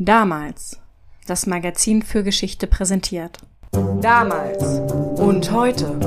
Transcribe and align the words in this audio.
Damals. 0.00 0.78
Das 1.26 1.48
Magazin 1.48 2.02
für 2.02 2.22
Geschichte 2.22 2.68
präsentiert. 2.68 3.38
Damals 4.00 4.62
und 5.18 5.50
heute. 5.50 5.98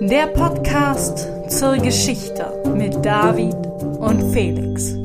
Der 0.00 0.26
Podcast 0.26 1.28
zur 1.48 1.76
Geschichte 1.76 2.60
mit 2.74 3.04
David 3.04 3.54
und 4.00 4.32
Felix. 4.32 4.96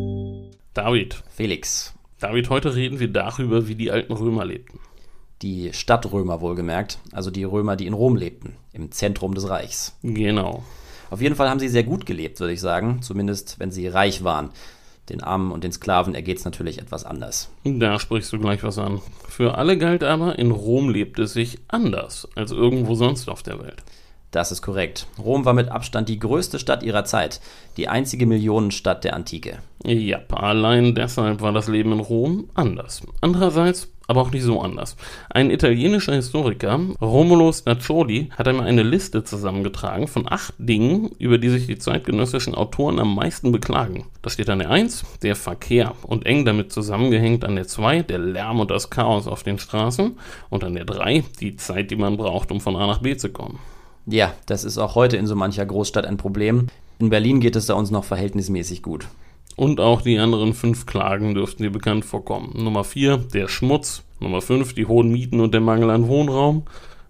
David. 0.74 1.22
Felix. 1.30 1.94
David, 2.20 2.50
heute 2.50 2.74
reden 2.74 3.00
wir 3.00 3.10
darüber, 3.10 3.68
wie 3.68 3.76
die 3.76 3.92
alten 3.92 4.14
Römer 4.14 4.44
lebten. 4.44 4.80
Die 5.44 5.72
Stadtrömer 5.72 6.42
wohlgemerkt, 6.42 6.98
also 7.12 7.30
die 7.30 7.44
Römer, 7.44 7.76
die 7.76 7.86
in 7.86 7.94
Rom 7.94 8.16
lebten, 8.16 8.56
im 8.74 8.92
Zentrum 8.92 9.36
des 9.36 9.50
Reichs. 9.50 9.96
Genau. 10.02 10.64
Auf 11.12 11.22
jeden 11.22 11.36
Fall 11.36 11.48
haben 11.48 11.60
sie 11.60 11.70
sehr 11.70 11.84
gut 11.84 12.08
gelebt, 12.08 12.40
würde 12.40 12.54
ich 12.54 12.62
sagen, 12.62 13.04
zumindest 13.04 13.60
wenn 13.60 13.70
sie 13.70 13.88
reich 13.88 14.24
waren. 14.24 14.50
Den 15.12 15.22
Armen 15.22 15.52
und 15.52 15.66
den 15.66 15.74
Sklaven 15.74 16.16
ergeht 16.16 16.38
es 16.38 16.46
natürlich 16.46 16.80
etwas 16.80 17.04
anders. 17.04 17.50
Da 17.66 18.00
sprichst 18.00 18.32
du 18.32 18.40
gleich 18.40 18.64
was 18.64 18.78
an. 18.78 19.02
Für 19.28 19.58
alle 19.58 19.78
galt 19.78 20.06
aber, 20.06 20.40
in 20.40 20.52
Rom 20.52 20.90
lebte 20.90 21.24
es 21.24 21.34
sich 21.34 21.60
anders 21.68 22.30
als 22.36 22.52
irgendwo 22.52 22.96
sonst 22.96 23.28
auf 23.28 23.44
der 23.44 23.60
Welt. 23.62 23.84
Das 24.32 24.54
ist 24.54 24.62
korrekt. 24.62 25.08
Rom 25.20 25.44
war 25.44 25.54
mit 25.54 25.68
Abstand 25.68 26.08
die 26.08 26.18
größte 26.18 26.60
Stadt 26.60 26.84
ihrer 26.84 27.04
Zeit, 27.04 27.42
die 27.76 27.90
einzige 27.90 28.26
Millionenstadt 28.26 29.04
der 29.04 29.14
Antike. 29.14 29.58
Ja, 29.84 30.22
allein 30.30 30.96
deshalb 30.96 31.42
war 31.42 31.52
das 31.52 31.68
Leben 31.68 31.92
in 31.92 32.00
Rom 32.00 32.50
anders. 32.54 33.02
Andererseits 33.20 33.92
aber 34.12 34.22
auch 34.22 34.32
nicht 34.32 34.44
so 34.44 34.62
anders. 34.62 34.96
Ein 35.30 35.50
italienischer 35.50 36.14
Historiker, 36.14 36.80
Romolo 37.02 37.52
Staccioli, 37.52 38.30
hat 38.38 38.48
einmal 38.48 38.68
eine 38.68 38.84
Liste 38.84 39.24
zusammengetragen 39.24 40.08
von 40.08 40.32
acht 40.32 40.54
Dingen, 40.58 41.10
über 41.18 41.38
die 41.38 41.50
sich 41.50 41.66
die 41.66 41.80
zeitgenössischen 41.80 42.54
Autoren 42.54 43.00
am 43.00 43.16
meisten 43.16 43.52
beklagen. 43.52 44.06
Da 44.22 44.30
steht 44.30 44.50
an 44.50 44.60
der 44.60 44.70
1 44.70 45.04
der 45.24 45.36
Verkehr 45.36 45.94
und 46.04 46.26
eng 46.26 46.46
damit 46.46 46.72
zusammengehängt 46.72 47.46
an 47.46 47.56
der 47.56 47.68
2 47.68 48.04
der 48.04 48.20
Lärm 48.20 48.60
und 48.60 48.70
das 48.70 48.90
Chaos 48.90 49.28
auf 49.28 49.44
den 49.44 49.58
Straßen 49.58 50.18
und 50.50 50.64
an 50.64 50.76
der 50.76 50.86
3 50.86 51.24
die 51.40 51.56
Zeit, 51.56 51.90
die 51.90 51.96
man 51.96 52.18
braucht, 52.18 52.52
um 52.52 52.62
von 52.62 52.76
A 52.76 52.86
nach 52.86 53.00
B 53.00 53.16
zu 53.16 53.30
kommen. 53.30 53.60
Ja, 54.06 54.34
das 54.46 54.64
ist 54.64 54.78
auch 54.78 54.96
heute 54.96 55.18
in 55.18 55.26
so 55.26 55.36
mancher 55.36 55.66
Großstadt 55.66 56.06
ein 56.06 56.18
Problem. 56.18 56.68
In 57.00 57.10
Berlin 57.10 57.40
geht 57.40 57.56
es 57.56 57.68
da 57.68 57.76
uns 57.76 57.92
noch 57.92 58.04
verhältnismäßig 58.04 58.84
gut. 58.84 59.08
Und 59.56 59.80
auch 59.80 60.02
die 60.02 60.18
anderen 60.18 60.54
fünf 60.54 60.86
Klagen 60.86 61.34
dürften 61.34 61.64
dir 61.64 61.72
bekannt 61.72 62.06
vorkommen. 62.06 62.54
Nummer 62.56 62.84
4, 62.84 63.18
der 63.18 63.48
Schmutz. 63.48 64.04
Nummer 64.20 64.42
5, 64.42 64.74
die 64.74 64.86
hohen 64.86 65.12
Mieten 65.12 65.40
und 65.40 65.54
der 65.54 65.62
Mangel 65.62 65.90
an 65.90 66.08
Wohnraum. 66.08 66.64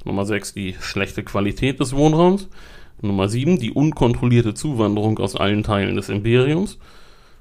Nummer 0.05 0.25
6, 0.25 0.53
die 0.53 0.75
schlechte 0.79 1.23
Qualität 1.23 1.79
des 1.79 1.95
Wohnraums. 1.95 2.47
Nummer 3.01 3.27
7, 3.29 3.59
die 3.59 3.71
unkontrollierte 3.71 4.53
Zuwanderung 4.53 5.19
aus 5.19 5.35
allen 5.35 5.63
Teilen 5.63 5.95
des 5.95 6.09
Imperiums. 6.09 6.77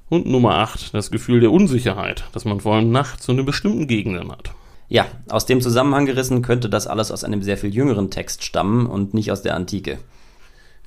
Und 0.09 0.27
Nummer 0.27 0.57
8, 0.57 0.93
das 0.93 1.11
Gefühl 1.11 1.41
der 1.41 1.53
Unsicherheit, 1.53 2.25
das 2.33 2.45
man 2.45 2.61
vor 2.61 2.75
allem 2.75 2.91
nachts 2.91 3.29
und 3.29 3.39
in 3.39 3.47
bestimmten 3.47 3.87
Gegenden 3.87 4.31
hat. 4.33 4.51
Ja, 4.89 5.07
aus 5.29 5.47
dem 5.47 5.61
Zusammenhang 5.61 6.05
gerissen 6.07 6.43
könnte 6.43 6.69
das 6.69 6.89
alles 6.89 7.13
aus 7.13 7.23
einem 7.23 7.43
sehr 7.43 7.57
viel 7.57 7.73
jüngeren 7.73 8.11
Text 8.11 8.43
stammen 8.43 8.87
und 8.87 9.15
nicht 9.15 9.31
aus 9.31 9.43
der 9.43 9.55
Antike. 9.55 9.99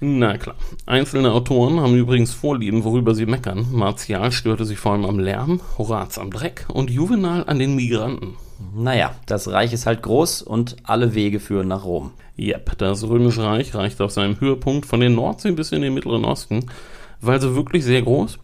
Na 0.05 0.37
klar. 0.37 0.57
Einzelne 0.85 1.31
Autoren 1.31 1.79
haben 1.79 1.95
übrigens 1.95 2.33
Vorlieben, 2.33 2.83
worüber 2.83 3.15
sie 3.15 3.25
meckern. 3.25 3.67
Martial 3.71 4.33
störte 4.33 4.65
sich 4.65 4.77
vor 4.77 4.91
allem 4.91 5.05
am 5.05 5.17
Lärm, 5.17 5.61
Horaz 5.77 6.17
am 6.17 6.29
Dreck 6.29 6.65
und 6.67 6.89
Juvenal 6.89 7.45
an 7.47 7.57
den 7.57 7.73
Migranten. 7.73 8.33
Naja, 8.75 9.15
das 9.27 9.49
Reich 9.49 9.71
ist 9.71 9.85
halt 9.85 10.01
groß 10.01 10.41
und 10.41 10.75
alle 10.83 11.15
Wege 11.15 11.39
führen 11.39 11.69
nach 11.69 11.85
Rom. 11.85 12.11
Yep, 12.37 12.77
das 12.79 13.07
Römische 13.07 13.43
Reich 13.43 13.73
reicht 13.75 14.01
auf 14.01 14.11
seinem 14.11 14.41
Höhepunkt 14.41 14.85
von 14.85 14.99
den 14.99 15.15
Nordsee 15.15 15.51
bis 15.51 15.71
in 15.71 15.81
den 15.81 15.93
Mittleren 15.93 16.25
Osten, 16.25 16.65
weil 17.21 17.39
so 17.39 17.55
wirklich 17.55 17.85
sehr 17.85 18.01
groß. 18.01 18.39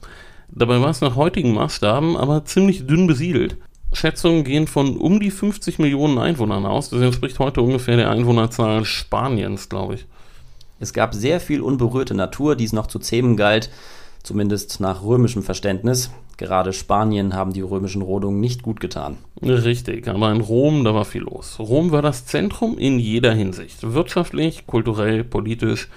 Dabei 0.48 0.80
war 0.80 0.92
es 0.92 1.02
nach 1.02 1.18
heutigen 1.18 1.54
Maßstaben 1.54 2.16
aber 2.16 2.46
ziemlich 2.46 2.88
dünn 2.88 3.06
besiedelt. 3.06 3.58
Schätzungen 3.92 4.46
gehen 4.46 4.68
von 4.68 4.96
um 4.96 5.20
die 5.20 5.32
50 5.32 5.78
Millionen 5.78 6.20
Einwohnern 6.20 6.66
aus. 6.66 6.90
Das 6.90 7.02
entspricht 7.02 7.38
heute 7.40 7.62
ungefähr 7.62 7.98
der 7.98 8.12
Einwohnerzahl 8.12 8.86
Spaniens, 8.86 9.68
glaube 9.68 9.96
ich. 9.96 10.06
Es 10.80 10.94
gab 10.94 11.14
sehr 11.14 11.40
viel 11.40 11.62
unberührte 11.62 12.14
Natur, 12.14 12.56
die 12.56 12.64
es 12.64 12.74
noch 12.74 12.88
zu 12.88 13.00
zähmen 13.00 13.36
galt, 13.36 13.70
zumindest 14.24 14.80
nach 14.80 15.04
römischem 15.04 15.44
Verständnis. 15.44 16.12
Gerade 16.38 16.72
Spanien 16.72 17.34
haben 17.34 17.52
die 17.52 17.62
römischen 17.62 18.02
Rodungen 18.02 18.40
nicht 18.40 18.64
gut 18.64 18.80
getan. 18.80 19.18
Richtig, 19.42 20.08
aber 20.08 20.32
in 20.32 20.40
Rom, 20.40 20.86
da 20.86 20.94
war 20.94 21.04
viel 21.04 21.24
los. 21.24 21.60
Rom 21.60 21.92
war 21.92 22.02
das 22.02 22.26
Zentrum 22.26 22.78
in 22.78 22.98
jeder 22.98 23.34
Hinsicht. 23.34 23.80
Wirtschaftlich, 23.82 24.66
kulturell, 24.66 25.26
politisch 25.26 25.90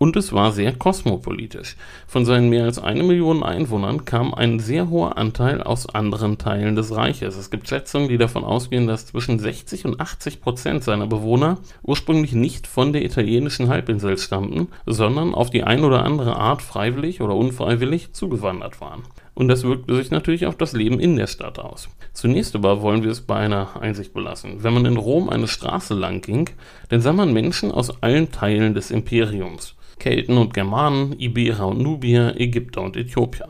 und 0.00 0.16
es 0.16 0.32
war 0.32 0.50
sehr 0.50 0.72
kosmopolitisch. 0.72 1.76
Von 2.06 2.24
seinen 2.24 2.48
mehr 2.48 2.64
als 2.64 2.78
eine 2.78 3.02
Million 3.02 3.42
Einwohnern 3.42 4.06
kam 4.06 4.32
ein 4.32 4.58
sehr 4.58 4.88
hoher 4.88 5.18
Anteil 5.18 5.62
aus 5.62 5.90
anderen 5.90 6.38
Teilen 6.38 6.74
des 6.74 6.96
Reiches. 6.96 7.36
Es 7.36 7.50
gibt 7.50 7.68
Schätzungen, 7.68 8.08
die 8.08 8.16
davon 8.16 8.42
ausgehen, 8.42 8.86
dass 8.86 9.04
zwischen 9.04 9.38
60 9.38 9.84
und 9.84 10.00
80 10.00 10.40
Prozent 10.40 10.84
seiner 10.84 11.06
Bewohner 11.06 11.58
ursprünglich 11.82 12.32
nicht 12.32 12.66
von 12.66 12.94
der 12.94 13.04
italienischen 13.04 13.68
Halbinsel 13.68 14.16
stammten, 14.16 14.68
sondern 14.86 15.34
auf 15.34 15.50
die 15.50 15.64
ein 15.64 15.84
oder 15.84 16.02
andere 16.02 16.36
Art 16.36 16.62
freiwillig 16.62 17.20
oder 17.20 17.36
unfreiwillig 17.36 18.14
zugewandert 18.14 18.80
waren. 18.80 19.02
Und 19.34 19.48
das 19.48 19.64
wirkte 19.64 19.94
sich 19.96 20.10
natürlich 20.10 20.46
auf 20.46 20.56
das 20.56 20.72
Leben 20.72 20.98
in 20.98 21.16
der 21.16 21.26
Stadt 21.26 21.58
aus. 21.58 21.90
Zunächst 22.14 22.54
aber 22.54 22.80
wollen 22.80 23.02
wir 23.02 23.10
es 23.10 23.20
bei 23.20 23.36
einer 23.36 23.78
Einsicht 23.78 24.14
belassen. 24.14 24.62
Wenn 24.62 24.72
man 24.72 24.86
in 24.86 24.96
Rom 24.96 25.28
eine 25.28 25.46
Straße 25.46 25.92
lang 25.92 26.22
ging, 26.22 26.48
dann 26.88 27.02
sah 27.02 27.12
man 27.12 27.34
Menschen 27.34 27.70
aus 27.70 28.02
allen 28.02 28.32
Teilen 28.32 28.72
des 28.72 28.90
Imperiums. 28.90 29.76
Kelten 30.00 30.36
und 30.36 30.52
Germanen, 30.52 31.18
Iberer 31.20 31.68
und 31.68 31.80
Nubier, 31.80 32.34
Ägypter 32.40 32.82
und 32.82 32.96
Äthiopier. 32.96 33.48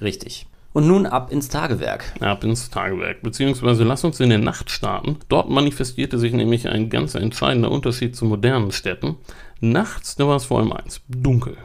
Richtig. 0.00 0.46
Und 0.72 0.86
nun 0.86 1.06
ab 1.06 1.32
ins 1.32 1.48
Tagewerk. 1.48 2.12
Ab 2.20 2.44
ins 2.44 2.68
Tagewerk, 2.68 3.22
beziehungsweise 3.22 3.82
lass 3.82 4.04
uns 4.04 4.20
in 4.20 4.28
der 4.28 4.38
Nacht 4.38 4.70
starten. 4.70 5.16
Dort 5.28 5.48
manifestierte 5.48 6.18
sich 6.18 6.34
nämlich 6.34 6.68
ein 6.68 6.90
ganz 6.90 7.14
entscheidender 7.14 7.70
Unterschied 7.70 8.14
zu 8.14 8.26
modernen 8.26 8.72
Städten. 8.72 9.16
Nachts, 9.60 10.16
da 10.16 10.28
war 10.28 10.36
es 10.36 10.44
vor 10.44 10.58
allem 10.58 10.72
eins, 10.72 11.00
dunkel. 11.08 11.56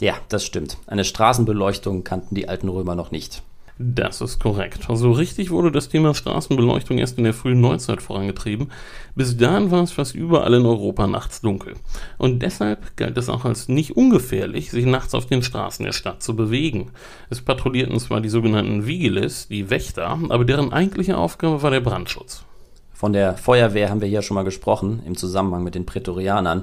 Ja, 0.00 0.14
das 0.30 0.44
stimmt. 0.46 0.78
Eine 0.86 1.04
Straßenbeleuchtung 1.04 2.04
kannten 2.04 2.34
die 2.34 2.48
alten 2.48 2.68
Römer 2.68 2.94
noch 2.94 3.10
nicht. 3.10 3.42
Das 3.76 4.20
ist 4.20 4.38
korrekt. 4.38 4.86
So 4.88 5.10
richtig 5.10 5.50
wurde 5.50 5.72
das 5.72 5.88
Thema 5.88 6.14
Straßenbeleuchtung 6.14 6.98
erst 6.98 7.18
in 7.18 7.24
der 7.24 7.34
frühen 7.34 7.60
Neuzeit 7.60 8.00
vorangetrieben. 8.02 8.70
Bis 9.16 9.36
dahin 9.36 9.72
war 9.72 9.82
es 9.82 9.90
fast 9.90 10.14
überall 10.14 10.54
in 10.54 10.64
Europa 10.64 11.08
nachts 11.08 11.40
dunkel. 11.40 11.74
Und 12.16 12.40
deshalb 12.42 12.96
galt 12.96 13.18
es 13.18 13.28
auch 13.28 13.44
als 13.44 13.68
nicht 13.68 13.96
ungefährlich, 13.96 14.70
sich 14.70 14.86
nachts 14.86 15.12
auf 15.12 15.26
den 15.26 15.42
Straßen 15.42 15.84
der 15.84 15.92
Stadt 15.92 16.22
zu 16.22 16.36
bewegen. 16.36 16.92
Es 17.30 17.40
patrouillierten 17.40 17.98
zwar 17.98 18.20
die 18.20 18.28
sogenannten 18.28 18.86
Vigiles, 18.86 19.48
die 19.48 19.70
Wächter, 19.70 20.20
aber 20.28 20.44
deren 20.44 20.72
eigentliche 20.72 21.18
Aufgabe 21.18 21.62
war 21.62 21.72
der 21.72 21.80
Brandschutz. 21.80 22.44
Von 22.92 23.12
der 23.12 23.36
Feuerwehr 23.36 23.90
haben 23.90 24.00
wir 24.00 24.08
hier 24.08 24.22
schon 24.22 24.36
mal 24.36 24.44
gesprochen, 24.44 25.02
im 25.04 25.16
Zusammenhang 25.16 25.64
mit 25.64 25.74
den 25.74 25.84
Prätorianern. 25.84 26.62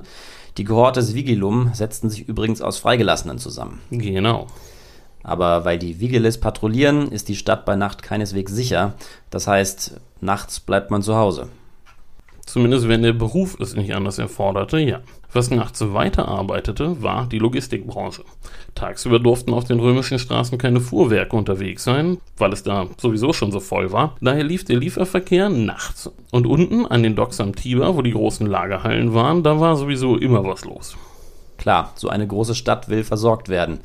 Die 0.57 0.63
Kohortes 0.63 1.13
Vigilum 1.13 1.71
setzten 1.73 2.09
sich 2.09 2.27
übrigens 2.27 2.61
aus 2.61 2.77
Freigelassenen 2.77 3.37
zusammen. 3.37 3.81
Genau. 3.89 4.47
Aber 5.23 5.65
weil 5.65 5.77
die 5.77 5.99
Vigiles 5.99 6.39
patrouillieren, 6.39 7.11
ist 7.11 7.29
die 7.29 7.35
Stadt 7.35 7.65
bei 7.65 7.75
Nacht 7.75 8.03
keineswegs 8.03 8.51
sicher. 8.51 8.93
Das 9.29 9.47
heißt, 9.47 9.99
nachts 10.19 10.59
bleibt 10.59 10.91
man 10.91 11.01
zu 11.01 11.15
Hause. 11.15 11.49
Zumindest 12.45 12.87
wenn 12.87 13.03
der 13.03 13.13
Beruf 13.13 13.55
es 13.59 13.75
nicht 13.75 13.93
anders 13.95 14.17
erforderte, 14.17 14.79
ja. 14.79 14.99
Was 15.31 15.49
nachts 15.49 15.81
weiterarbeitete, 15.93 17.01
war 17.01 17.27
die 17.27 17.39
Logistikbranche. 17.39 18.25
Tagsüber 18.75 19.19
durften 19.19 19.53
auf 19.53 19.63
den 19.63 19.79
römischen 19.79 20.19
Straßen 20.19 20.57
keine 20.57 20.81
Fuhrwerke 20.81 21.37
unterwegs 21.37 21.85
sein, 21.85 22.17
weil 22.37 22.51
es 22.51 22.63
da 22.63 22.87
sowieso 22.97 23.31
schon 23.31 23.53
so 23.53 23.61
voll 23.61 23.93
war. 23.93 24.17
Daher 24.19 24.43
lief 24.43 24.65
der 24.65 24.75
Lieferverkehr 24.75 25.47
nachts. 25.47 26.11
Und 26.31 26.45
unten 26.45 26.85
an 26.85 27.03
den 27.03 27.15
Docks 27.15 27.39
am 27.39 27.55
Tiber, 27.55 27.95
wo 27.95 28.01
die 28.01 28.11
großen 28.11 28.45
Lagerhallen 28.45 29.13
waren, 29.13 29.43
da 29.43 29.61
war 29.61 29.77
sowieso 29.77 30.17
immer 30.17 30.43
was 30.43 30.65
los. 30.65 30.97
Klar, 31.57 31.93
so 31.95 32.09
eine 32.09 32.27
große 32.27 32.55
Stadt 32.55 32.89
will 32.89 33.05
versorgt 33.05 33.47
werden. 33.47 33.79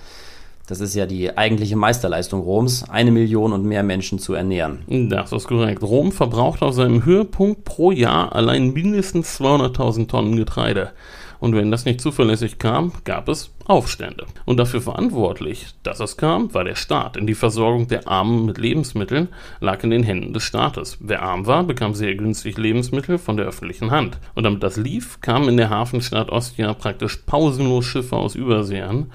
Das 0.66 0.80
ist 0.80 0.96
ja 0.96 1.06
die 1.06 1.36
eigentliche 1.36 1.76
Meisterleistung 1.76 2.40
Roms, 2.40 2.88
eine 2.90 3.12
Million 3.12 3.52
und 3.52 3.64
mehr 3.64 3.84
Menschen 3.84 4.18
zu 4.18 4.34
ernähren. 4.34 4.80
Das 5.10 5.32
ist 5.32 5.46
korrekt. 5.46 5.82
Rom 5.82 6.10
verbraucht 6.10 6.62
auf 6.62 6.74
seinem 6.74 7.04
Höhepunkt 7.04 7.64
pro 7.64 7.92
Jahr 7.92 8.34
allein 8.34 8.72
mindestens 8.72 9.40
200.000 9.40 10.08
Tonnen 10.08 10.36
Getreide. 10.36 10.90
Und 11.38 11.54
wenn 11.54 11.70
das 11.70 11.84
nicht 11.84 12.00
zuverlässig 12.00 12.58
kam, 12.58 12.92
gab 13.04 13.28
es 13.28 13.50
Aufstände. 13.66 14.26
Und 14.44 14.56
dafür 14.56 14.80
verantwortlich, 14.80 15.66
dass 15.82 16.00
es 16.00 16.16
kam, 16.16 16.52
war 16.54 16.64
der 16.64 16.74
Staat. 16.74 17.16
Denn 17.16 17.26
die 17.26 17.34
Versorgung 17.34 17.88
der 17.88 18.08
Armen 18.08 18.46
mit 18.46 18.58
Lebensmitteln 18.58 19.28
lag 19.60 19.84
in 19.84 19.90
den 19.90 20.02
Händen 20.02 20.32
des 20.32 20.44
Staates. 20.44 20.98
Wer 21.00 21.22
arm 21.22 21.46
war, 21.46 21.62
bekam 21.64 21.94
sehr 21.94 22.14
günstig 22.14 22.56
Lebensmittel 22.56 23.18
von 23.18 23.36
der 23.36 23.46
öffentlichen 23.46 23.90
Hand. 23.90 24.18
Und 24.34 24.44
damit 24.44 24.62
das 24.62 24.76
lief, 24.76 25.20
kamen 25.20 25.50
in 25.50 25.56
der 25.58 25.70
Hafenstadt 25.70 26.30
Ostia 26.30 26.72
praktisch 26.74 27.16
pausenlos 27.26 27.84
Schiffe 27.84 28.16
aus 28.16 28.34
Übersee 28.34 28.82
an 28.82 29.06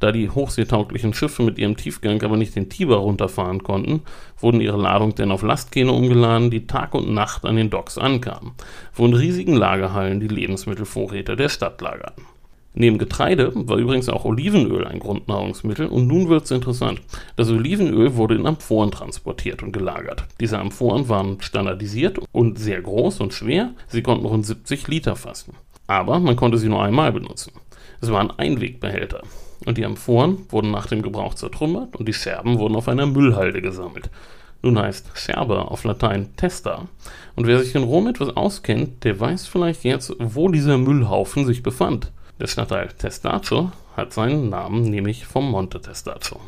da 0.00 0.12
die 0.12 0.30
hochseetauglichen 0.30 1.14
Schiffe 1.14 1.42
mit 1.42 1.58
ihrem 1.58 1.76
Tiefgang 1.76 2.22
aber 2.22 2.36
nicht 2.36 2.56
den 2.56 2.68
Tiber 2.68 2.96
runterfahren 2.96 3.62
konnten, 3.62 4.02
wurden 4.38 4.60
ihre 4.60 4.80
Ladung 4.80 5.14
dann 5.14 5.32
auf 5.32 5.42
Lastkähne 5.42 5.92
umgeladen, 5.92 6.50
die 6.50 6.66
Tag 6.66 6.94
und 6.94 7.12
Nacht 7.12 7.44
an 7.44 7.56
den 7.56 7.70
Docks 7.70 7.98
ankamen, 7.98 8.52
wo 8.94 9.06
in 9.06 9.14
riesigen 9.14 9.54
Lagerhallen 9.54 10.20
die 10.20 10.28
Lebensmittelvorräte 10.28 11.36
der 11.36 11.48
Stadt 11.48 11.80
lagerten. 11.80 12.24
Neben 12.76 12.98
Getreide 12.98 13.52
war 13.54 13.76
übrigens 13.76 14.08
auch 14.08 14.24
Olivenöl 14.24 14.84
ein 14.84 14.98
Grundnahrungsmittel 14.98 15.86
und 15.86 16.08
nun 16.08 16.28
wird 16.28 16.44
es 16.44 16.50
interessant. 16.50 17.00
Das 17.36 17.48
Olivenöl 17.48 18.16
wurde 18.16 18.34
in 18.34 18.46
Amphoren 18.46 18.90
transportiert 18.90 19.62
und 19.62 19.70
gelagert. 19.70 20.24
Diese 20.40 20.58
Amphoren 20.58 21.08
waren 21.08 21.40
standardisiert 21.40 22.18
und 22.32 22.58
sehr 22.58 22.82
groß 22.82 23.20
und 23.20 23.32
schwer. 23.32 23.70
Sie 23.86 24.02
konnten 24.02 24.26
rund 24.26 24.44
70 24.44 24.88
Liter 24.88 25.14
fassen. 25.14 25.54
Aber 25.86 26.18
man 26.18 26.34
konnte 26.34 26.58
sie 26.58 26.68
nur 26.68 26.82
einmal 26.82 27.12
benutzen. 27.12 27.52
Es 28.00 28.10
waren 28.10 28.32
Einwegbehälter. 28.32 29.22
Und 29.64 29.78
die 29.78 29.84
Amphoren 29.84 30.46
wurden 30.50 30.70
nach 30.70 30.86
dem 30.86 31.02
Gebrauch 31.02 31.34
zertrümmert 31.34 31.96
und 31.96 32.06
die 32.06 32.12
Scherben 32.12 32.58
wurden 32.58 32.76
auf 32.76 32.88
einer 32.88 33.06
Müllhalde 33.06 33.62
gesammelt. 33.62 34.10
Nun 34.64 34.78
heißt 34.78 35.10
Scherbe 35.12 35.70
auf 35.70 35.84
Latein 35.84 36.34
Testa. 36.36 36.88
Und 37.36 37.46
wer 37.46 37.58
sich 37.62 37.74
in 37.74 37.82
Rom 37.82 38.06
etwas 38.06 38.34
auskennt, 38.34 39.04
der 39.04 39.20
weiß 39.20 39.46
vielleicht 39.46 39.84
jetzt, 39.84 40.14
wo 40.18 40.48
dieser 40.48 40.78
Müllhaufen 40.78 41.44
sich 41.44 41.62
befand. 41.62 42.12
Der 42.40 42.46
Stadtteil 42.46 42.88
Testaccio 42.88 43.72
hat 43.94 44.12
seinen 44.12 44.48
Namen 44.48 44.84
nämlich 44.84 45.26
vom 45.26 45.50
Monte 45.50 45.80
Testaccio. 45.80 46.40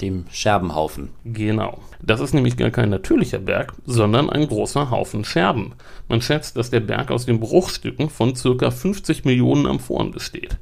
Dem 0.00 0.24
Scherbenhaufen. 0.30 1.10
Genau. 1.24 1.78
Das 2.00 2.20
ist 2.20 2.32
nämlich 2.32 2.56
gar 2.56 2.70
kein 2.70 2.88
natürlicher 2.88 3.38
Berg, 3.38 3.74
sondern 3.84 4.30
ein 4.30 4.48
großer 4.48 4.90
Haufen 4.90 5.24
Scherben. 5.24 5.74
Man 6.08 6.22
schätzt, 6.22 6.56
dass 6.56 6.70
der 6.70 6.80
Berg 6.80 7.10
aus 7.10 7.26
den 7.26 7.38
Bruchstücken 7.38 8.08
von 8.08 8.32
ca. 8.32 8.70
50 8.70 9.26
Millionen 9.26 9.66
Amphoren 9.66 10.10
besteht. 10.10 10.56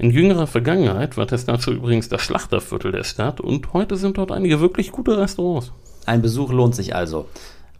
In 0.00 0.12
jüngerer 0.12 0.46
Vergangenheit 0.46 1.18
war 1.18 1.26
Testaccio 1.26 1.74
übrigens 1.74 2.08
das 2.08 2.22
Schlachterviertel 2.22 2.90
der 2.90 3.04
Stadt 3.04 3.38
und 3.38 3.74
heute 3.74 3.96
sind 3.96 4.16
dort 4.16 4.32
einige 4.32 4.58
wirklich 4.58 4.92
gute 4.92 5.18
Restaurants. 5.18 5.72
Ein 6.06 6.22
Besuch 6.22 6.50
lohnt 6.52 6.74
sich 6.74 6.94
also. 6.94 7.28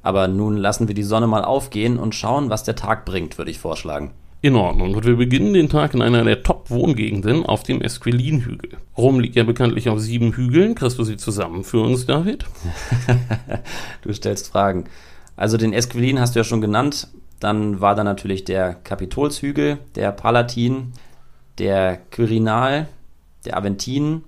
Aber 0.02 0.28
nun 0.28 0.58
lassen 0.58 0.86
wir 0.86 0.94
die 0.94 1.02
Sonne 1.02 1.26
mal 1.26 1.42
aufgehen 1.44 1.98
und 1.98 2.14
schauen, 2.14 2.50
was 2.50 2.62
der 2.62 2.76
Tag 2.76 3.06
bringt, 3.06 3.38
würde 3.38 3.50
ich 3.50 3.58
vorschlagen. 3.58 4.10
In 4.42 4.54
Ordnung. 4.54 4.94
Und 4.94 5.06
wir 5.06 5.16
beginnen 5.16 5.54
den 5.54 5.70
Tag 5.70 5.94
in 5.94 6.02
einer 6.02 6.22
der 6.22 6.42
Top-Wohngegenden 6.42 7.46
auf 7.46 7.62
dem 7.62 7.80
Esquilin-Hügel. 7.80 8.72
Rom 8.98 9.18
liegt 9.18 9.36
ja 9.36 9.44
bekanntlich 9.44 9.88
auf 9.88 9.98
sieben 9.98 10.34
Hügeln. 10.34 10.74
Kriegst 10.74 10.98
du 10.98 11.04
sie 11.04 11.16
zusammen 11.16 11.64
für 11.64 11.80
uns, 11.80 12.04
David? 12.04 12.44
du 14.02 14.12
stellst 14.12 14.48
Fragen. 14.48 14.84
Also 15.36 15.56
den 15.56 15.72
Esquilin 15.72 16.20
hast 16.20 16.34
du 16.34 16.40
ja 16.40 16.44
schon 16.44 16.60
genannt. 16.60 17.08
Dann 17.38 17.80
war 17.80 17.94
da 17.94 18.04
natürlich 18.04 18.44
der 18.44 18.74
Kapitolshügel, 18.74 19.78
der 19.94 20.12
Palatin, 20.12 20.92
der 21.60 21.98
Quirinal, 22.10 22.88
der 23.44 23.56
Aventin. 23.56 24.22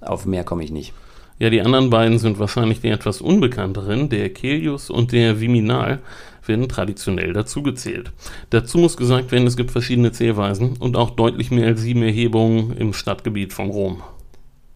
Auf 0.00 0.26
mehr 0.26 0.44
komme 0.44 0.64
ich 0.64 0.72
nicht. 0.72 0.92
Ja, 1.38 1.50
die 1.50 1.60
anderen 1.60 1.90
beiden 1.90 2.18
sind 2.18 2.40
wahrscheinlich 2.40 2.80
die 2.80 2.88
etwas 2.88 3.20
unbekannteren, 3.20 4.08
der 4.08 4.30
Kelius 4.30 4.90
und 4.90 5.12
der 5.12 5.40
Viminal 5.40 6.00
werden 6.46 6.68
traditionell 6.68 7.32
dazugezählt. 7.32 8.10
Dazu 8.50 8.78
muss 8.78 8.96
gesagt 8.96 9.30
werden, 9.30 9.46
es 9.46 9.56
gibt 9.56 9.70
verschiedene 9.70 10.10
Zählweisen 10.10 10.76
und 10.78 10.96
auch 10.96 11.10
deutlich 11.10 11.50
mehr 11.50 11.66
als 11.66 11.82
sieben 11.82 12.02
Erhebungen 12.02 12.76
im 12.76 12.92
Stadtgebiet 12.92 13.52
von 13.52 13.70
Rom. 13.70 14.02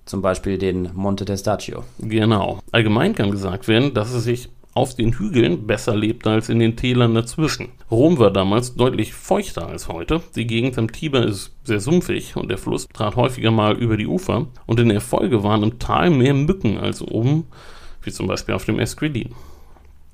Zum 0.04 0.22
Beispiel 0.22 0.58
den 0.58 0.90
Monte 0.94 1.24
Testaccio. 1.24 1.84
Genau. 1.98 2.60
Allgemein 2.70 3.14
kann 3.14 3.30
gesagt 3.30 3.66
werden, 3.66 3.94
dass 3.94 4.12
es 4.12 4.24
sich 4.24 4.48
auf 4.74 4.94
den 4.94 5.12
Hügeln 5.12 5.66
besser 5.66 5.94
lebte 5.94 6.30
als 6.30 6.48
in 6.48 6.58
den 6.58 6.76
Tälern 6.76 7.14
dazwischen. 7.14 7.68
Rom 7.90 8.18
war 8.18 8.30
damals 8.30 8.74
deutlich 8.74 9.12
feuchter 9.12 9.66
als 9.66 9.88
heute. 9.88 10.22
Die 10.34 10.46
Gegend 10.46 10.78
am 10.78 10.90
Tiber 10.90 11.24
ist 11.26 11.54
sehr 11.64 11.80
sumpfig 11.80 12.36
und 12.36 12.48
der 12.48 12.58
Fluss 12.58 12.88
trat 12.88 13.16
häufiger 13.16 13.50
mal 13.50 13.76
über 13.76 13.96
die 13.96 14.06
Ufer 14.06 14.46
und 14.66 14.80
in 14.80 14.88
der 14.88 15.00
Folge 15.00 15.42
waren 15.42 15.62
im 15.62 15.78
Tal 15.78 16.10
mehr 16.10 16.34
Mücken 16.34 16.78
als 16.78 17.02
oben, 17.02 17.46
wie 18.02 18.12
zum 18.12 18.26
Beispiel 18.26 18.54
auf 18.54 18.64
dem 18.64 18.78
Esquilin 18.78 19.34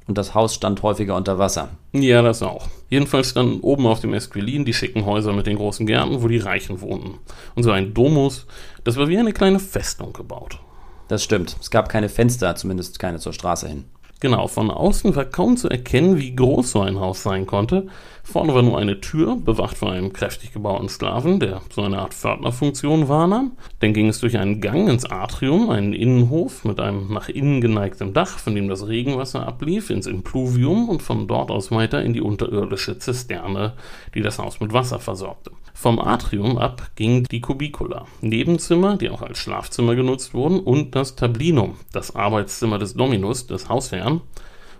und 0.08 0.16
das 0.16 0.34
Haus 0.34 0.54
stand 0.54 0.82
häufiger 0.82 1.14
unter 1.14 1.38
Wasser. 1.38 1.68
Ja, 1.92 2.22
das 2.22 2.42
auch. 2.42 2.66
Jedenfalls 2.88 3.28
standen 3.28 3.60
oben 3.60 3.86
auf 3.86 4.00
dem 4.00 4.14
Esquilin 4.14 4.64
die 4.64 4.72
schicken 4.72 5.04
Häuser 5.04 5.34
mit 5.34 5.46
den 5.46 5.58
großen 5.58 5.86
Gärten, 5.86 6.22
wo 6.22 6.28
die 6.28 6.38
Reichen 6.38 6.80
wohnten. 6.80 7.18
Und 7.54 7.62
so 7.62 7.70
ein 7.70 7.92
Domus, 7.92 8.46
das 8.84 8.96
war 8.96 9.08
wie 9.08 9.18
eine 9.18 9.34
kleine 9.34 9.60
Festung 9.60 10.14
gebaut. 10.14 10.60
Das 11.08 11.22
stimmt. 11.22 11.56
Es 11.60 11.70
gab 11.70 11.90
keine 11.90 12.08
Fenster, 12.08 12.56
zumindest 12.56 12.98
keine 12.98 13.18
zur 13.18 13.34
Straße 13.34 13.68
hin. 13.68 13.84
Genau, 14.20 14.48
von 14.48 14.72
außen 14.72 15.14
war 15.14 15.26
kaum 15.26 15.56
zu 15.56 15.68
erkennen, 15.68 16.18
wie 16.18 16.34
groß 16.34 16.72
so 16.72 16.80
ein 16.80 16.98
Haus 16.98 17.22
sein 17.22 17.46
konnte. 17.46 17.86
Vorne 18.24 18.52
war 18.52 18.62
nur 18.62 18.76
eine 18.76 19.00
Tür, 19.00 19.36
bewacht 19.36 19.78
von 19.78 19.90
einem 19.90 20.12
kräftig 20.12 20.52
gebauten 20.52 20.88
Sklaven, 20.88 21.38
der 21.38 21.62
so 21.72 21.82
eine 21.82 22.00
Art 22.00 22.14
Pförtnerfunktion 22.14 23.08
wahrnahm. 23.08 23.52
Dann 23.78 23.94
ging 23.94 24.08
es 24.08 24.18
durch 24.18 24.36
einen 24.36 24.60
Gang 24.60 24.88
ins 24.88 25.04
Atrium, 25.04 25.70
einen 25.70 25.92
Innenhof 25.92 26.64
mit 26.64 26.80
einem 26.80 27.12
nach 27.12 27.28
innen 27.28 27.60
geneigten 27.60 28.12
Dach, 28.12 28.38
von 28.38 28.56
dem 28.56 28.68
das 28.68 28.88
Regenwasser 28.88 29.46
ablief, 29.46 29.88
ins 29.88 30.08
Impluvium 30.08 30.88
und 30.88 31.00
von 31.00 31.28
dort 31.28 31.52
aus 31.52 31.70
weiter 31.70 32.02
in 32.02 32.12
die 32.12 32.20
unterirdische 32.20 32.98
Zisterne, 32.98 33.74
die 34.14 34.20
das 34.20 34.40
Haus 34.40 34.58
mit 34.58 34.72
Wasser 34.72 34.98
versorgte. 34.98 35.52
Vom 35.80 36.00
Atrium 36.00 36.58
ab 36.58 36.90
ging 36.96 37.22
die 37.22 37.40
Kubicula, 37.40 38.06
Nebenzimmer, 38.20 38.96
die 38.96 39.10
auch 39.10 39.22
als 39.22 39.38
Schlafzimmer 39.38 39.94
genutzt 39.94 40.34
wurden, 40.34 40.58
und 40.58 40.96
das 40.96 41.14
Tablinum, 41.14 41.76
das 41.92 42.16
Arbeitszimmer 42.16 42.80
des 42.80 42.94
Dominus, 42.94 43.46
des 43.46 43.68
Hausherrn. 43.68 44.20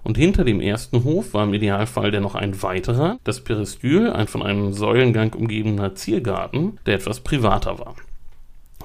Und 0.03 0.19
hinter 0.19 0.43
dem 0.43 0.61
ersten 0.61 1.05
Hof 1.05 1.35
war 1.35 1.45
im 1.45 1.55
Idealfall 1.55 2.11
dennoch 2.11 2.35
ein 2.35 2.65
weiterer, 2.65 3.21
das 3.23 3.45
Peristyl, 3.45 4.11
ein 4.11 4.27
von 4.27 4.43
einem 4.43 4.73
Säulengang 4.73 5.35
umgebener 5.35 5.95
Ziergarten, 5.95 6.81
der 6.85 6.97
etwas 6.97 7.21
privater 7.21 7.79
war. 7.79 7.95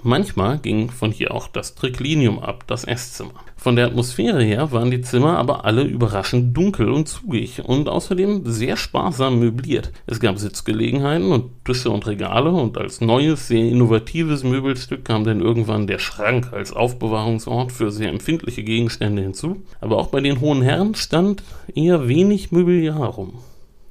Manchmal 0.05 0.57
ging 0.57 0.89
von 0.89 1.11
hier 1.11 1.33
auch 1.33 1.47
das 1.47 1.75
Triclinium 1.75 2.39
ab, 2.39 2.65
das 2.67 2.83
Esszimmer. 2.83 3.35
Von 3.55 3.77
der 3.77 3.87
Atmosphäre 3.87 4.43
her 4.43 4.73
waren 4.73 4.91
die 4.91 4.99
Zimmer 4.99 5.37
aber 5.37 5.63
alle 5.63 5.83
überraschend 5.83 6.57
dunkel 6.57 6.89
und 6.89 7.07
zugig 7.07 7.63
und 7.63 7.87
außerdem 7.87 8.41
sehr 8.43 8.75
sparsam 8.75 9.39
möbliert. 9.39 9.93
Es 10.05 10.19
gab 10.19 10.37
Sitzgelegenheiten 10.37 11.31
und 11.31 11.51
Tische 11.63 11.89
und 11.89 12.05
Regale 12.05 12.51
und 12.51 12.77
als 12.77 12.99
neues, 12.99 13.47
sehr 13.47 13.63
innovatives 13.63 14.43
Möbelstück 14.43 15.05
kam 15.05 15.23
dann 15.23 15.39
irgendwann 15.39 15.87
der 15.87 15.99
Schrank 15.99 16.51
als 16.51 16.73
Aufbewahrungsort 16.73 17.71
für 17.71 17.89
sehr 17.89 18.09
empfindliche 18.09 18.63
Gegenstände 18.63 19.21
hinzu. 19.21 19.63
Aber 19.79 19.99
auch 19.99 20.07
bei 20.07 20.19
den 20.19 20.41
hohen 20.41 20.61
Herren 20.61 20.95
stand 20.95 21.43
eher 21.73 22.09
wenig 22.09 22.51
Möbeljahr 22.51 23.07
rum. 23.07 23.35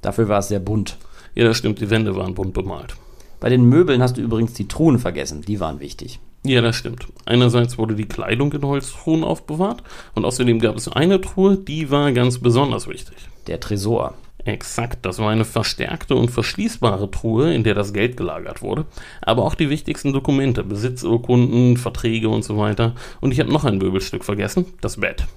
Dafür 0.03 0.29
war 0.29 0.39
es 0.39 0.49
sehr 0.49 0.59
bunt. 0.59 0.97
Ja, 1.33 1.45
das 1.45 1.57
stimmt, 1.57 1.81
die 1.81 1.89
Wände 1.89 2.15
waren 2.15 2.35
bunt 2.35 2.53
bemalt. 2.53 2.95
Bei 3.43 3.49
den 3.49 3.65
Möbeln 3.65 4.01
hast 4.01 4.15
du 4.15 4.21
übrigens 4.21 4.53
die 4.53 4.69
Truhen 4.69 4.99
vergessen, 4.99 5.41
die 5.41 5.59
waren 5.59 5.81
wichtig. 5.81 6.21
Ja, 6.45 6.61
das 6.61 6.77
stimmt. 6.77 7.07
Einerseits 7.25 7.77
wurde 7.77 7.93
die 7.93 8.07
Kleidung 8.07 8.53
in 8.53 8.63
Holztruhen 8.63 9.25
aufbewahrt 9.25 9.83
und 10.15 10.23
außerdem 10.23 10.59
gab 10.59 10.77
es 10.77 10.87
eine 10.87 11.19
Truhe, 11.19 11.57
die 11.57 11.91
war 11.91 12.13
ganz 12.13 12.39
besonders 12.39 12.87
wichtig. 12.87 13.17
Der 13.47 13.59
Tresor. 13.59 14.13
Exakt, 14.45 15.05
das 15.05 15.19
war 15.19 15.29
eine 15.29 15.43
verstärkte 15.43 16.15
und 16.15 16.31
verschließbare 16.31 17.11
Truhe, 17.11 17.53
in 17.53 17.65
der 17.65 17.75
das 17.75 17.91
Geld 17.91 18.15
gelagert 18.15 18.61
wurde, 18.61 18.85
aber 19.19 19.43
auch 19.43 19.55
die 19.55 19.69
wichtigsten 19.69 20.13
Dokumente, 20.13 20.63
Besitzurkunden, 20.63 21.75
Verträge 21.75 22.29
und 22.29 22.45
so 22.45 22.57
weiter. 22.57 22.95
Und 23.19 23.33
ich 23.33 23.41
habe 23.41 23.51
noch 23.51 23.65
ein 23.65 23.77
Möbelstück 23.77 24.23
vergessen, 24.23 24.67
das 24.79 25.01
Bett 25.01 25.27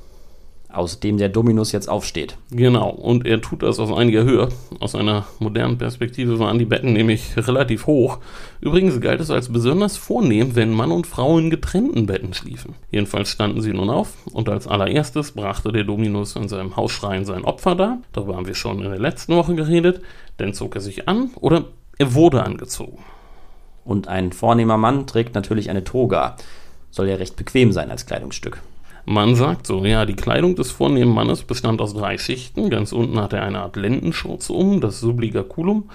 aus 0.77 1.01
dem 1.01 1.19
der 1.19 1.29
Dominus 1.29 1.73
jetzt 1.73 1.89
aufsteht. 1.89 2.37
Genau, 2.51 2.91
und 2.91 3.27
er 3.27 3.41
tut 3.41 3.63
das 3.63 3.79
aus 3.79 3.93
einiger 3.93 4.25
Höhe. 4.25 4.49
Aus 4.81 4.95
einer 4.95 5.27
modernen 5.39 5.79
Perspektive 5.79 6.39
waren 6.39 6.59
die 6.59 6.65
Betten 6.65 6.93
nämlich 6.93 7.37
relativ 7.37 7.87
hoch. 7.87 8.19
Übrigens 8.61 9.01
galt 9.01 9.21
es 9.21 9.31
als 9.31 9.51
besonders 9.51 9.97
vornehm, 9.97 10.55
wenn 10.55 10.73
Mann 10.73 10.93
und 10.93 11.07
Frau 11.07 11.39
in 11.39 11.51
getrennten 11.51 12.07
Betten 12.07 12.35
schliefen. 12.35 12.75
Jedenfalls 12.91 13.29
standen 13.29 13.63
sie 13.63 13.73
nun 13.73 13.91
auf 13.91 14.15
und 14.33 14.49
als 14.49 14.67
allererstes 14.67 15.33
brachte 15.33 15.73
der 15.73 15.85
Dominus 15.85 16.37
in 16.37 16.49
seinem 16.49 16.77
Hausschrein 16.77 17.25
sein 17.25 17.45
Opfer 17.45 17.75
dar. 17.75 17.99
Darüber 18.13 18.37
haben 18.37 18.47
wir 18.47 18.55
schon 18.55 18.83
in 18.83 18.91
der 18.91 18.99
letzten 18.99 19.35
Woche 19.37 19.55
geredet. 19.55 20.01
Dann 20.37 20.55
zog 20.55 20.75
er 20.75 20.81
sich 20.81 21.09
an 21.09 21.31
oder 21.37 21.65
er 21.99 22.15
wurde 22.15 22.43
angezogen. 22.43 22.99
Und 23.85 24.09
ein 24.09 24.33
vornehmer 24.33 24.77
Mann 24.77 25.07
trägt 25.07 25.35
natürlich 25.35 25.71
eine 25.71 25.85
Toga. 25.85 26.37
Soll 26.91 27.09
ja 27.09 27.17
recht 27.17 27.37
bequem 27.37 27.73
sein 27.73 27.91
als 27.91 28.07
Kleidungsstück. 28.07 28.61
Man 29.09 29.37
sagt 29.37 29.69
so, 29.69 29.85
ja, 29.85 30.05
die 30.05 30.17
Kleidung 30.17 30.57
des 30.57 30.73
vornehmen 30.73 31.15
Mannes 31.15 31.45
bestand 31.45 31.81
aus 31.81 31.95
drei 31.95 32.19
Schichten. 32.19 32.71
Ganz 32.71 32.91
unten 32.91 33.21
hatte 33.21 33.37
er 33.37 33.45
eine 33.45 33.61
Art 33.61 33.77
Lendenschurz 33.77 34.51
um, 34.51 34.81
das 34.81 34.99
Subligaculum. 34.99 35.89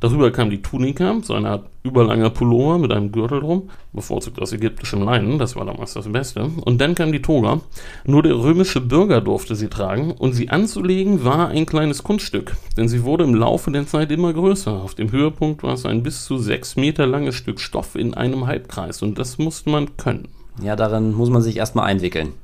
Darüber 0.00 0.30
kam 0.30 0.50
die 0.50 0.60
Tunika, 0.60 1.16
so 1.22 1.32
eine 1.32 1.48
Art 1.48 1.66
überlanger 1.82 2.28
Pullover 2.28 2.78
mit 2.78 2.92
einem 2.92 3.10
Gürtel 3.10 3.40
drum, 3.40 3.70
bevorzugt 3.92 4.40
aus 4.40 4.52
ägyptischem 4.52 5.02
Leinen, 5.02 5.38
das 5.38 5.56
war 5.56 5.64
damals 5.64 5.94
das 5.94 6.12
Beste. 6.12 6.50
Und 6.60 6.80
dann 6.80 6.94
kam 6.94 7.10
die 7.10 7.22
Toga. 7.22 7.62
Nur 8.04 8.22
der 8.22 8.36
römische 8.36 8.82
Bürger 8.82 9.22
durfte 9.22 9.56
sie 9.56 9.68
tragen 9.68 10.12
und 10.12 10.34
sie 10.34 10.50
anzulegen 10.50 11.24
war 11.24 11.48
ein 11.48 11.66
kleines 11.66 12.04
Kunststück, 12.04 12.54
denn 12.76 12.88
sie 12.88 13.02
wurde 13.02 13.24
im 13.24 13.34
Laufe 13.34 13.72
der 13.72 13.86
Zeit 13.86 14.12
immer 14.12 14.32
größer. 14.34 14.70
Auf 14.70 14.94
dem 14.94 15.10
Höhepunkt 15.10 15.62
war 15.62 15.72
es 15.72 15.86
ein 15.86 16.02
bis 16.02 16.26
zu 16.26 16.38
sechs 16.38 16.76
Meter 16.76 17.06
langes 17.06 17.34
Stück 17.34 17.60
Stoff 17.60 17.94
in 17.96 18.12
einem 18.14 18.46
Halbkreis 18.46 19.02
und 19.02 19.18
das 19.18 19.38
musste 19.38 19.70
man 19.70 19.96
können. 19.96 20.28
Ja, 20.62 20.76
darin 20.76 21.12
muss 21.12 21.30
man 21.30 21.42
sich 21.42 21.56
erstmal 21.56 21.86
einwickeln. 21.86 22.34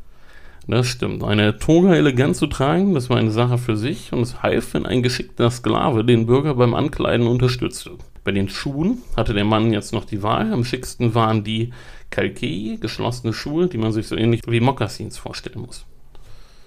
Das 0.67 0.87
stimmt. 0.87 1.23
Eine 1.23 1.59
Toga 1.59 1.95
elegant 1.95 2.37
zu 2.37 2.47
tragen, 2.47 2.95
das 2.95 3.11
war 3.11 3.19
eine 3.19 3.31
Sache 3.31 3.59
für 3.59 3.77
sich 3.77 4.13
und 4.13 4.21
es 4.21 4.43
half, 4.43 4.73
wenn 4.75 4.87
ein 4.87 5.03
geschickter 5.03 5.51
Sklave 5.51 6.05
den 6.05 6.27
Bürger 6.27 6.55
beim 6.55 6.75
Ankleiden 6.75 7.27
unterstützte. 7.27 7.93
Bei 8.25 8.33
den 8.33 8.49
Schuhen 8.49 9.03
hatte 9.17 9.35
der 9.35 9.45
Mann 9.45 9.73
jetzt 9.73 9.93
noch 9.93 10.07
die 10.07 10.23
Wahl. 10.23 10.53
Am 10.53 10.65
schicksten 10.65 11.15
waren 11.15 11.45
die 11.45 11.73
Kalkei, 12.09 12.79
geschlossene 12.81 13.35
Schuhe, 13.35 13.69
die 13.69 13.77
man 13.77 13.93
sich 13.93 14.09
so 14.09 14.17
ähnlich 14.17 14.41
wie 14.47 14.61
Mokassins 14.61 15.19
vorstellen 15.19 15.61
muss. 15.61 15.85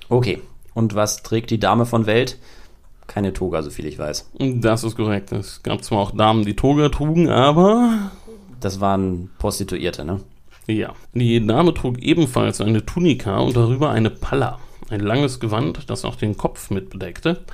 Okay. 0.10 0.40
Und 0.76 0.94
was 0.94 1.24
trägt 1.24 1.50
die 1.50 1.60
Dame 1.60 1.88
von 1.88 2.06
Welt? 2.06 2.38
Keine 3.08 3.34
Toga, 3.34 3.64
so 3.64 3.72
viel 3.72 3.88
ich 3.88 3.98
weiß. 3.98 4.32
Das 4.38 4.84
ist 4.84 4.96
korrekt. 4.96 5.32
Es 5.32 5.64
gab 5.64 5.84
zwar 5.84 6.00
auch 6.00 6.12
Damen, 6.12 6.46
die 6.46 6.56
Toga 6.56 6.90
trugen, 6.90 7.30
aber 7.30 8.12
Das 8.60 8.80
waren 8.80 9.30
Prostituierte, 9.38 10.04
ne? 10.04 10.20
Ja. 10.68 10.94
Die 11.14 11.46
Dame 11.46 11.74
trug 11.74 12.00
ebenfalls 12.00 12.62
eine 12.62 12.86
Tunika 12.86 13.40
und 13.40 13.56
darüber 13.56 13.90
eine 13.90 14.10
Palla, 14.10 14.60
ein 14.90 15.00
langes 15.00 15.40
Gewand, 15.40 15.90
das 15.90 16.06
auch 16.06 16.16
den 16.16 16.36
Kopf 16.38 16.70
mit 16.70 16.90
bedeckte. 16.90 17.46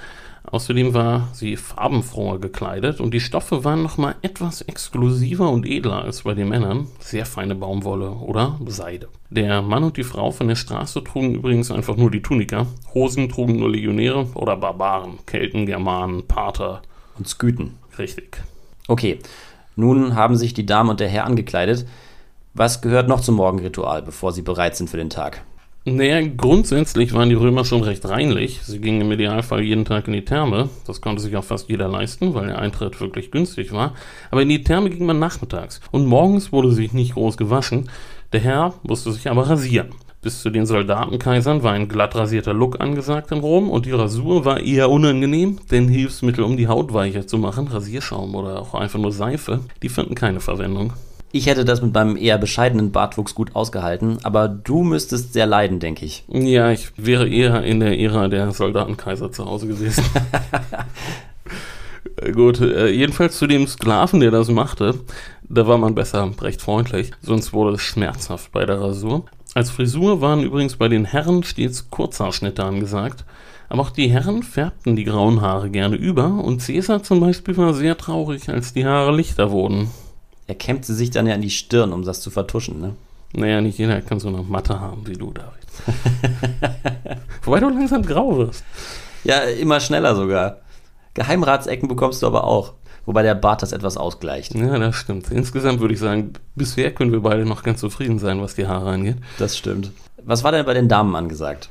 Außerdem 0.45 0.93
war 0.93 1.29
sie 1.31 1.55
farbenfroher 1.55 2.39
gekleidet 2.39 2.99
und 2.99 3.13
die 3.13 3.21
Stoffe 3.21 3.63
waren 3.63 3.81
nochmal 3.81 4.15
etwas 4.23 4.61
exklusiver 4.61 5.49
und 5.49 5.65
edler 5.65 6.03
als 6.03 6.23
bei 6.23 6.33
den 6.33 6.49
Männern. 6.49 6.87
Sehr 6.99 7.25
feine 7.25 7.55
Baumwolle 7.55 8.11
oder 8.11 8.59
Seide. 8.67 9.07
Der 9.29 9.61
Mann 9.61 9.83
und 9.83 9.95
die 9.95 10.03
Frau 10.03 10.31
von 10.31 10.49
der 10.49 10.55
Straße 10.55 11.03
trugen 11.03 11.35
übrigens 11.35 11.71
einfach 11.71 11.95
nur 11.95 12.11
die 12.11 12.21
Tunika. 12.21 12.67
Hosen 12.93 13.29
trugen 13.29 13.57
nur 13.57 13.69
Legionäre 13.69 14.27
oder 14.35 14.57
Barbaren, 14.57 15.19
Kelten, 15.25 15.65
Germanen, 15.65 16.27
Pater. 16.27 16.81
Und 17.17 17.27
Sküten. 17.27 17.75
Richtig. 17.97 18.43
Okay, 18.87 19.19
nun 19.75 20.15
haben 20.15 20.35
sich 20.35 20.53
die 20.53 20.65
Dame 20.65 20.91
und 20.91 20.99
der 20.99 21.09
Herr 21.09 21.25
angekleidet. 21.25 21.85
Was 22.55 22.81
gehört 22.81 23.07
noch 23.07 23.21
zum 23.21 23.35
Morgenritual, 23.35 24.03
bevor 24.03 24.31
sie 24.31 24.43
bereit 24.43 24.75
sind 24.75 24.87
für 24.87 24.97
den 24.97 25.09
Tag? 25.09 25.43
Naja, 25.85 26.21
grundsätzlich 26.21 27.11
waren 27.11 27.29
die 27.29 27.35
Römer 27.35 27.65
schon 27.65 27.81
recht 27.81 28.07
reinlich. 28.07 28.61
Sie 28.61 28.79
gingen 28.79 29.01
im 29.01 29.11
Idealfall 29.11 29.63
jeden 29.63 29.85
Tag 29.85 30.07
in 30.07 30.13
die 30.13 30.23
Therme. 30.23 30.69
Das 30.85 31.01
konnte 31.01 31.23
sich 31.23 31.35
auch 31.35 31.43
fast 31.43 31.67
jeder 31.67 31.87
leisten, 31.87 32.35
weil 32.35 32.45
der 32.45 32.59
Eintritt 32.59 33.01
wirklich 33.01 33.31
günstig 33.31 33.73
war. 33.73 33.95
Aber 34.29 34.43
in 34.43 34.49
die 34.49 34.63
Therme 34.63 34.91
ging 34.91 35.07
man 35.07 35.17
nachmittags. 35.17 35.81
Und 35.89 36.05
morgens 36.05 36.51
wurde 36.51 36.71
sich 36.71 36.93
nicht 36.93 37.15
groß 37.15 37.37
gewaschen. 37.37 37.89
Der 38.33 38.41
Herr 38.41 38.75
musste 38.83 39.11
sich 39.11 39.27
aber 39.27 39.49
rasieren. 39.49 39.89
Bis 40.21 40.43
zu 40.43 40.51
den 40.51 40.67
Soldatenkaisern 40.67 41.63
war 41.63 41.73
ein 41.73 41.89
glatt 41.89 42.15
rasierter 42.15 42.53
Look 42.53 42.79
angesagt 42.79 43.31
in 43.31 43.39
Rom 43.39 43.71
und 43.71 43.87
die 43.87 43.91
Rasur 43.91 44.45
war 44.45 44.59
eher 44.59 44.91
unangenehm, 44.91 45.57
denn 45.71 45.89
Hilfsmittel, 45.89 46.43
um 46.43 46.55
die 46.55 46.67
Haut 46.67 46.93
weicher 46.93 47.25
zu 47.25 47.39
machen, 47.39 47.67
Rasierschaum 47.67 48.35
oder 48.35 48.61
auch 48.61 48.75
einfach 48.75 48.99
nur 48.99 49.11
Seife, 49.11 49.61
die 49.81 49.89
fanden 49.89 50.13
keine 50.13 50.39
Verwendung. 50.39 50.93
Ich 51.35 51.47
hätte 51.47 51.65
das 51.65 51.81
mit 51.81 51.95
meinem 51.95 52.15
eher 52.15 52.37
bescheidenen 52.37 52.91
Bartwuchs 52.91 53.33
gut 53.33 53.55
ausgehalten, 53.55 54.19
aber 54.21 54.47
du 54.47 54.83
müsstest 54.83 55.33
sehr 55.33 55.47
leiden, 55.47 55.79
denke 55.79 56.05
ich. 56.05 56.23
Ja, 56.27 56.69
ich 56.69 56.91
wäre 56.95 57.27
eher 57.27 57.63
in 57.63 57.79
der 57.79 57.99
Ära 57.99 58.27
der 58.27 58.51
Soldatenkaiser 58.51 59.31
zu 59.31 59.45
Hause 59.45 59.65
gewesen. 59.65 60.05
Gut, 62.35 62.61
äh, 62.61 62.89
jedenfalls 62.89 63.39
zu 63.39 63.47
dem 63.47 63.65
Sklaven, 63.65 64.19
der 64.19 64.29
das 64.29 64.49
machte, 64.49 64.93
da 65.41 65.65
war 65.65 65.79
man 65.79 65.95
besser 65.95 66.31
recht 66.39 66.61
freundlich, 66.61 67.09
sonst 67.23 67.51
wurde 67.51 67.77
es 67.77 67.81
schmerzhaft 67.81 68.51
bei 68.51 68.67
der 68.67 68.79
Rasur. 68.79 69.25
Als 69.55 69.71
Frisur 69.71 70.21
waren 70.21 70.43
übrigens 70.43 70.75
bei 70.75 70.87
den 70.87 71.03
Herren 71.03 71.41
stets 71.41 71.89
Kurzhaarschnitte 71.89 72.63
angesagt, 72.63 73.25
aber 73.69 73.81
auch 73.81 73.89
die 73.89 74.07
Herren 74.07 74.43
färbten 74.43 74.95
die 74.95 75.03
grauen 75.03 75.41
Haare 75.41 75.71
gerne 75.71 75.95
über 75.95 76.27
und 76.27 76.61
Cäsar 76.61 77.01
zum 77.01 77.21
Beispiel 77.21 77.57
war 77.57 77.73
sehr 77.73 77.97
traurig, 77.97 78.49
als 78.49 78.73
die 78.73 78.85
Haare 78.85 79.15
lichter 79.15 79.49
wurden. 79.49 79.89
Er 80.53 80.59
kämmte 80.59 80.93
sich 80.93 81.09
dann 81.09 81.25
ja 81.25 81.33
in 81.33 81.41
die 81.41 81.49
Stirn, 81.49 81.91
um 81.91 82.03
das 82.03 82.21
zu 82.21 82.29
vertuschen, 82.29 82.79
ne? 82.79 82.93
Naja, 83.35 83.59
nicht 83.59 83.79
jeder 83.79 84.01
kann 84.01 84.19
so 84.19 84.27
eine 84.27 84.43
Matte 84.43 84.79
haben 84.79 85.07
wie 85.07 85.13
du, 85.13 85.33
David. 85.33 87.17
Wobei 87.41 87.59
du 87.59 87.69
langsam 87.69 88.03
grau 88.03 88.37
wirst. 88.37 88.63
Ja, 89.23 89.39
immer 89.39 89.79
schneller 89.79 90.15
sogar. 90.15 90.57
Geheimratsecken 91.15 91.89
bekommst 91.89 92.21
du 92.21 92.27
aber 92.27 92.43
auch. 92.43 92.73
Wobei 93.07 93.23
der 93.23 93.33
Bart 93.33 93.63
das 93.63 93.71
etwas 93.71 93.97
ausgleicht. 93.97 94.53
Ja, 94.53 94.77
das 94.77 94.95
stimmt. 94.95 95.31
Insgesamt 95.31 95.79
würde 95.79 95.95
ich 95.95 95.99
sagen, 95.99 96.33
bisher 96.53 96.91
können 96.93 97.11
wir 97.11 97.21
beide 97.21 97.47
noch 97.47 97.63
ganz 97.63 97.79
zufrieden 97.79 98.19
sein, 98.19 98.39
was 98.39 98.53
die 98.53 98.67
Haare 98.67 98.91
angeht. 98.91 99.17
Das 99.39 99.57
stimmt. 99.57 99.91
Was 100.23 100.43
war 100.43 100.51
denn 100.51 100.67
bei 100.67 100.75
den 100.75 100.87
Damen 100.87 101.15
angesagt? 101.15 101.69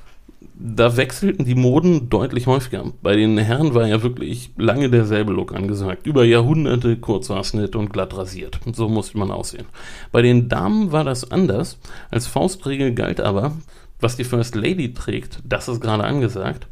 Da 0.64 0.96
wechselten 0.96 1.44
die 1.44 1.56
Moden 1.56 2.08
deutlich 2.08 2.46
häufiger. 2.46 2.84
Bei 3.02 3.16
den 3.16 3.36
Herren 3.36 3.74
war 3.74 3.88
ja 3.88 4.02
wirklich 4.02 4.52
lange 4.56 4.88
derselbe 4.90 5.32
Look 5.32 5.52
angesagt. 5.52 6.06
Über 6.06 6.24
Jahrhunderte 6.24 6.96
Kurzhaarschnitt 6.96 7.74
und 7.74 7.92
glatt 7.92 8.16
rasiert. 8.16 8.60
So 8.72 8.88
musste 8.88 9.18
man 9.18 9.32
aussehen. 9.32 9.66
Bei 10.12 10.22
den 10.22 10.48
Damen 10.48 10.92
war 10.92 11.02
das 11.02 11.32
anders. 11.32 11.78
Als 12.12 12.28
Faustregel 12.28 12.94
galt 12.94 13.20
aber, 13.20 13.56
was 13.98 14.16
die 14.16 14.24
First 14.24 14.54
Lady 14.54 14.94
trägt, 14.94 15.40
das 15.44 15.68
ist 15.68 15.80
gerade 15.80 16.04
angesagt. 16.04 16.68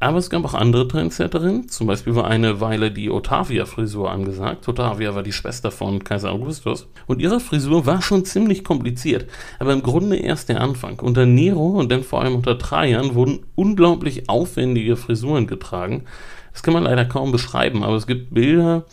Aber 0.00 0.18
es 0.18 0.30
gab 0.30 0.44
auch 0.44 0.54
andere 0.54 0.86
Trendsetterinnen. 0.86 1.68
Zum 1.68 1.88
Beispiel 1.88 2.14
war 2.14 2.26
eine 2.28 2.60
Weile 2.60 2.92
die 2.92 3.10
Otavia-Frisur 3.10 4.10
angesagt. 4.10 4.68
Otavia 4.68 5.16
war 5.16 5.24
die 5.24 5.32
Schwester 5.32 5.72
von 5.72 6.04
Kaiser 6.04 6.30
Augustus. 6.30 6.86
Und 7.06 7.20
ihre 7.20 7.40
Frisur 7.40 7.84
war 7.84 8.00
schon 8.00 8.24
ziemlich 8.24 8.62
kompliziert. 8.62 9.28
Aber 9.58 9.72
im 9.72 9.82
Grunde 9.82 10.16
erst 10.16 10.50
der 10.50 10.60
Anfang. 10.60 11.00
Unter 11.00 11.26
Nero 11.26 11.70
und 11.70 11.90
dann 11.90 12.04
vor 12.04 12.22
allem 12.22 12.36
unter 12.36 12.58
Trajan 12.58 13.14
wurden 13.14 13.40
unglaublich 13.56 14.28
aufwendige 14.28 14.96
Frisuren 14.96 15.48
getragen. 15.48 16.04
Das 16.52 16.62
kann 16.62 16.74
man 16.74 16.84
leider 16.84 17.04
kaum 17.04 17.32
beschreiben, 17.32 17.82
aber 17.82 17.96
es 17.96 18.06
gibt 18.06 18.34
Bilder, 18.34 18.84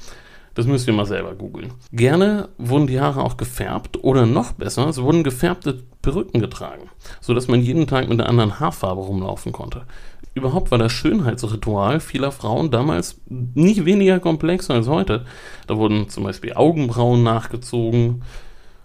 das 0.56 0.68
müsst 0.68 0.88
ihr 0.88 0.94
mal 0.94 1.06
selber 1.06 1.36
googeln. 1.36 1.74
Gerne 1.92 2.50
wurden 2.58 2.88
die 2.88 3.00
Haare 3.00 3.24
auch 3.24 3.38
gefärbt 3.38 4.04
oder 4.04 4.26
noch 4.26 4.54
besser, 4.54 4.88
es 4.88 5.02
wurden 5.02 5.24
gefärbte 5.24 5.84
Perücken 6.02 6.40
getragen, 6.40 6.90
sodass 7.20 7.48
man 7.48 7.62
jeden 7.62 7.88
Tag 7.88 8.08
mit 8.08 8.20
einer 8.20 8.30
anderen 8.30 8.60
Haarfarbe 8.60 9.02
rumlaufen 9.02 9.52
konnte. 9.52 9.88
Überhaupt 10.36 10.70
war 10.70 10.78
das 10.78 10.92
Schönheitsritual 10.92 12.02
vieler 12.02 12.32
Frauen 12.34 12.70
damals 12.70 13.22
nicht 13.30 13.86
weniger 13.86 14.20
komplex 14.20 14.70
als 14.70 14.88
heute. 14.88 15.26
Da 15.66 15.78
wurden 15.78 16.10
zum 16.10 16.26
Beispiel 16.26 16.54
Augenbrauen 16.54 17.24
nachgezogen 17.24 18.22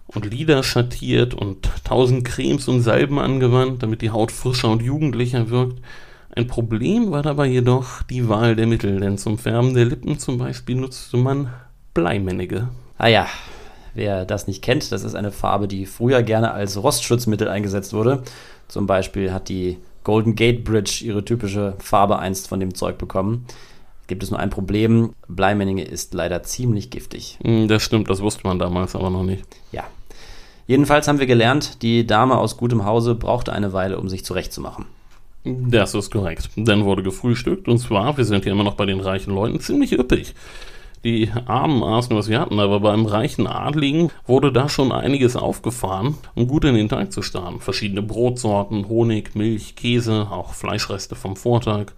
und 0.07 0.25
Lider 0.25 0.63
schattiert 0.63 1.33
und 1.33 1.69
tausend 1.83 2.23
Cremes 2.23 2.69
und 2.69 2.81
Salben 2.81 3.19
angewandt, 3.19 3.83
damit 3.83 4.01
die 4.01 4.11
Haut 4.11 4.31
frischer 4.31 4.69
und 4.69 4.81
jugendlicher 4.81 5.49
wirkt. 5.49 5.81
Ein 6.33 6.47
Problem 6.47 7.11
war 7.11 7.21
dabei 7.21 7.47
jedoch 7.47 8.01
die 8.03 8.29
Wahl 8.29 8.55
der 8.55 8.67
Mittel, 8.67 9.01
denn 9.01 9.17
zum 9.17 9.37
Färben 9.37 9.73
der 9.73 9.83
Lippen 9.83 10.19
zum 10.19 10.37
Beispiel 10.37 10.77
nutzte 10.77 11.17
man 11.17 11.51
Bleimännige. 11.93 12.69
Ah 12.97 13.07
ja, 13.07 13.27
wer 13.93 14.23
das 14.23 14.47
nicht 14.47 14.61
kennt, 14.61 14.93
das 14.93 15.03
ist 15.03 15.15
eine 15.15 15.33
Farbe, 15.33 15.67
die 15.67 15.85
früher 15.85 16.23
gerne 16.23 16.51
als 16.51 16.81
Rostschutzmittel 16.81 17.49
eingesetzt 17.49 17.91
wurde. 17.91 18.23
Zum 18.69 18.87
Beispiel 18.87 19.33
hat 19.33 19.49
die 19.49 19.77
Golden 20.03 20.35
Gate 20.35 20.63
Bridge 20.63 21.03
ihre 21.03 21.23
typische 21.23 21.75
Farbe 21.79 22.19
einst 22.19 22.47
von 22.47 22.59
dem 22.59 22.73
Zeug 22.73 22.97
bekommen. 22.97 23.45
Gibt 24.07 24.23
es 24.23 24.31
nur 24.31 24.39
ein 24.39 24.49
Problem, 24.49 25.13
Bleimenninge 25.27 25.83
ist 25.83 26.13
leider 26.13 26.43
ziemlich 26.43 26.89
giftig. 26.89 27.37
Hm, 27.43 27.67
das 27.67 27.81
stimmt, 27.83 28.09
das 28.09 28.21
wusste 28.21 28.45
man 28.45 28.59
damals 28.59 28.95
aber 28.95 29.09
noch 29.09 29.23
nicht. 29.23 29.45
Ja. 29.71 29.83
Jedenfalls 30.67 31.07
haben 31.07 31.19
wir 31.19 31.27
gelernt, 31.27 31.81
die 31.81 32.05
Dame 32.05 32.37
aus 32.37 32.57
gutem 32.57 32.85
Hause 32.85 33.15
brauchte 33.15 33.53
eine 33.53 33.73
Weile, 33.73 33.99
um 33.99 34.09
sich 34.09 34.25
zurechtzumachen. 34.25 34.85
Das 35.43 35.95
ist 35.95 36.11
korrekt. 36.11 36.49
Dann 36.55 36.85
wurde 36.85 37.03
gefrühstückt 37.03 37.67
und 37.67 37.79
zwar, 37.79 38.15
wir 38.17 38.25
sind 38.25 38.43
hier 38.43 38.53
immer 38.53 38.63
noch 38.63 38.75
bei 38.75 38.85
den 38.85 38.99
reichen 38.99 39.33
Leuten, 39.33 39.59
ziemlich 39.59 39.93
üppig. 39.93 40.35
Die 41.03 41.31
Armen 41.47 41.83
aßen, 41.83 42.15
was 42.15 42.27
sie 42.27 42.37
hatten, 42.37 42.59
aber 42.59 42.79
beim 42.79 43.07
reichen 43.07 43.47
Adligen 43.47 44.11
wurde 44.25 44.51
da 44.51 44.69
schon 44.69 44.91
einiges 44.91 45.35
aufgefahren, 45.35 46.15
um 46.35 46.47
gut 46.47 46.63
in 46.63 46.75
den 46.75 46.89
Tag 46.89 47.11
zu 47.11 47.23
starten. 47.23 47.59
Verschiedene 47.59 48.03
Brotsorten, 48.03 48.87
Honig, 48.87 49.35
Milch, 49.35 49.75
Käse, 49.75 50.27
auch 50.29 50.53
Fleischreste 50.53 51.15
vom 51.15 51.35
Vortag. 51.35 51.93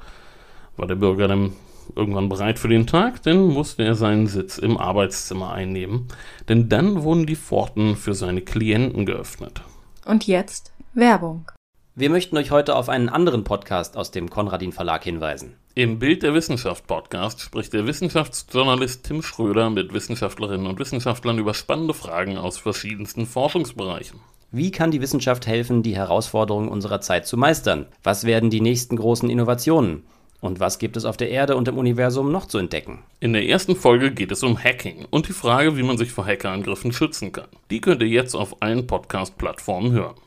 War 0.78 0.88
der 0.88 0.96
Bürger 0.96 1.28
dann 1.28 1.52
irgendwann 1.96 2.30
bereit 2.30 2.60
für 2.60 2.70
den 2.70 2.88
Tag, 2.88 3.22
dann 3.24 3.48
musste 3.48 3.84
er 3.84 3.96
seinen 3.96 4.28
Sitz 4.28 4.58
im 4.58 4.78
Arbeitszimmer 4.78 5.52
einnehmen, 5.52 6.08
denn 6.48 6.70
dann 6.70 7.04
wurden 7.04 7.26
die 7.26 7.36
Pforten 7.36 7.98
für 7.98 8.14
seine 8.14 8.42
Klienten 8.42 9.06
geöffnet. 9.06 9.62
Und 10.06 10.28
jetzt 10.28 10.72
Werbung. 10.94 11.52
Wir 11.96 12.10
möchten 12.10 12.38
euch 12.38 12.52
heute 12.52 12.76
auf 12.76 12.90
einen 12.90 13.10
anderen 13.10 13.44
Podcast 13.44 13.98
aus 13.98 14.12
dem 14.12 14.30
Konradin 14.30 14.72
Verlag 14.72 15.04
hinweisen. 15.04 15.56
Im 15.76 15.98
Bild 15.98 16.22
der 16.22 16.36
Wissenschaft 16.36 16.86
Podcast 16.86 17.42
spricht 17.42 17.74
der 17.74 17.88
Wissenschaftsjournalist 17.88 19.06
Tim 19.06 19.24
Schröder 19.24 19.72
mit 19.72 19.92
Wissenschaftlerinnen 19.92 20.68
und 20.68 20.78
Wissenschaftlern 20.78 21.40
über 21.40 21.56
spannende 21.56 21.96
Fragen 21.96 22.38
aus 22.38 22.60
verschiedensten 22.60 23.26
Forschungsbereichen. 23.26 24.20
Wie 24.52 24.70
kann 24.70 24.92
die 24.92 25.02
Wissenschaft 25.02 25.48
helfen, 25.48 25.82
die 25.82 25.96
Herausforderungen 25.96 26.70
unserer 26.70 27.02
Zeit 27.02 27.26
zu 27.26 27.38
meistern? 27.38 27.88
Was 28.04 28.24
werden 28.24 28.52
die 28.52 28.62
nächsten 28.62 28.98
großen 28.98 29.32
Innovationen? 29.32 30.04
Und 30.42 30.60
was 30.60 30.78
gibt 30.78 30.96
es 30.96 31.06
auf 31.06 31.18
der 31.18 31.32
Erde 31.32 31.56
und 31.56 31.68
im 31.68 31.80
Universum 31.80 32.32
noch 32.32 32.46
zu 32.46 32.60
entdecken? 32.60 33.00
In 33.20 33.34
der 33.34 33.48
ersten 33.48 33.76
Folge 33.76 34.12
geht 34.12 34.32
es 34.32 34.44
um 34.44 34.64
Hacking 34.64 35.08
und 35.10 35.28
die 35.28 35.34
Frage, 35.34 35.76
wie 35.76 35.82
man 35.82 35.98
sich 35.98 36.12
vor 36.12 36.28
Hackerangriffen 36.28 36.94
schützen 36.94 37.32
kann. 37.32 37.48
Die 37.72 37.82
könnt 37.82 38.04
ihr 38.04 38.10
jetzt 38.10 38.36
auf 38.36 38.62
allen 38.62 38.86
Podcast-Plattformen 38.86 39.92
hören. 39.92 40.18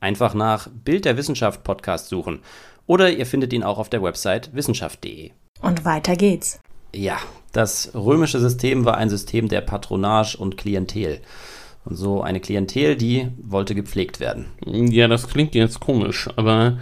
Einfach 0.00 0.32
nach 0.32 0.68
Bild 0.68 1.04
der 1.04 1.18
Wissenschaft 1.18 1.64
Podcast 1.64 2.08
suchen 2.08 2.40
oder 2.86 3.10
ihr 3.10 3.26
findet 3.26 3.52
ihn 3.52 3.62
auch 3.62 3.78
auf 3.78 3.88
der 3.88 4.02
Website 4.02 4.54
wissenschaft.de. 4.54 5.30
Und 5.60 5.84
weiter 5.84 6.16
geht's. 6.16 6.60
Ja, 6.94 7.18
das 7.52 7.92
römische 7.94 8.40
System 8.40 8.84
war 8.84 8.96
ein 8.96 9.10
System 9.10 9.48
der 9.48 9.60
Patronage 9.60 10.36
und 10.38 10.56
Klientel. 10.56 11.20
Und 11.84 11.96
so 11.96 12.22
eine 12.22 12.40
Klientel, 12.40 12.96
die 12.96 13.28
wollte 13.38 13.74
gepflegt 13.74 14.18
werden. 14.18 14.46
Ja, 14.64 15.08
das 15.08 15.28
klingt 15.28 15.54
jetzt 15.54 15.80
komisch, 15.80 16.28
aber 16.36 16.78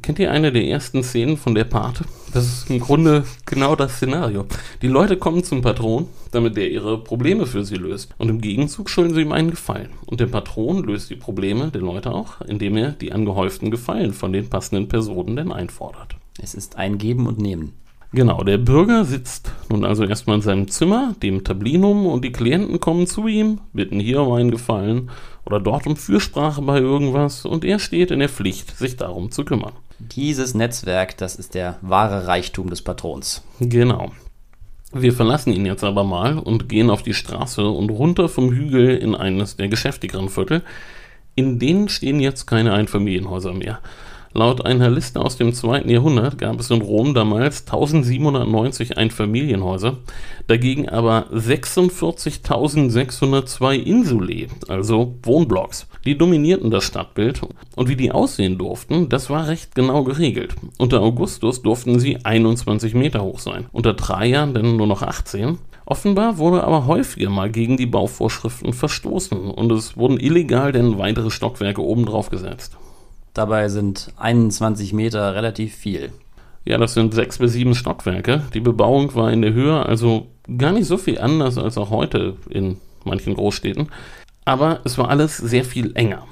Kennt 0.00 0.20
ihr 0.20 0.30
eine 0.30 0.52
der 0.52 0.64
ersten 0.64 1.02
Szenen 1.02 1.36
von 1.36 1.54
der 1.54 1.64
Pate? 1.64 2.04
Das 2.32 2.44
ist 2.44 2.70
im 2.70 2.78
Grunde 2.78 3.24
genau 3.44 3.74
das 3.74 3.96
Szenario. 3.96 4.46
Die 4.80 4.86
Leute 4.86 5.16
kommen 5.16 5.42
zum 5.42 5.60
Patron, 5.60 6.06
damit 6.30 6.56
der 6.56 6.70
ihre 6.70 7.02
Probleme 7.02 7.46
für 7.46 7.64
sie 7.64 7.74
löst. 7.74 8.14
Und 8.16 8.28
im 8.28 8.40
Gegenzug 8.40 8.88
schulden 8.88 9.14
sie 9.14 9.22
ihm 9.22 9.32
einen 9.32 9.50
Gefallen. 9.50 9.90
Und 10.06 10.20
der 10.20 10.26
Patron 10.26 10.84
löst 10.84 11.10
die 11.10 11.16
Probleme 11.16 11.70
der 11.70 11.80
Leute 11.80 12.12
auch, 12.12 12.40
indem 12.42 12.76
er 12.76 12.92
die 12.92 13.12
angehäuften 13.12 13.70
Gefallen 13.70 14.12
von 14.12 14.32
den 14.32 14.48
passenden 14.48 14.88
Personen 14.88 15.36
dann 15.36 15.52
einfordert. 15.52 16.16
Es 16.40 16.54
ist 16.54 16.76
ein 16.76 16.98
Geben 16.98 17.26
und 17.26 17.38
Nehmen. 17.38 17.72
Genau, 18.12 18.42
der 18.42 18.56
Bürger 18.56 19.04
sitzt 19.04 19.52
nun 19.68 19.84
also 19.84 20.04
erstmal 20.04 20.36
in 20.36 20.42
seinem 20.42 20.68
Zimmer, 20.68 21.14
dem 21.22 21.44
Tablinum, 21.44 22.06
und 22.06 22.24
die 22.24 22.32
Klienten 22.32 22.80
kommen 22.80 23.06
zu 23.06 23.26
ihm, 23.26 23.60
bitten 23.74 24.00
hier 24.00 24.22
um 24.22 24.32
einen 24.32 24.50
Gefallen 24.50 25.10
oder 25.44 25.60
dort 25.60 25.86
um 25.86 25.96
Fürsprache 25.96 26.62
bei 26.62 26.78
irgendwas, 26.78 27.44
und 27.44 27.64
er 27.64 27.78
steht 27.78 28.10
in 28.10 28.20
der 28.20 28.30
Pflicht, 28.30 28.78
sich 28.78 28.96
darum 28.96 29.30
zu 29.30 29.44
kümmern. 29.44 29.72
Dieses 29.98 30.54
Netzwerk, 30.54 31.16
das 31.16 31.36
ist 31.36 31.54
der 31.54 31.78
wahre 31.82 32.26
Reichtum 32.26 32.70
des 32.70 32.82
Patrons. 32.82 33.42
Genau. 33.58 34.12
Wir 34.92 35.12
verlassen 35.12 35.52
ihn 35.52 35.66
jetzt 35.66 35.84
aber 35.84 36.04
mal 36.04 36.38
und 36.38 36.68
gehen 36.68 36.88
auf 36.88 37.02
die 37.02 37.14
Straße 37.14 37.66
und 37.66 37.90
runter 37.90 38.28
vom 38.28 38.50
Hügel 38.50 38.96
in 38.96 39.14
eines 39.14 39.56
der 39.56 39.68
geschäftigeren 39.68 40.28
Viertel. 40.28 40.62
In 41.34 41.58
denen 41.58 41.88
stehen 41.88 42.20
jetzt 42.20 42.46
keine 42.46 42.72
Einfamilienhäuser 42.72 43.52
mehr. 43.52 43.80
Laut 44.34 44.66
einer 44.66 44.90
Liste 44.90 45.20
aus 45.20 45.38
dem 45.38 45.54
2. 45.54 45.82
Jahrhundert 45.82 46.38
gab 46.38 46.58
es 46.60 46.70
in 46.70 46.82
Rom 46.82 47.14
damals 47.14 47.62
1790 47.62 48.98
Einfamilienhäuser, 48.98 49.96
dagegen 50.46 50.86
aber 50.88 51.26
46.602 51.32 53.74
Insulae, 53.74 54.46
also 54.68 55.16
Wohnblocks. 55.22 55.86
Die 56.04 56.18
dominierten 56.18 56.70
das 56.70 56.84
Stadtbild 56.84 57.40
und 57.74 57.88
wie 57.88 57.96
die 57.96 58.12
aussehen 58.12 58.58
durften, 58.58 59.08
das 59.08 59.30
war 59.30 59.48
recht 59.48 59.74
genau 59.74 60.04
geregelt. 60.04 60.54
Unter 60.76 61.00
Augustus 61.00 61.62
durften 61.62 61.98
sie 61.98 62.22
21 62.24 62.92
Meter 62.94 63.22
hoch 63.22 63.38
sein, 63.38 63.64
unter 63.72 63.96
Trajan 63.96 64.52
dann 64.52 64.76
nur 64.76 64.86
noch 64.86 65.00
18. 65.02 65.56
Offenbar 65.86 66.36
wurde 66.36 66.64
aber 66.64 66.84
häufiger 66.86 67.30
mal 67.30 67.50
gegen 67.50 67.78
die 67.78 67.86
Bauvorschriften 67.86 68.74
verstoßen 68.74 69.50
und 69.50 69.72
es 69.72 69.96
wurden 69.96 70.20
illegal 70.20 70.70
denn 70.70 70.98
weitere 70.98 71.30
Stockwerke 71.30 71.82
obendrauf 71.82 72.28
gesetzt. 72.28 72.76
Dabei 73.38 73.68
sind 73.68 74.08
21 74.16 74.92
Meter 74.92 75.32
relativ 75.32 75.72
viel. 75.72 76.10
Ja, 76.64 76.76
das 76.76 76.94
sind 76.94 77.14
sechs 77.14 77.38
bis 77.38 77.52
sieben 77.52 77.76
Stockwerke. 77.76 78.42
Die 78.52 78.58
Bebauung 78.58 79.14
war 79.14 79.30
in 79.30 79.42
der 79.42 79.52
Höhe 79.52 79.86
also 79.86 80.26
gar 80.58 80.72
nicht 80.72 80.86
so 80.88 80.98
viel 80.98 81.20
anders 81.20 81.56
als 81.56 81.78
auch 81.78 81.90
heute 81.90 82.34
in 82.50 82.78
manchen 83.04 83.34
Großstädten. 83.34 83.90
Aber 84.44 84.80
es 84.82 84.98
war 84.98 85.08
alles 85.08 85.36
sehr 85.36 85.64
viel 85.64 85.92
enger. 85.94 86.26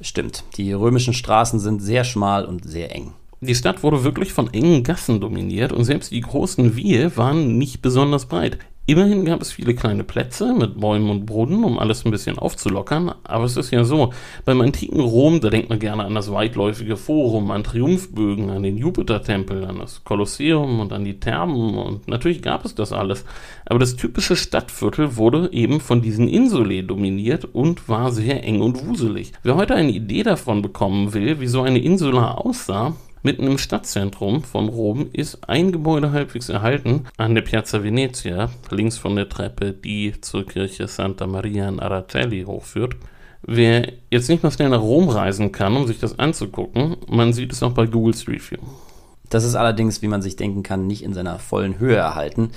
Stimmt, 0.00 0.44
die 0.56 0.72
römischen 0.72 1.12
Straßen 1.12 1.58
sind 1.58 1.82
sehr 1.82 2.04
schmal 2.04 2.44
und 2.44 2.70
sehr 2.70 2.94
eng. 2.94 3.14
Die 3.40 3.56
Stadt 3.56 3.82
wurde 3.82 4.04
wirklich 4.04 4.32
von 4.32 4.54
engen 4.54 4.84
Gassen 4.84 5.20
dominiert 5.20 5.72
und 5.72 5.82
selbst 5.82 6.12
die 6.12 6.20
großen 6.20 6.76
Wiehe 6.76 7.16
waren 7.16 7.58
nicht 7.58 7.82
besonders 7.82 8.26
breit. 8.26 8.58
Immerhin 8.84 9.24
gab 9.24 9.40
es 9.40 9.52
viele 9.52 9.76
kleine 9.76 10.02
Plätze 10.02 10.52
mit 10.54 10.80
Bäumen 10.80 11.08
und 11.08 11.24
Brunnen, 11.24 11.62
um 11.62 11.78
alles 11.78 12.04
ein 12.04 12.10
bisschen 12.10 12.36
aufzulockern, 12.36 13.14
aber 13.22 13.44
es 13.44 13.56
ist 13.56 13.70
ja 13.70 13.84
so, 13.84 14.12
beim 14.44 14.60
antiken 14.60 14.98
Rom, 14.98 15.40
da 15.40 15.50
denkt 15.50 15.68
man 15.68 15.78
gerne 15.78 16.04
an 16.04 16.16
das 16.16 16.32
weitläufige 16.32 16.96
Forum, 16.96 17.52
an 17.52 17.62
Triumphbögen, 17.62 18.50
an 18.50 18.64
den 18.64 18.76
Jupitertempel, 18.76 19.64
an 19.66 19.78
das 19.78 20.02
Kolosseum 20.02 20.80
und 20.80 20.92
an 20.92 21.04
die 21.04 21.20
Thermen. 21.20 21.78
Und 21.78 22.08
natürlich 22.08 22.42
gab 22.42 22.64
es 22.64 22.74
das 22.74 22.92
alles, 22.92 23.24
aber 23.66 23.78
das 23.78 23.94
typische 23.94 24.34
Stadtviertel 24.34 25.16
wurde 25.16 25.50
eben 25.52 25.78
von 25.78 26.02
diesen 26.02 26.26
Insulae 26.26 26.82
dominiert 26.82 27.44
und 27.52 27.88
war 27.88 28.10
sehr 28.10 28.42
eng 28.42 28.62
und 28.62 28.84
wuselig. 28.84 29.30
Wer 29.44 29.54
heute 29.54 29.76
eine 29.76 29.92
Idee 29.92 30.24
davon 30.24 30.60
bekommen 30.60 31.14
will, 31.14 31.38
wie 31.38 31.46
so 31.46 31.62
eine 31.62 31.78
Insula 31.78 32.32
aussah, 32.32 32.96
Mitten 33.24 33.46
im 33.46 33.56
Stadtzentrum 33.56 34.42
von 34.42 34.68
Rom 34.68 35.08
ist 35.12 35.48
ein 35.48 35.70
Gebäude 35.70 36.10
halbwegs 36.10 36.48
erhalten, 36.48 37.04
an 37.16 37.36
der 37.36 37.42
Piazza 37.42 37.84
Venezia, 37.84 38.50
links 38.70 38.98
von 38.98 39.14
der 39.14 39.28
Treppe, 39.28 39.72
die 39.72 40.20
zur 40.20 40.44
Kirche 40.44 40.88
Santa 40.88 41.28
Maria 41.28 41.68
in 41.68 41.78
Araceli 41.78 42.42
hochführt. 42.42 42.96
Wer 43.42 43.92
jetzt 44.10 44.28
nicht 44.28 44.42
mal 44.42 44.50
schnell 44.50 44.70
nach 44.70 44.80
Rom 44.80 45.08
reisen 45.08 45.52
kann, 45.52 45.76
um 45.76 45.86
sich 45.86 46.00
das 46.00 46.18
anzugucken, 46.18 46.96
man 47.08 47.32
sieht 47.32 47.52
es 47.52 47.62
auch 47.62 47.72
bei 47.72 47.86
Google 47.86 48.14
Street 48.14 48.50
View. 48.50 48.58
Das 49.30 49.44
ist 49.44 49.54
allerdings, 49.54 50.02
wie 50.02 50.08
man 50.08 50.20
sich 50.20 50.34
denken 50.34 50.64
kann, 50.64 50.88
nicht 50.88 51.04
in 51.04 51.14
seiner 51.14 51.38
vollen 51.38 51.78
Höhe 51.78 51.96
erhalten. 51.96 52.50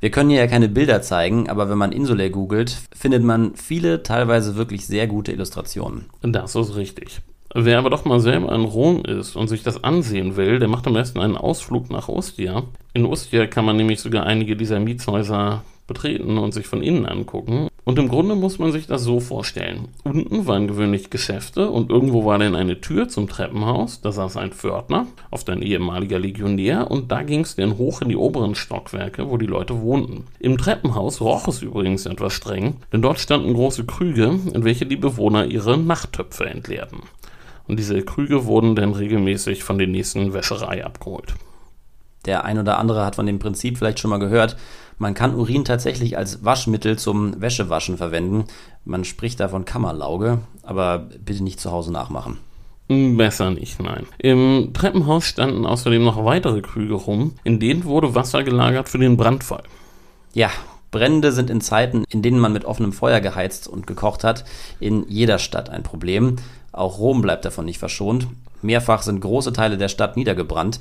Wir 0.00 0.10
können 0.10 0.30
hier 0.30 0.40
ja 0.40 0.46
keine 0.46 0.70
Bilder 0.70 1.02
zeigen, 1.02 1.50
aber 1.50 1.68
wenn 1.68 1.78
man 1.78 1.92
Insulae 1.92 2.30
googelt, 2.30 2.76
findet 2.96 3.22
man 3.24 3.56
viele, 3.56 4.02
teilweise 4.02 4.56
wirklich 4.56 4.86
sehr 4.86 5.06
gute 5.06 5.32
Illustrationen. 5.32 6.06
Das 6.22 6.54
ist 6.54 6.76
richtig. 6.76 7.20
Wer 7.54 7.78
aber 7.78 7.90
doch 7.90 8.06
mal 8.06 8.18
selber 8.18 8.54
in 8.54 8.64
Rom 8.64 9.04
ist 9.04 9.36
und 9.36 9.48
sich 9.48 9.62
das 9.62 9.84
ansehen 9.84 10.36
will, 10.36 10.58
der 10.58 10.68
macht 10.68 10.86
am 10.86 10.94
besten 10.94 11.20
einen 11.20 11.36
Ausflug 11.36 11.90
nach 11.90 12.08
Ostia. 12.08 12.62
In 12.94 13.04
Ostia 13.04 13.46
kann 13.46 13.66
man 13.66 13.76
nämlich 13.76 14.00
sogar 14.00 14.24
einige 14.24 14.56
dieser 14.56 14.80
Mietshäuser 14.80 15.62
betreten 15.86 16.38
und 16.38 16.54
sich 16.54 16.66
von 16.66 16.82
innen 16.82 17.04
angucken. 17.04 17.68
Und 17.84 17.98
im 17.98 18.08
Grunde 18.08 18.36
muss 18.36 18.58
man 18.58 18.72
sich 18.72 18.86
das 18.86 19.02
so 19.02 19.20
vorstellen. 19.20 19.88
Unten 20.04 20.46
waren 20.46 20.68
gewöhnlich 20.68 21.10
Geschäfte 21.10 21.68
und 21.68 21.90
irgendwo 21.90 22.24
war 22.24 22.38
dann 22.38 22.54
eine 22.54 22.80
Tür 22.80 23.08
zum 23.08 23.28
Treppenhaus. 23.28 24.00
Da 24.00 24.12
saß 24.12 24.38
ein 24.38 24.52
Pförtner, 24.52 25.06
oft 25.30 25.50
ein 25.50 25.60
ehemaliger 25.60 26.18
Legionär, 26.18 26.90
und 26.90 27.12
da 27.12 27.22
ging 27.22 27.40
es 27.40 27.56
dann 27.56 27.76
hoch 27.76 28.00
in 28.00 28.08
die 28.08 28.16
oberen 28.16 28.54
Stockwerke, 28.54 29.28
wo 29.28 29.36
die 29.36 29.46
Leute 29.46 29.82
wohnten. 29.82 30.24
Im 30.38 30.56
Treppenhaus 30.56 31.20
roch 31.20 31.48
es 31.48 31.60
übrigens 31.60 32.06
etwas 32.06 32.32
streng, 32.32 32.76
denn 32.92 33.02
dort 33.02 33.18
standen 33.18 33.52
große 33.52 33.84
Krüge, 33.84 34.38
in 34.54 34.64
welche 34.64 34.86
die 34.86 34.96
Bewohner 34.96 35.44
ihre 35.44 35.76
Nachttöpfe 35.76 36.46
entleerten 36.46 37.00
und 37.72 37.78
diese 37.78 38.02
Krüge 38.02 38.44
wurden 38.44 38.76
dann 38.76 38.92
regelmäßig 38.92 39.64
von 39.64 39.78
der 39.78 39.86
nächsten 39.86 40.34
Wäscherei 40.34 40.84
abgeholt. 40.84 41.32
Der 42.26 42.44
ein 42.44 42.58
oder 42.58 42.78
andere 42.78 43.02
hat 43.02 43.16
von 43.16 43.24
dem 43.24 43.38
Prinzip 43.38 43.78
vielleicht 43.78 43.98
schon 43.98 44.10
mal 44.10 44.18
gehört. 44.18 44.58
Man 44.98 45.14
kann 45.14 45.34
Urin 45.34 45.64
tatsächlich 45.64 46.18
als 46.18 46.44
Waschmittel 46.44 46.98
zum 46.98 47.40
Wäschewaschen 47.40 47.96
verwenden. 47.96 48.44
Man 48.84 49.06
spricht 49.06 49.40
da 49.40 49.48
von 49.48 49.64
Kammerlauge, 49.64 50.40
aber 50.62 51.08
bitte 51.24 51.42
nicht 51.42 51.60
zu 51.60 51.72
Hause 51.72 51.92
nachmachen. 51.92 52.36
Hm, 52.90 53.16
besser 53.16 53.50
nicht, 53.50 53.82
nein. 53.82 54.04
Im 54.18 54.74
Treppenhaus 54.74 55.24
standen 55.24 55.64
außerdem 55.64 56.04
noch 56.04 56.22
weitere 56.26 56.60
Krüge 56.60 56.92
rum, 56.92 57.36
in 57.42 57.58
denen 57.58 57.84
wurde 57.84 58.14
Wasser 58.14 58.42
gelagert 58.42 58.90
für 58.90 58.98
den 58.98 59.16
Brandfall. 59.16 59.62
Ja, 60.34 60.50
Brände 60.90 61.32
sind 61.32 61.48
in 61.48 61.62
Zeiten, 61.62 62.04
in 62.10 62.20
denen 62.20 62.38
man 62.38 62.52
mit 62.52 62.66
offenem 62.66 62.92
Feuer 62.92 63.20
geheizt 63.20 63.66
und 63.66 63.86
gekocht 63.86 64.24
hat, 64.24 64.44
in 64.78 65.06
jeder 65.08 65.38
Stadt 65.38 65.70
ein 65.70 65.82
Problem. 65.82 66.36
Auch 66.72 66.98
Rom 66.98 67.22
bleibt 67.22 67.44
davon 67.44 67.66
nicht 67.66 67.78
verschont. 67.78 68.26
Mehrfach 68.62 69.02
sind 69.02 69.20
große 69.20 69.52
Teile 69.52 69.76
der 69.76 69.88
Stadt 69.88 70.16
niedergebrannt. 70.16 70.80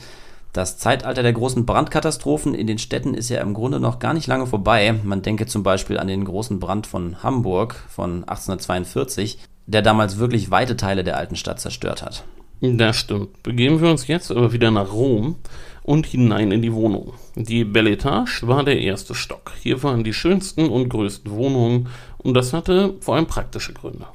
Das 0.54 0.78
Zeitalter 0.78 1.24
der 1.24 1.34
großen 1.34 1.66
Brandkatastrophen 1.66 2.54
in 2.54 2.68
den 2.68 2.78
Städten 2.78 3.14
ist 3.14 3.30
ja 3.30 3.42
im 3.42 3.54
Grunde 3.54 3.80
noch 3.80 4.00
gar 4.00 4.14
nicht 4.14 4.28
lange 4.28 4.48
vorbei. 4.48 4.94
Man 5.04 5.22
denke 5.22 5.46
zum 5.46 5.64
Beispiel 5.64 5.98
an 5.98 6.08
den 6.08 6.26
großen 6.26 6.60
Brand 6.60 6.88
von 6.88 7.24
Hamburg 7.24 7.76
von 7.88 8.24
1842, 8.24 9.40
der 9.66 9.82
damals 9.82 10.18
wirklich 10.18 10.52
weite 10.52 10.76
Teile 10.76 11.04
der 11.04 11.18
alten 11.18 11.38
Stadt 11.38 11.62
zerstört 11.62 12.04
hat. 12.04 12.26
Das 12.60 12.98
stimmt. 12.98 13.42
Begeben 13.44 13.82
wir 13.82 13.90
uns 13.90 14.08
jetzt 14.08 14.30
aber 14.30 14.52
wieder 14.52 14.72
nach 14.72 14.92
Rom 14.92 15.38
und 15.84 16.06
hinein 16.06 16.52
in 16.52 16.62
die 16.62 16.74
Wohnung. 16.74 17.14
Die 17.36 17.64
Belle 17.64 17.92
Etage 17.92 18.44
war 18.44 18.64
der 18.64 18.80
erste 18.80 19.16
Stock. 19.16 19.54
Hier 19.62 19.82
waren 19.84 20.04
die 20.04 20.14
schönsten 20.14 20.70
und 20.70 20.90
größten 20.90 21.32
Wohnungen 21.32 21.88
und 22.20 22.34
das 22.36 22.54
hatte 22.54 22.96
vor 23.00 23.16
allem 23.16 23.26
praktische 23.26 23.74
Gründe. 23.74 24.06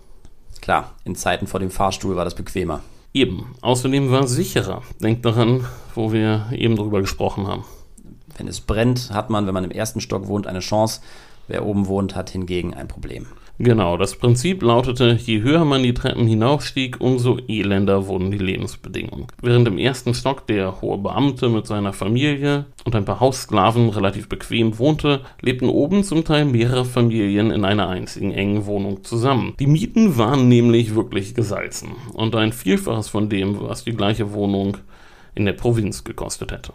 Klar, 0.66 0.96
in 1.04 1.14
Zeiten 1.14 1.46
vor 1.46 1.60
dem 1.60 1.70
Fahrstuhl 1.70 2.16
war 2.16 2.24
das 2.24 2.34
bequemer. 2.34 2.80
Eben. 3.12 3.54
Außerdem 3.60 4.10
war 4.10 4.24
es 4.24 4.32
sicherer. 4.32 4.82
Denkt 5.00 5.24
daran, 5.24 5.64
wo 5.94 6.10
wir 6.10 6.48
eben 6.50 6.74
drüber 6.74 7.00
gesprochen 7.00 7.46
haben. 7.46 7.64
Wenn 8.36 8.48
es 8.48 8.60
brennt, 8.60 9.12
hat 9.12 9.30
man, 9.30 9.46
wenn 9.46 9.54
man 9.54 9.62
im 9.62 9.70
ersten 9.70 10.00
Stock 10.00 10.26
wohnt, 10.26 10.48
eine 10.48 10.58
Chance. 10.58 11.02
Wer 11.46 11.64
oben 11.64 11.86
wohnt, 11.86 12.16
hat 12.16 12.30
hingegen 12.30 12.74
ein 12.74 12.88
Problem. 12.88 13.28
Genau, 13.58 13.96
das 13.96 14.16
Prinzip 14.16 14.62
lautete, 14.62 15.12
je 15.12 15.40
höher 15.40 15.64
man 15.64 15.82
die 15.82 15.94
Treppen 15.94 16.26
hinaufstieg, 16.26 17.00
umso 17.00 17.38
elender 17.48 18.06
wurden 18.06 18.30
die 18.30 18.38
Lebensbedingungen. 18.38 19.28
Während 19.40 19.66
im 19.66 19.78
ersten 19.78 20.12
Stock 20.12 20.46
der 20.46 20.82
hohe 20.82 20.98
Beamte 20.98 21.48
mit 21.48 21.66
seiner 21.66 21.94
Familie 21.94 22.66
und 22.84 22.94
ein 22.94 23.06
paar 23.06 23.20
Haussklaven 23.20 23.88
relativ 23.88 24.28
bequem 24.28 24.78
wohnte, 24.78 25.22
lebten 25.40 25.70
oben 25.70 26.04
zum 26.04 26.24
Teil 26.24 26.44
mehrere 26.44 26.84
Familien 26.84 27.50
in 27.50 27.64
einer 27.64 27.88
einzigen 27.88 28.30
engen 28.30 28.66
Wohnung 28.66 29.04
zusammen. 29.04 29.54
Die 29.58 29.66
Mieten 29.66 30.18
waren 30.18 30.48
nämlich 30.48 30.94
wirklich 30.94 31.34
gesalzen 31.34 31.92
und 32.12 32.34
ein 32.34 32.52
Vielfaches 32.52 33.08
von 33.08 33.30
dem, 33.30 33.62
was 33.62 33.84
die 33.84 33.96
gleiche 33.96 34.34
Wohnung 34.34 34.76
in 35.34 35.46
der 35.46 35.54
Provinz 35.54 36.04
gekostet 36.04 36.52
hätte. 36.52 36.74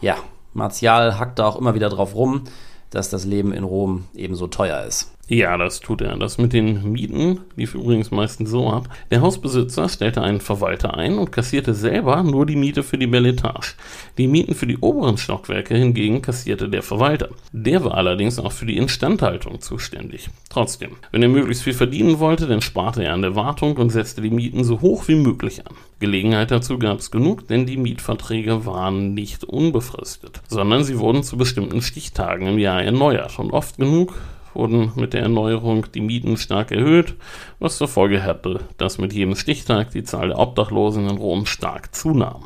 Ja, 0.00 0.16
Martial 0.52 1.16
hackte 1.18 1.46
auch 1.46 1.56
immer 1.56 1.76
wieder 1.76 1.90
drauf 1.90 2.16
rum, 2.16 2.42
dass 2.90 3.10
das 3.10 3.24
Leben 3.24 3.52
in 3.52 3.64
Rom 3.64 4.06
ebenso 4.14 4.48
teuer 4.48 4.84
ist. 4.84 5.12
Ja, 5.30 5.58
das 5.58 5.80
tut 5.80 6.00
er. 6.00 6.16
Das 6.16 6.38
mit 6.38 6.54
den 6.54 6.90
Mieten 6.90 7.40
lief 7.54 7.74
übrigens 7.74 8.10
meistens 8.10 8.48
so 8.48 8.70
ab. 8.70 8.88
Der 9.10 9.20
Hausbesitzer 9.20 9.86
stellte 9.90 10.22
einen 10.22 10.40
Verwalter 10.40 10.96
ein 10.96 11.18
und 11.18 11.32
kassierte 11.32 11.74
selber 11.74 12.22
nur 12.22 12.46
die 12.46 12.56
Miete 12.56 12.82
für 12.82 12.96
die 12.96 13.06
Belle 13.06 13.28
Etage. 13.28 13.76
Die 14.16 14.26
Mieten 14.26 14.54
für 14.54 14.66
die 14.66 14.78
oberen 14.78 15.18
Stockwerke 15.18 15.76
hingegen 15.76 16.22
kassierte 16.22 16.70
der 16.70 16.82
Verwalter. 16.82 17.28
Der 17.52 17.84
war 17.84 17.94
allerdings 17.94 18.38
auch 18.38 18.52
für 18.52 18.64
die 18.64 18.78
Instandhaltung 18.78 19.60
zuständig. 19.60 20.30
Trotzdem, 20.48 20.92
wenn 21.12 21.22
er 21.22 21.28
möglichst 21.28 21.62
viel 21.62 21.74
verdienen 21.74 22.20
wollte, 22.20 22.46
dann 22.46 22.62
sparte 22.62 23.04
er 23.04 23.12
an 23.12 23.20
der 23.20 23.36
Wartung 23.36 23.76
und 23.76 23.90
setzte 23.90 24.22
die 24.22 24.30
Mieten 24.30 24.64
so 24.64 24.80
hoch 24.80 25.08
wie 25.08 25.16
möglich 25.16 25.60
an. 25.66 25.74
Gelegenheit 26.00 26.50
dazu 26.50 26.78
gab 26.78 27.00
es 27.00 27.10
genug, 27.10 27.46
denn 27.48 27.66
die 27.66 27.76
Mietverträge 27.76 28.64
waren 28.64 29.12
nicht 29.12 29.44
unbefristet, 29.44 30.40
sondern 30.48 30.84
sie 30.84 30.98
wurden 30.98 31.22
zu 31.22 31.36
bestimmten 31.36 31.82
Stichtagen 31.82 32.46
im 32.46 32.58
Jahr 32.58 32.82
erneuert 32.82 33.38
und 33.38 33.50
oft 33.50 33.76
genug 33.76 34.14
wurden 34.54 34.92
mit 34.96 35.14
der 35.14 35.22
Erneuerung 35.22 35.86
die 35.92 36.00
Mieten 36.00 36.36
stark 36.36 36.72
erhöht, 36.72 37.14
was 37.58 37.78
zur 37.78 37.88
Folge 37.88 38.22
hatte, 38.22 38.60
dass 38.76 38.98
mit 38.98 39.12
jedem 39.12 39.36
Stichtag 39.36 39.90
die 39.90 40.04
Zahl 40.04 40.28
der 40.28 40.38
Obdachlosen 40.38 41.08
in 41.08 41.16
Rom 41.16 41.46
stark 41.46 41.94
zunahm. 41.94 42.44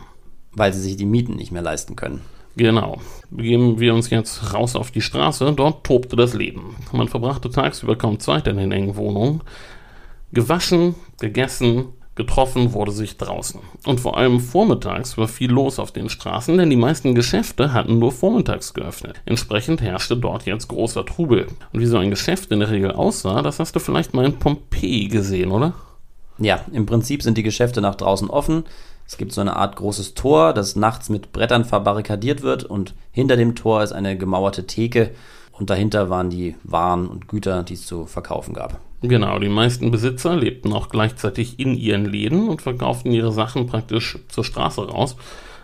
Weil 0.52 0.72
sie 0.72 0.80
sich 0.80 0.96
die 0.96 1.06
Mieten 1.06 1.36
nicht 1.36 1.52
mehr 1.52 1.62
leisten 1.62 1.96
können. 1.96 2.20
Genau. 2.56 3.00
Begeben 3.30 3.80
wir 3.80 3.94
uns 3.94 4.10
jetzt 4.10 4.52
raus 4.52 4.76
auf 4.76 4.90
die 4.90 5.00
Straße. 5.00 5.52
Dort 5.54 5.84
tobte 5.84 6.16
das 6.16 6.34
Leben. 6.34 6.76
Man 6.92 7.08
verbrachte 7.08 7.50
tagsüber 7.50 7.96
kaum 7.96 8.20
Zeit 8.20 8.46
in 8.46 8.58
den 8.58 8.72
engen 8.72 8.96
Wohnungen. 8.96 9.42
Gewaschen, 10.32 10.94
gegessen, 11.18 11.86
getroffen 12.14 12.74
wurde 12.74 12.92
sich 12.92 13.16
draußen. 13.16 13.60
Und 13.86 14.00
vor 14.00 14.16
allem 14.16 14.40
vormittags 14.40 15.16
war 15.16 15.28
viel 15.28 15.50
los 15.50 15.78
auf 15.78 15.92
den 15.92 16.08
Straßen, 16.08 16.56
denn 16.58 16.70
die 16.70 16.76
meisten 16.76 17.14
Geschäfte 17.14 17.72
hatten 17.72 17.98
nur 17.98 18.12
vormittags 18.12 18.74
geöffnet. 18.74 19.20
Entsprechend 19.24 19.80
herrschte 19.80 20.16
dort 20.16 20.44
jetzt 20.44 20.68
großer 20.68 21.06
Trubel. 21.06 21.46
Und 21.72 21.80
wie 21.80 21.86
so 21.86 21.96
ein 21.96 22.10
Geschäft 22.10 22.50
in 22.50 22.60
der 22.60 22.70
Regel 22.70 22.92
aussah, 22.92 23.42
das 23.42 23.58
hast 23.58 23.74
du 23.74 23.80
vielleicht 23.80 24.12
mal 24.12 24.26
in 24.26 24.38
Pompeji 24.38 25.08
gesehen, 25.08 25.50
oder? 25.50 25.72
Ja, 26.38 26.60
im 26.72 26.86
Prinzip 26.86 27.22
sind 27.22 27.38
die 27.38 27.42
Geschäfte 27.42 27.80
nach 27.80 27.94
draußen 27.94 28.28
offen. 28.28 28.64
Es 29.06 29.16
gibt 29.16 29.32
so 29.32 29.40
eine 29.40 29.56
Art 29.56 29.76
großes 29.76 30.14
Tor, 30.14 30.52
das 30.52 30.76
nachts 30.76 31.08
mit 31.08 31.32
Brettern 31.32 31.64
verbarrikadiert 31.64 32.42
wird 32.42 32.64
und 32.64 32.94
hinter 33.10 33.36
dem 33.36 33.54
Tor 33.54 33.82
ist 33.82 33.92
eine 33.92 34.16
gemauerte 34.16 34.66
Theke 34.66 35.10
und 35.52 35.70
dahinter 35.70 36.08
waren 36.08 36.30
die 36.30 36.56
Waren 36.62 37.08
und 37.08 37.28
Güter, 37.28 37.62
die 37.62 37.74
es 37.74 37.86
zu 37.86 38.06
verkaufen 38.06 38.54
gab. 38.54 38.80
Genau, 39.02 39.40
die 39.40 39.48
meisten 39.48 39.90
Besitzer 39.90 40.36
lebten 40.36 40.72
auch 40.72 40.88
gleichzeitig 40.88 41.58
in 41.58 41.74
ihren 41.74 42.06
Läden 42.06 42.48
und 42.48 42.62
verkauften 42.62 43.12
ihre 43.12 43.32
Sachen 43.32 43.66
praktisch 43.66 44.18
zur 44.28 44.44
Straße 44.44 44.80
raus. 44.88 45.16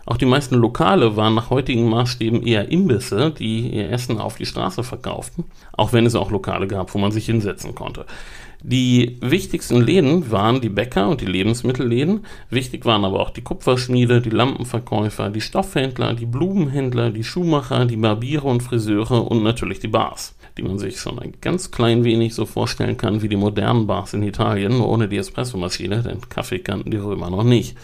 Auch 0.07 0.17
die 0.17 0.27
meisten 0.27 0.57
Lokale 0.57 1.17
waren 1.17 1.35
nach 1.35 1.51
heutigen 1.51 1.89
Maßstäben 1.89 2.43
eher 2.43 2.71
Imbisse, 2.73 3.31
die 3.31 3.69
ihr 3.69 3.91
Essen 3.91 4.19
auf 4.19 4.37
die 4.37 4.47
Straße 4.47 4.83
verkauften, 4.83 5.45
auch 5.73 5.93
wenn 5.93 6.07
es 6.07 6.15
auch 6.15 6.31
Lokale 6.31 6.67
gab, 6.67 6.95
wo 6.95 6.99
man 6.99 7.13
sich 7.13 7.27
hinsetzen 7.27 7.75
konnte. 7.75 8.07
Die 8.63 9.19
wichtigsten 9.21 9.83
Läden 9.83 10.33
waren 10.33 10.61
die 10.61 10.69
Bäcker 10.71 11.09
und 11.09 11.21
die 11.21 11.27
Lebensmittelläden. 11.27 12.25
Wichtig 12.51 12.87
waren 12.87 13.05
aber 13.05 13.21
auch 13.21 13.31
die 13.31 13.43
Kupferschmiede, 13.43 14.21
die 14.21 14.31
Lampenverkäufer, 14.31 15.31
die 15.31 15.43
Stoffhändler, 15.43 16.15
die 16.15 16.27
Blumenhändler, 16.27 17.11
die 17.11 17.23
Schuhmacher, 17.23 17.85
die 17.85 17.99
Barbiere 17.99 18.49
und 18.49 18.63
Friseure 18.63 19.31
und 19.31 19.45
natürlich 19.45 19.79
die 19.79 19.89
Bars, 19.89 20.35
die 20.59 20.63
man 20.63 20.79
sich 20.79 21.01
schon 21.01 21.19
ein 21.19 21.35
ganz 21.41 21.71
klein 21.71 22.05
wenig 22.05 22.35
so 22.35 22.45
vorstellen 22.45 22.97
kann 22.97 23.23
wie 23.23 23.29
die 23.29 23.37
modernen 23.37 23.87
Bars 23.87 24.13
in 24.13 24.23
Italien, 24.23 24.81
ohne 24.81 25.09
die 25.09 25.17
Espressomaschine, 25.17 26.03
denn 26.03 26.29
Kaffee 26.29 26.59
kannten 26.59 26.91
die 26.91 26.97
Römer 26.97 27.31
noch 27.31 27.45
nicht. 27.45 27.77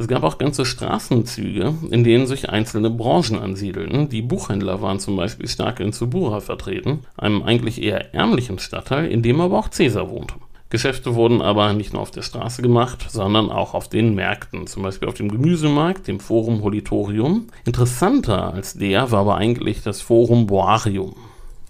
Es 0.00 0.06
gab 0.06 0.22
auch 0.22 0.38
ganze 0.38 0.64
Straßenzüge, 0.64 1.74
in 1.90 2.04
denen 2.04 2.28
sich 2.28 2.48
einzelne 2.48 2.88
Branchen 2.88 3.36
ansiedelten. 3.36 4.08
Die 4.08 4.22
Buchhändler 4.22 4.80
waren 4.80 5.00
zum 5.00 5.16
Beispiel 5.16 5.48
stark 5.48 5.80
in 5.80 5.90
Subura 5.90 6.38
vertreten, 6.38 7.00
einem 7.16 7.42
eigentlich 7.42 7.82
eher 7.82 8.14
ärmlichen 8.14 8.60
Stadtteil, 8.60 9.10
in 9.10 9.22
dem 9.22 9.40
aber 9.40 9.58
auch 9.58 9.70
Caesar 9.70 10.08
wohnte. 10.08 10.34
Geschäfte 10.70 11.16
wurden 11.16 11.40
aber 11.40 11.72
nicht 11.72 11.94
nur 11.94 12.02
auf 12.02 12.12
der 12.12 12.22
Straße 12.22 12.62
gemacht, 12.62 13.06
sondern 13.08 13.50
auch 13.50 13.74
auf 13.74 13.88
den 13.88 14.14
Märkten, 14.14 14.68
zum 14.68 14.84
Beispiel 14.84 15.08
auf 15.08 15.14
dem 15.14 15.30
Gemüsemarkt, 15.30 16.06
dem 16.06 16.20
Forum 16.20 16.62
Holitorium. 16.62 17.48
Interessanter 17.64 18.52
als 18.52 18.74
der 18.74 19.10
war 19.10 19.20
aber 19.20 19.36
eigentlich 19.36 19.82
das 19.82 20.00
Forum 20.00 20.46
Boarium. 20.46 21.16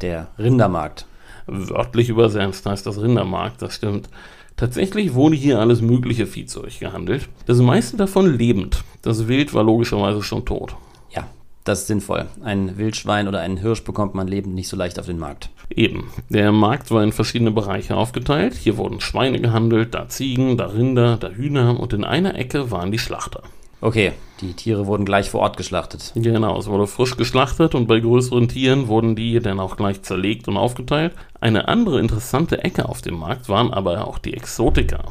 Der 0.00 0.28
Rindermarkt. 0.38 1.06
Wörtlich 1.46 2.08
übersetzt 2.08 2.66
heißt 2.66 2.86
das 2.86 3.00
Rindermarkt, 3.00 3.62
das 3.62 3.74
stimmt. 3.74 4.08
Tatsächlich 4.56 5.14
wurde 5.14 5.36
hier 5.36 5.60
alles 5.60 5.80
mögliche 5.80 6.26
Viehzeug 6.26 6.78
gehandelt, 6.80 7.28
das 7.46 7.58
meiste 7.58 7.96
davon 7.96 8.36
lebend. 8.36 8.84
Das 9.02 9.28
Wild 9.28 9.54
war 9.54 9.64
logischerweise 9.64 10.22
schon 10.22 10.44
tot. 10.44 10.76
Ja, 11.10 11.28
das 11.64 11.82
ist 11.82 11.86
sinnvoll. 11.86 12.26
Ein 12.42 12.76
Wildschwein 12.76 13.28
oder 13.28 13.40
einen 13.40 13.56
Hirsch 13.56 13.84
bekommt 13.84 14.14
man 14.14 14.28
lebend 14.28 14.54
nicht 14.54 14.68
so 14.68 14.76
leicht 14.76 14.98
auf 14.98 15.06
den 15.06 15.18
Markt. 15.18 15.50
Eben. 15.70 16.10
Der 16.28 16.50
Markt 16.50 16.90
war 16.90 17.04
in 17.04 17.12
verschiedene 17.12 17.50
Bereiche 17.50 17.96
aufgeteilt. 17.96 18.54
Hier 18.54 18.76
wurden 18.76 19.00
Schweine 19.00 19.40
gehandelt, 19.40 19.94
da 19.94 20.08
Ziegen, 20.08 20.56
da 20.56 20.66
Rinder, 20.66 21.16
da 21.16 21.30
Hühner 21.30 21.78
und 21.78 21.92
in 21.92 22.04
einer 22.04 22.34
Ecke 22.34 22.70
waren 22.70 22.90
die 22.90 22.98
Schlachter. 22.98 23.42
Okay, 23.80 24.12
die 24.40 24.54
Tiere 24.54 24.86
wurden 24.86 25.04
gleich 25.04 25.30
vor 25.30 25.40
Ort 25.40 25.56
geschlachtet. 25.56 26.12
Genau, 26.16 26.58
es 26.58 26.66
wurde 26.66 26.88
frisch 26.88 27.16
geschlachtet 27.16 27.76
und 27.76 27.86
bei 27.86 28.00
größeren 28.00 28.48
Tieren 28.48 28.88
wurden 28.88 29.14
die 29.14 29.38
dann 29.38 29.60
auch 29.60 29.76
gleich 29.76 30.02
zerlegt 30.02 30.48
und 30.48 30.56
aufgeteilt. 30.56 31.12
Eine 31.40 31.68
andere 31.68 32.00
interessante 32.00 32.64
Ecke 32.64 32.88
auf 32.88 33.02
dem 33.02 33.18
Markt 33.18 33.48
waren 33.48 33.72
aber 33.72 34.06
auch 34.06 34.18
die 34.18 34.34
Exotika. 34.34 35.04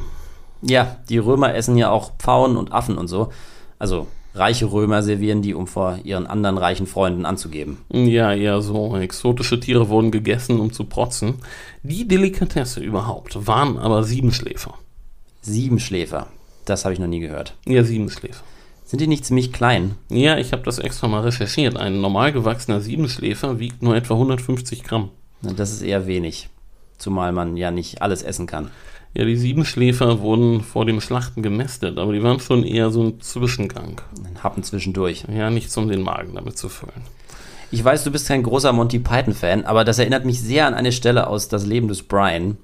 Ja, 0.60 0.96
die 1.08 1.18
Römer 1.18 1.54
essen 1.54 1.78
ja 1.78 1.90
auch 1.90 2.12
Pfauen 2.18 2.56
und 2.56 2.72
Affen 2.72 2.98
und 2.98 3.08
so. 3.08 3.30
Also 3.78 4.06
reiche 4.34 4.70
Römer 4.70 5.02
servieren 5.02 5.40
die, 5.40 5.54
um 5.54 5.66
vor 5.66 5.98
ihren 6.04 6.26
anderen 6.26 6.58
reichen 6.58 6.86
Freunden 6.86 7.24
anzugeben. 7.24 7.78
Ja, 7.90 8.34
eher 8.34 8.60
so. 8.60 8.96
Exotische 8.96 9.60
Tiere 9.60 9.88
wurden 9.88 10.10
gegessen, 10.10 10.60
um 10.60 10.72
zu 10.72 10.84
protzen. 10.84 11.36
Die 11.82 12.06
Delikatesse 12.06 12.80
überhaupt 12.80 13.46
waren 13.46 13.78
aber 13.78 14.04
Siebenschläfer. 14.04 14.74
Siebenschläfer. 15.40 16.26
Das 16.66 16.84
habe 16.84 16.92
ich 16.92 17.00
noch 17.00 17.06
nie 17.06 17.20
gehört. 17.20 17.54
Ja, 17.66 17.82
Siebenschläfer. 17.82 18.44
Sind 18.88 19.02
die 19.02 19.06
nicht 19.06 19.26
ziemlich 19.26 19.52
klein? 19.52 19.96
Ja, 20.08 20.38
ich 20.38 20.52
habe 20.52 20.62
das 20.62 20.78
extra 20.78 21.08
mal 21.08 21.20
recherchiert. 21.20 21.76
Ein 21.76 22.00
normal 22.00 22.32
gewachsener 22.32 22.80
Siebenschläfer 22.80 23.58
wiegt 23.58 23.82
nur 23.82 23.94
etwa 23.94 24.14
150 24.14 24.82
Gramm. 24.82 25.10
Na, 25.42 25.52
Das 25.52 25.72
ist 25.72 25.82
eher 25.82 26.06
wenig. 26.06 26.48
Zumal 26.96 27.32
man 27.32 27.58
ja 27.58 27.70
nicht 27.70 28.00
alles 28.00 28.22
essen 28.22 28.46
kann. 28.46 28.70
Ja, 29.12 29.26
die 29.26 29.36
Siebenschläfer 29.36 30.20
wurden 30.20 30.62
vor 30.62 30.86
dem 30.86 31.02
Schlachten 31.02 31.42
gemästet, 31.42 31.98
aber 31.98 32.14
die 32.14 32.22
waren 32.22 32.40
schon 32.40 32.64
eher 32.64 32.90
so 32.90 33.02
ein 33.02 33.20
Zwischengang. 33.20 34.00
Ein 34.24 34.42
Happen 34.42 34.62
zwischendurch. 34.62 35.26
Ja, 35.30 35.50
nichts 35.50 35.76
um 35.76 35.88
den 35.88 36.00
Magen 36.00 36.34
damit 36.34 36.56
zu 36.56 36.70
füllen. 36.70 37.02
Ich 37.70 37.84
weiß, 37.84 38.04
du 38.04 38.10
bist 38.10 38.26
kein 38.28 38.42
großer 38.42 38.72
Monty 38.72 39.00
Python-Fan, 39.00 39.66
aber 39.66 39.84
das 39.84 39.98
erinnert 39.98 40.24
mich 40.24 40.40
sehr 40.40 40.66
an 40.66 40.72
eine 40.72 40.92
Stelle 40.92 41.26
aus 41.26 41.48
Das 41.48 41.66
Leben 41.66 41.88
des 41.88 42.04
Brian, 42.04 42.56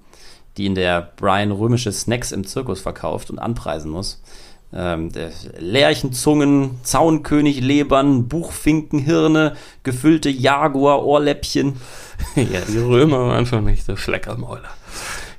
die 0.56 0.64
in 0.64 0.74
der 0.74 1.02
Brian 1.16 1.50
römische 1.50 1.92
Snacks 1.92 2.32
im 2.32 2.46
Zirkus 2.46 2.80
verkauft 2.80 3.28
und 3.28 3.38
anpreisen 3.38 3.90
muss. 3.90 4.22
Ähm, 4.76 5.10
Lerchenzungen, 5.58 6.80
Zaunköniglebern, 6.82 8.26
Buchfinkenhirne, 8.26 9.54
gefüllte 9.84 10.30
Jaguar-Ohrläppchen. 10.30 11.76
ja, 12.36 12.60
die 12.68 12.78
Römer 12.78 13.28
waren 13.28 13.46
schon 13.46 13.68
echte 13.68 13.96
Schleckermäuler. 13.96 14.70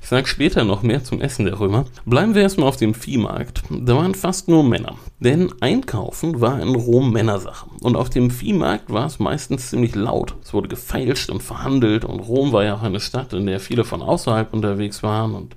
Ich 0.06 0.10
sage 0.10 0.28
später 0.28 0.62
noch 0.62 0.82
mehr 0.82 1.02
zum 1.02 1.20
Essen 1.20 1.46
der 1.46 1.58
Römer. 1.58 1.84
Bleiben 2.04 2.36
wir 2.36 2.42
erstmal 2.42 2.68
auf 2.68 2.76
dem 2.76 2.94
Viehmarkt. 2.94 3.64
Da 3.68 3.96
waren 3.96 4.14
fast 4.14 4.46
nur 4.46 4.62
Männer. 4.62 4.94
Denn 5.18 5.52
Einkaufen 5.60 6.40
war 6.40 6.60
in 6.60 6.76
Rom 6.76 7.12
Männersache. 7.12 7.66
Und 7.80 7.96
auf 7.96 8.08
dem 8.08 8.30
Viehmarkt 8.30 8.88
war 8.88 9.06
es 9.06 9.18
meistens 9.18 9.70
ziemlich 9.70 9.96
laut. 9.96 10.36
Es 10.44 10.54
wurde 10.54 10.68
gefeilscht 10.68 11.28
und 11.28 11.42
verhandelt. 11.42 12.04
Und 12.04 12.20
Rom 12.20 12.52
war 12.52 12.62
ja 12.62 12.76
auch 12.76 12.84
eine 12.84 13.00
Stadt, 13.00 13.32
in 13.32 13.46
der 13.46 13.58
viele 13.58 13.82
von 13.82 14.00
außerhalb 14.00 14.54
unterwegs 14.54 15.02
waren. 15.02 15.34
Und 15.34 15.56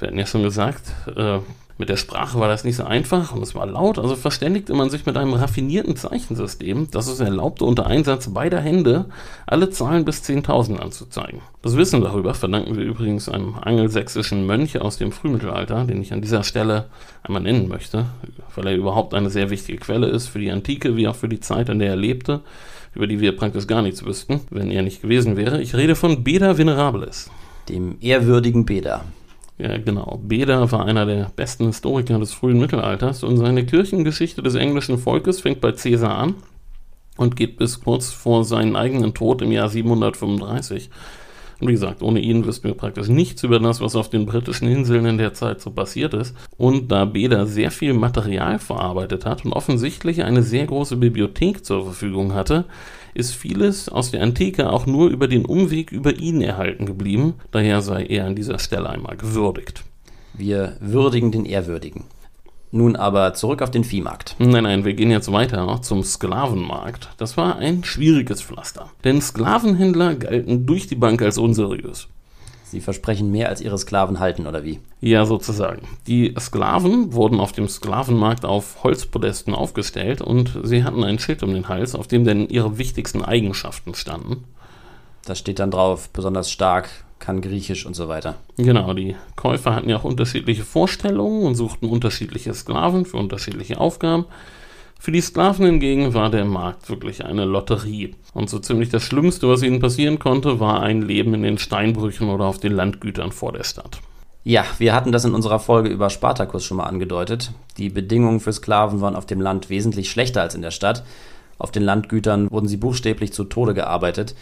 wir 0.00 0.08
hatten 0.08 0.18
ja 0.18 0.26
schon 0.26 0.42
gesagt, 0.42 0.82
äh, 1.14 1.38
mit 1.78 1.90
der 1.90 1.96
Sprache 1.96 2.40
war 2.40 2.48
das 2.48 2.64
nicht 2.64 2.76
so 2.76 2.84
einfach 2.84 3.34
und 3.34 3.42
es 3.42 3.54
war 3.54 3.66
laut, 3.66 3.98
also 3.98 4.16
verständigte 4.16 4.72
man 4.72 4.88
sich 4.88 5.04
mit 5.04 5.16
einem 5.16 5.34
raffinierten 5.34 5.94
Zeichensystem, 5.94 6.88
das 6.90 7.06
es 7.06 7.20
erlaubte, 7.20 7.64
unter 7.64 7.86
Einsatz 7.86 8.28
beider 8.28 8.60
Hände 8.60 9.06
alle 9.46 9.68
Zahlen 9.68 10.04
bis 10.04 10.22
10.000 10.22 10.78
anzuzeigen. 10.78 11.42
Das 11.60 11.76
Wissen 11.76 12.00
darüber 12.00 12.32
verdanken 12.32 12.76
wir 12.76 12.84
übrigens 12.84 13.28
einem 13.28 13.56
angelsächsischen 13.60 14.46
Mönch 14.46 14.80
aus 14.80 14.96
dem 14.96 15.12
Frühmittelalter, 15.12 15.84
den 15.84 16.00
ich 16.00 16.12
an 16.12 16.22
dieser 16.22 16.44
Stelle 16.44 16.86
einmal 17.22 17.42
nennen 17.42 17.68
möchte, 17.68 18.06
weil 18.54 18.68
er 18.68 18.76
überhaupt 18.76 19.12
eine 19.12 19.28
sehr 19.28 19.50
wichtige 19.50 19.78
Quelle 19.78 20.06
ist 20.06 20.28
für 20.28 20.38
die 20.38 20.50
Antike 20.50 20.96
wie 20.96 21.08
auch 21.08 21.16
für 21.16 21.28
die 21.28 21.40
Zeit, 21.40 21.68
in 21.68 21.78
der 21.78 21.90
er 21.90 21.96
lebte, 21.96 22.40
über 22.94 23.06
die 23.06 23.20
wir 23.20 23.36
praktisch 23.36 23.66
gar 23.66 23.82
nichts 23.82 24.04
wüssten, 24.04 24.40
wenn 24.50 24.70
er 24.70 24.82
nicht 24.82 25.02
gewesen 25.02 25.36
wäre. 25.36 25.60
Ich 25.60 25.74
rede 25.74 25.94
von 25.94 26.24
Beda 26.24 26.56
Venerabilis. 26.56 27.30
Dem 27.68 27.98
ehrwürdigen 28.00 28.64
Beda. 28.64 29.04
Ja, 29.58 29.78
genau. 29.78 30.20
Beda 30.22 30.70
war 30.70 30.84
einer 30.84 31.06
der 31.06 31.30
besten 31.34 31.66
Historiker 31.66 32.18
des 32.18 32.34
frühen 32.34 32.58
Mittelalters 32.58 33.22
und 33.22 33.38
seine 33.38 33.64
Kirchengeschichte 33.64 34.42
des 34.42 34.54
englischen 34.54 34.98
Volkes 34.98 35.40
fängt 35.40 35.62
bei 35.62 35.72
Caesar 35.72 36.18
an 36.18 36.34
und 37.16 37.36
geht 37.36 37.56
bis 37.56 37.80
kurz 37.80 38.10
vor 38.10 38.44
seinen 38.44 38.76
eigenen 38.76 39.14
Tod 39.14 39.40
im 39.40 39.52
Jahr 39.52 39.70
735. 39.70 40.90
Und 41.58 41.68
wie 41.68 41.72
gesagt, 41.72 42.02
ohne 42.02 42.20
ihn 42.20 42.44
wüssten 42.44 42.68
wir 42.68 42.74
praktisch 42.74 43.08
nichts 43.08 43.42
über 43.42 43.58
das, 43.58 43.80
was 43.80 43.96
auf 43.96 44.10
den 44.10 44.26
britischen 44.26 44.68
Inseln 44.68 45.06
in 45.06 45.16
der 45.16 45.32
Zeit 45.32 45.62
so 45.62 45.70
passiert 45.70 46.12
ist. 46.12 46.36
Und 46.58 46.92
da 46.92 47.06
Beda 47.06 47.46
sehr 47.46 47.70
viel 47.70 47.94
Material 47.94 48.58
verarbeitet 48.58 49.24
hat 49.24 49.46
und 49.46 49.54
offensichtlich 49.54 50.22
eine 50.22 50.42
sehr 50.42 50.66
große 50.66 50.98
Bibliothek 50.98 51.64
zur 51.64 51.84
Verfügung 51.84 52.34
hatte, 52.34 52.66
ist 53.16 53.34
vieles 53.34 53.88
aus 53.88 54.10
der 54.10 54.22
Antike 54.22 54.70
auch 54.70 54.86
nur 54.86 55.08
über 55.08 55.28
den 55.28 55.44
Umweg 55.44 55.90
über 55.92 56.16
ihn 56.16 56.40
erhalten 56.42 56.86
geblieben. 56.86 57.34
Daher 57.50 57.82
sei 57.82 58.04
er 58.04 58.26
an 58.26 58.36
dieser 58.36 58.58
Stelle 58.58 58.88
einmal 58.88 59.16
gewürdigt. 59.16 59.84
Wir 60.34 60.76
würdigen 60.80 61.32
den 61.32 61.46
Ehrwürdigen. 61.46 62.04
Nun 62.72 62.96
aber 62.96 63.32
zurück 63.34 63.62
auf 63.62 63.70
den 63.70 63.84
Viehmarkt. 63.84 64.36
Nein, 64.38 64.64
nein, 64.64 64.84
wir 64.84 64.94
gehen 64.94 65.10
jetzt 65.10 65.32
weiter 65.32 65.80
zum 65.82 66.02
Sklavenmarkt. 66.02 67.10
Das 67.16 67.36
war 67.36 67.56
ein 67.56 67.84
schwieriges 67.84 68.42
Pflaster. 68.42 68.90
Denn 69.04 69.22
Sklavenhändler 69.22 70.16
galten 70.16 70.66
durch 70.66 70.86
die 70.86 70.96
Bank 70.96 71.22
als 71.22 71.38
unseriös. 71.38 72.08
Sie 72.68 72.80
versprechen 72.80 73.30
mehr, 73.30 73.48
als 73.48 73.60
ihre 73.60 73.78
Sklaven 73.78 74.18
halten, 74.18 74.46
oder 74.46 74.64
wie? 74.64 74.80
Ja, 75.00 75.24
sozusagen. 75.24 75.86
Die 76.08 76.34
Sklaven 76.38 77.12
wurden 77.12 77.38
auf 77.38 77.52
dem 77.52 77.68
Sklavenmarkt 77.68 78.44
auf 78.44 78.82
Holzpodesten 78.82 79.54
aufgestellt 79.54 80.20
und 80.20 80.58
sie 80.64 80.82
hatten 80.82 81.04
ein 81.04 81.20
Schild 81.20 81.44
um 81.44 81.54
den 81.54 81.68
Hals, 81.68 81.94
auf 81.94 82.08
dem 82.08 82.24
denn 82.24 82.48
ihre 82.48 82.76
wichtigsten 82.76 83.24
Eigenschaften 83.24 83.94
standen. 83.94 84.44
Da 85.24 85.36
steht 85.36 85.60
dann 85.60 85.70
drauf, 85.70 86.08
besonders 86.10 86.50
stark, 86.50 86.88
kann 87.20 87.40
Griechisch 87.40 87.86
und 87.86 87.94
so 87.94 88.08
weiter. 88.08 88.34
Genau, 88.56 88.92
die 88.94 89.14
Käufer 89.36 89.74
hatten 89.74 89.88
ja 89.88 89.98
auch 89.98 90.04
unterschiedliche 90.04 90.64
Vorstellungen 90.64 91.44
und 91.44 91.54
suchten 91.54 91.88
unterschiedliche 91.88 92.52
Sklaven 92.52 93.04
für 93.04 93.16
unterschiedliche 93.16 93.78
Aufgaben. 93.80 94.24
Für 94.98 95.12
die 95.12 95.20
Sklaven 95.20 95.66
hingegen 95.66 96.14
war 96.14 96.30
der 96.30 96.44
Markt 96.44 96.88
wirklich 96.88 97.24
eine 97.24 97.44
Lotterie. 97.44 98.14
Und 98.34 98.50
so 98.50 98.58
ziemlich 98.58 98.88
das 98.88 99.02
Schlimmste, 99.02 99.48
was 99.48 99.62
ihnen 99.62 99.80
passieren 99.80 100.18
konnte, 100.18 100.58
war 100.58 100.82
ein 100.82 101.02
Leben 101.02 101.34
in 101.34 101.42
den 101.42 101.58
Steinbrüchen 101.58 102.28
oder 102.28 102.46
auf 102.46 102.58
den 102.58 102.72
Landgütern 102.72 103.32
vor 103.32 103.52
der 103.52 103.64
Stadt. 103.64 104.00
Ja, 104.42 104.64
wir 104.78 104.94
hatten 104.94 105.12
das 105.12 105.24
in 105.24 105.34
unserer 105.34 105.58
Folge 105.58 105.88
über 105.88 106.08
Spartacus 106.08 106.64
schon 106.64 106.76
mal 106.76 106.84
angedeutet. 106.84 107.52
Die 107.78 107.88
Bedingungen 107.88 108.40
für 108.40 108.52
Sklaven 108.52 109.00
waren 109.00 109.16
auf 109.16 109.26
dem 109.26 109.40
Land 109.40 109.70
wesentlich 109.70 110.10
schlechter 110.10 110.42
als 110.42 110.54
in 110.54 110.62
der 110.62 110.70
Stadt. 110.70 111.04
Auf 111.58 111.72
den 111.72 111.82
Landgütern 111.82 112.50
wurden 112.50 112.68
sie 112.68 112.76
buchstäblich 112.76 113.32
zu 113.32 113.44
Tode 113.44 113.74
gearbeitet. 113.74 114.34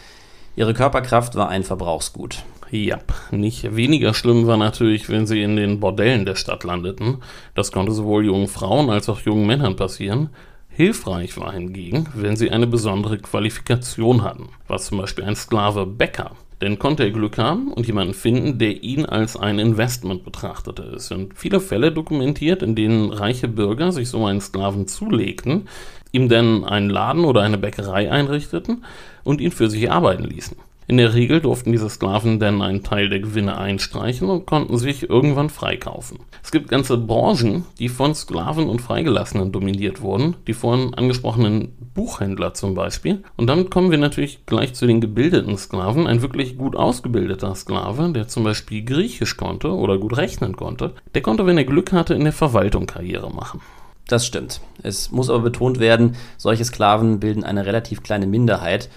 Ihre 0.55 0.73
Körperkraft 0.73 1.35
war 1.35 1.49
ein 1.49 1.63
Verbrauchsgut. 1.63 2.43
Ja, 2.71 2.99
nicht 3.31 3.75
weniger 3.75 4.13
schlimm 4.13 4.47
war 4.47 4.57
natürlich, 4.57 5.07
wenn 5.09 5.27
sie 5.27 5.41
in 5.41 5.55
den 5.55 5.79
Bordellen 5.79 6.25
der 6.25 6.35
Stadt 6.35 6.63
landeten. 6.63 7.19
Das 7.53 7.71
konnte 7.71 7.91
sowohl 7.91 8.25
jungen 8.25 8.47
Frauen 8.47 8.89
als 8.89 9.07
auch 9.07 9.21
jungen 9.21 9.45
Männern 9.45 9.75
passieren. 9.75 10.29
Hilfreich 10.69 11.37
war 11.37 11.53
hingegen, 11.53 12.07
wenn 12.15 12.35
sie 12.35 12.51
eine 12.51 12.67
besondere 12.67 13.19
Qualifikation 13.19 14.23
hatten, 14.23 14.49
was 14.67 14.87
zum 14.87 14.97
Beispiel 14.97 15.23
ein 15.23 15.35
Sklave 15.35 15.85
Bäcker. 15.85 16.31
Denn 16.59 16.79
konnte 16.79 17.03
er 17.03 17.11
Glück 17.11 17.37
haben 17.37 17.71
und 17.71 17.85
jemanden 17.85 18.13
finden, 18.13 18.57
der 18.57 18.83
ihn 18.83 19.05
als 19.05 19.37
ein 19.37 19.59
Investment 19.59 20.23
betrachtete. 20.23 20.83
Es 20.83 21.07
sind 21.07 21.37
viele 21.37 21.59
Fälle 21.59 21.91
dokumentiert, 21.91 22.63
in 22.63 22.75
denen 22.75 23.11
reiche 23.11 23.47
Bürger 23.47 23.91
sich 23.91 24.09
so 24.09 24.25
einen 24.25 24.41
Sklaven 24.41 24.87
zulegten, 24.87 25.67
ihm 26.11 26.29
dann 26.29 26.63
einen 26.63 26.89
Laden 26.89 27.25
oder 27.25 27.41
eine 27.41 27.57
Bäckerei 27.57 28.11
einrichteten 28.11 28.85
und 29.23 29.41
ihn 29.41 29.51
für 29.51 29.69
sich 29.69 29.91
arbeiten 29.91 30.23
ließen. 30.23 30.57
In 30.87 30.97
der 30.97 31.15
Regel 31.15 31.41
durften 31.41 31.71
diese 31.71 31.89
Sklaven 31.89 32.39
dann 32.39 32.61
einen 32.61 32.83
Teil 32.83 33.09
der 33.09 33.19
Gewinne 33.19 33.57
einstreichen 33.57 34.29
und 34.29 34.45
konnten 34.45 34.77
sich 34.77 35.09
irgendwann 35.09 35.49
freikaufen. 35.49 36.19
Es 36.43 36.51
gibt 36.51 36.69
ganze 36.69 36.97
Branchen, 36.97 37.65
die 37.79 37.89
von 37.89 38.13
Sklaven 38.13 38.69
und 38.69 38.81
Freigelassenen 38.81 39.51
dominiert 39.51 40.01
wurden, 40.01 40.35
die 40.45 40.53
vorhin 40.53 40.93
angesprochenen 40.93 41.73
Buchhändler 41.95 42.53
zum 42.53 42.75
Beispiel. 42.75 43.23
Und 43.35 43.47
damit 43.47 43.71
kommen 43.71 43.89
wir 43.89 43.97
natürlich 43.97 44.45
gleich 44.45 44.75
zu 44.75 44.85
den 44.85 45.01
gebildeten 45.01 45.57
Sklaven. 45.57 46.05
Ein 46.05 46.21
wirklich 46.21 46.55
gut 46.55 46.75
ausgebildeter 46.75 47.55
Sklave, 47.55 48.11
der 48.11 48.27
zum 48.27 48.43
Beispiel 48.43 48.85
Griechisch 48.85 49.37
konnte 49.37 49.71
oder 49.71 49.97
gut 49.97 50.15
rechnen 50.17 50.55
konnte, 50.55 50.93
der 51.15 51.23
konnte, 51.23 51.47
wenn 51.47 51.57
er 51.57 51.65
Glück 51.65 51.93
hatte, 51.93 52.13
in 52.13 52.25
der 52.25 52.33
Verwaltung 52.33 52.85
Karriere 52.85 53.31
machen. 53.31 53.59
Das 54.07 54.23
stimmt. 54.23 54.61
Es 54.83 55.11
muss 55.11 55.31
aber 55.31 55.39
betont 55.39 55.79
werden, 55.79 56.15
solche 56.37 56.63
Sklaven 56.63 57.19
bilden 57.19 57.43
eine 57.43 57.65
relativ 57.65 58.03
kleine 58.03 58.27
Minderheit 58.27 58.89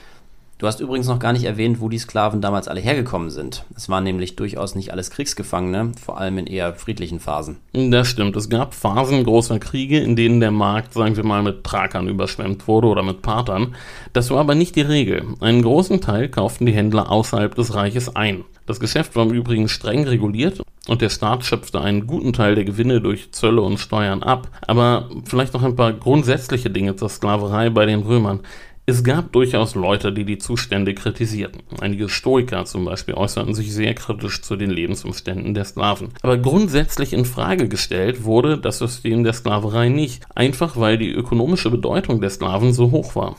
Du 0.58 0.66
hast 0.66 0.80
übrigens 0.80 1.06
noch 1.06 1.20
gar 1.20 1.32
nicht 1.32 1.44
erwähnt, 1.44 1.80
wo 1.80 1.88
die 1.88 2.00
Sklaven 2.00 2.40
damals 2.40 2.66
alle 2.66 2.80
hergekommen 2.80 3.30
sind. 3.30 3.64
Es 3.76 3.88
waren 3.88 4.02
nämlich 4.02 4.34
durchaus 4.34 4.74
nicht 4.74 4.90
alles 4.90 5.12
Kriegsgefangene, 5.12 5.92
vor 6.04 6.18
allem 6.18 6.36
in 6.36 6.48
eher 6.48 6.74
friedlichen 6.74 7.20
Phasen. 7.20 7.58
Das 7.72 8.08
stimmt. 8.08 8.34
Es 8.34 8.48
gab 8.48 8.74
Phasen 8.74 9.22
großer 9.22 9.60
Kriege, 9.60 10.00
in 10.00 10.16
denen 10.16 10.40
der 10.40 10.50
Markt, 10.50 10.94
sagen 10.94 11.16
wir 11.16 11.22
mal, 11.22 11.44
mit 11.44 11.62
Thrakern 11.62 12.08
überschwemmt 12.08 12.66
wurde 12.66 12.88
oder 12.88 13.04
mit 13.04 13.22
Patern. 13.22 13.76
Das 14.12 14.30
war 14.30 14.40
aber 14.40 14.56
nicht 14.56 14.74
die 14.74 14.80
Regel. 14.80 15.22
Einen 15.38 15.62
großen 15.62 16.00
Teil 16.00 16.28
kauften 16.28 16.66
die 16.66 16.72
Händler 16.72 17.08
außerhalb 17.08 17.54
des 17.54 17.74
Reiches 17.76 18.16
ein. 18.16 18.44
Das 18.66 18.80
Geschäft 18.80 19.14
war 19.14 19.24
im 19.24 19.32
Übrigen 19.32 19.68
streng 19.68 20.08
reguliert 20.08 20.60
und 20.88 21.02
der 21.02 21.08
Staat 21.08 21.44
schöpfte 21.44 21.80
einen 21.80 22.06
guten 22.06 22.32
Teil 22.32 22.54
der 22.54 22.64
Gewinne 22.64 23.00
durch 23.00 23.30
Zölle 23.32 23.62
und 23.62 23.78
Steuern 23.78 24.22
ab. 24.22 24.48
Aber 24.66 25.08
vielleicht 25.24 25.54
noch 25.54 25.62
ein 25.62 25.76
paar 25.76 25.92
grundsätzliche 25.92 26.68
Dinge 26.68 26.96
zur 26.96 27.08
Sklaverei 27.08 27.70
bei 27.70 27.86
den 27.86 28.00
Römern. 28.00 28.40
Es 28.88 29.04
gab 29.04 29.32
durchaus 29.32 29.74
Leute, 29.74 30.14
die 30.14 30.24
die 30.24 30.38
Zustände 30.38 30.94
kritisierten. 30.94 31.60
Einige 31.78 32.08
Stoiker 32.08 32.64
zum 32.64 32.86
Beispiel 32.86 33.12
äußerten 33.12 33.52
sich 33.52 33.70
sehr 33.70 33.92
kritisch 33.92 34.40
zu 34.40 34.56
den 34.56 34.70
Lebensumständen 34.70 35.52
der 35.52 35.66
Sklaven. 35.66 36.08
Aber 36.22 36.38
grundsätzlich 36.38 37.12
in 37.12 37.26
Frage 37.26 37.68
gestellt 37.68 38.24
wurde 38.24 38.56
das 38.56 38.78
System 38.78 39.24
der 39.24 39.34
Sklaverei 39.34 39.90
nicht, 39.90 40.24
einfach 40.34 40.78
weil 40.78 40.96
die 40.96 41.12
ökonomische 41.12 41.68
Bedeutung 41.68 42.22
der 42.22 42.30
Sklaven 42.30 42.72
so 42.72 42.90
hoch 42.90 43.14
war. 43.14 43.36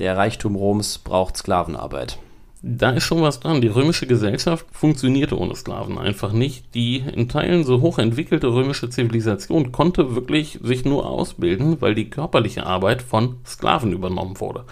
Der 0.00 0.16
Reichtum 0.16 0.56
Roms 0.56 0.98
braucht 0.98 1.36
Sklavenarbeit 1.36 2.18
da 2.62 2.90
ist 2.90 3.02
schon 3.02 3.22
was 3.22 3.40
dran. 3.40 3.60
Die 3.60 3.68
römische 3.68 4.06
Gesellschaft 4.06 4.66
funktionierte 4.70 5.36
ohne 5.36 5.56
Sklaven 5.56 5.98
einfach 5.98 6.32
nicht. 6.32 6.74
Die 6.74 6.98
in 6.98 7.28
Teilen 7.28 7.64
so 7.64 7.80
hoch 7.80 7.98
entwickelte 7.98 8.52
römische 8.54 8.88
Zivilisation 8.88 9.72
konnte 9.72 10.14
wirklich 10.14 10.60
sich 10.62 10.84
nur 10.84 11.06
ausbilden, 11.06 11.80
weil 11.80 11.96
die 11.96 12.08
körperliche 12.08 12.64
Arbeit 12.64 13.02
von 13.02 13.36
Sklaven 13.44 13.92
übernommen 13.92 14.38
wurde. 14.38 14.64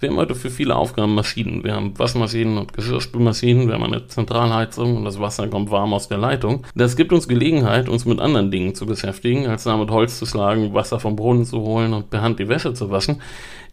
Wir 0.00 0.10
haben 0.10 0.16
heute 0.16 0.34
für 0.34 0.50
viele 0.50 0.74
Aufgaben 0.74 1.14
Maschinen. 1.14 1.62
Wir 1.62 1.76
haben 1.76 1.96
Waschmaschinen 1.98 2.58
und 2.58 2.72
Geschirrspülmaschinen, 2.72 3.68
wir 3.68 3.74
haben 3.74 3.84
eine 3.84 4.06
Zentralheizung 4.06 4.96
und 4.96 5.04
das 5.04 5.20
Wasser 5.20 5.46
kommt 5.48 5.70
warm 5.70 5.94
aus 5.94 6.08
der 6.08 6.18
Leitung. 6.18 6.66
Das 6.74 6.96
gibt 6.96 7.12
uns 7.12 7.28
Gelegenheit, 7.28 7.88
uns 7.88 8.04
mit 8.04 8.20
anderen 8.20 8.50
Dingen 8.50 8.74
zu 8.74 8.86
beschäftigen, 8.86 9.46
als 9.46 9.64
damit 9.64 9.90
Holz 9.90 10.18
zu 10.18 10.26
schlagen, 10.26 10.74
Wasser 10.74 10.98
vom 10.98 11.14
Brunnen 11.14 11.44
zu 11.44 11.60
holen 11.60 11.94
und 11.94 12.10
per 12.10 12.22
Hand 12.22 12.40
die 12.40 12.48
Wäsche 12.48 12.74
zu 12.74 12.90
waschen. 12.90 13.22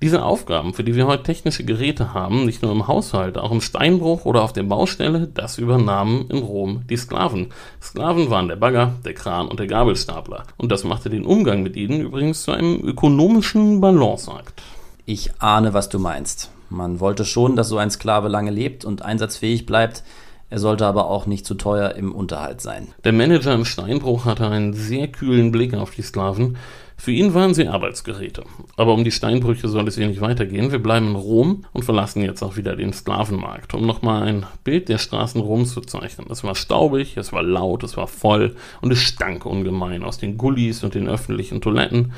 Diese 0.02 0.24
Aufgaben, 0.24 0.74
für 0.74 0.84
die 0.84 0.96
wir 0.96 1.06
heute 1.06 1.22
technische 1.22 1.64
Geräte 1.64 2.16
haben, 2.16 2.46
nicht 2.46 2.64
nur 2.64 2.72
im 2.72 2.88
Haushalt, 2.88 3.38
auch 3.38 3.52
im 3.52 3.62
Steinbruch 3.62 4.26
oder 4.26 4.42
auf 4.42 4.52
der 4.52 4.64
Baustelle, 4.64 5.28
das 5.32 5.60
übernahmen 5.60 6.26
in 6.30 6.40
Rom 6.40 6.82
die 6.90 6.98
Sklaven. 6.98 7.50
Sklaven 7.80 8.32
waren 8.32 8.48
der 8.48 8.56
Bagger, 8.56 8.96
der 9.06 9.14
Kran 9.14 9.48
und 9.48 9.60
der 9.60 9.68
Gabelstapler. 9.68 10.46
Und 10.58 10.72
das 10.72 10.84
machte 10.84 11.12
den 11.12 11.24
Umgang 11.24 11.62
mit 11.62 11.76
ihnen 11.76 12.02
übrigens 12.02 12.42
zu 12.42 12.52
einem 12.52 12.84
ökonomischen 12.84 13.80
Balanceakt. 13.80 14.64
Ich 15.06 15.40
ahne, 15.40 15.76
was 15.76 15.90
du 15.90 16.00
meinst. 16.00 16.50
Man 16.70 17.00
wollte 17.00 17.24
schon, 17.24 17.56
dass 17.56 17.70
so 17.70 17.78
ein 17.78 17.92
Sklave 17.92 18.28
lange 18.28 18.50
lebt 18.50 18.86
und 18.86 19.04
einsatzfähig 19.04 19.68
bleibt. 19.68 20.04
Er 20.50 20.58
sollte 20.58 20.88
aber 20.88 21.10
auch 21.10 21.28
nicht 21.28 21.46
zu 21.46 21.54
teuer 21.54 21.94
im 21.94 22.12
Unterhalt 22.12 22.60
sein. 22.60 22.88
Der 23.04 23.14
Manager 23.14 23.54
im 23.54 23.66
Steinbruch 23.66 24.26
hatte 24.26 24.48
einen 24.48 24.74
sehr 24.74 25.08
kühlen 25.10 25.52
Blick 25.52 25.76
auf 25.76 25.92
die 25.92 26.02
Sklaven. 26.02 26.58
Für 27.02 27.10
ihn 27.10 27.34
waren 27.34 27.56
sie 27.56 27.68
Arbeitsgeräte. 27.68 28.44
Aber 28.78 28.94
um 28.94 29.04
die 29.04 29.10
Steinbrüche 29.10 29.68
soll 29.68 29.88
es 29.88 29.96
hier 29.96 30.06
nicht 30.06 30.22
weitergehen. 30.22 30.72
Wir 30.72 30.78
bleiben 30.78 31.08
in 31.08 31.16
Rom 31.16 31.66
und 31.74 31.84
verlassen 31.84 32.22
jetzt 32.22 32.44
auch 32.44 32.58
wieder 32.58 32.76
den 32.76 32.94
Sklavenmarkt, 32.94 33.74
um 33.74 33.88
nochmal 33.88 34.22
ein 34.22 34.46
Bild 34.64 34.88
der 34.88 35.00
Straßen 35.00 35.42
Roms 35.42 35.74
zu 35.74 35.82
zeichnen. 35.82 36.28
Es 36.30 36.44
war 36.44 36.54
staubig, 36.54 37.18
es 37.18 37.34
war 37.34 37.42
laut, 37.42 37.82
es 37.82 37.98
war 37.98 38.06
voll 38.06 38.56
und 38.82 38.92
es 38.92 39.00
stank 39.00 39.48
ungemein 39.48 40.04
aus 40.04 40.20
den 40.20 40.38
Gullis 40.38 40.84
und 40.84 40.94
den 40.94 41.10
öffentlichen 41.10 41.60
Toiletten. 41.60 42.14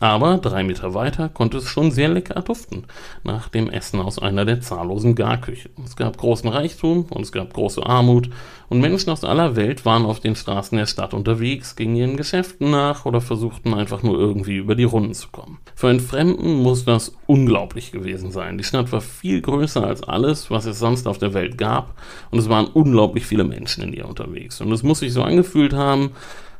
Aber 0.00 0.38
drei 0.38 0.64
Meter 0.64 0.92
weiter 0.92 1.28
konnte 1.28 1.58
es 1.58 1.68
schon 1.68 1.92
sehr 1.92 2.08
lecker 2.08 2.42
duften, 2.42 2.84
nach 3.22 3.48
dem 3.48 3.70
Essen 3.70 4.00
aus 4.00 4.18
einer 4.18 4.44
der 4.44 4.60
zahllosen 4.60 5.14
Garküchen. 5.14 5.70
Es 5.84 5.94
gab 5.94 6.18
großen 6.18 6.48
Reichtum 6.48 7.06
und 7.10 7.22
es 7.22 7.30
gab 7.30 7.54
große 7.54 7.84
Armut 7.86 8.28
und 8.68 8.80
Menschen 8.80 9.10
aus 9.10 9.22
aller 9.22 9.54
Welt 9.54 9.84
waren 9.84 10.04
auf 10.04 10.18
den 10.18 10.34
Straßen 10.34 10.76
der 10.76 10.86
Stadt 10.86 11.14
unterwegs, 11.14 11.76
gingen 11.76 11.94
ihren 11.94 12.16
Geschäften 12.16 12.72
nach 12.72 13.06
oder 13.06 13.20
versuchten 13.20 13.72
einfach 13.72 14.02
nur 14.02 14.18
irgendwie 14.18 14.56
über 14.56 14.74
die 14.74 14.82
Runden 14.82 15.14
zu 15.14 15.28
kommen. 15.28 15.58
Für 15.76 15.90
einen 15.90 16.00
Fremden 16.00 16.54
muss 16.54 16.84
das 16.84 17.16
unglaublich 17.26 17.92
gewesen 17.92 18.32
sein. 18.32 18.58
Die 18.58 18.64
Stadt 18.64 18.90
war 18.90 19.00
viel 19.00 19.42
größer 19.42 19.86
als 19.86 20.02
alles, 20.02 20.50
was 20.50 20.66
es 20.66 20.80
sonst 20.80 21.06
auf 21.06 21.18
der 21.18 21.34
Welt 21.34 21.56
gab 21.56 21.94
und 22.32 22.40
es 22.40 22.48
waren 22.48 22.66
unglaublich 22.66 23.26
viele 23.26 23.44
Menschen 23.44 23.84
in 23.84 23.92
ihr 23.92 24.08
unterwegs. 24.08 24.60
Und 24.60 24.72
es 24.72 24.82
muss 24.82 24.98
sich 24.98 25.12
so 25.12 25.22
angefühlt 25.22 25.72
haben, 25.72 26.10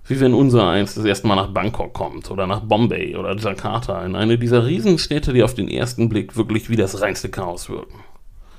wie 0.07 0.21
wenn 0.21 0.35
unser 0.35 0.69
eins 0.69 0.95
das 0.95 1.05
erste 1.05 1.27
Mal 1.27 1.37
nach 1.37 1.49
Bangkok 1.49 1.93
kommt 1.95 2.31
oder 2.31 2.47
nach 2.47 2.61
Bombay 2.61 3.17
oder 3.17 3.37
Jakarta, 3.37 4.05
in 4.05 4.17
eine 4.17 4.39
dieser 4.39 4.67
Riesenstädte, 4.67 5.33
die 5.33 5.43
auf 5.43 5.55
den 5.55 5.69
ersten 5.69 6.09
Blick 6.09 6.37
wirklich 6.37 6.69
wie 6.69 6.77
das 6.77 7.01
reinste 7.01 7.31
Chaos 7.31 7.69
wirken. 7.69 8.01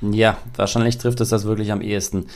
Ja, 0.01 0.37
wahrscheinlich 0.55 0.97
trifft 0.97 1.21
es 1.21 1.29
das 1.29 1.45
wirklich 1.45 1.71
am 1.71 1.81
ehesten. 1.81 2.27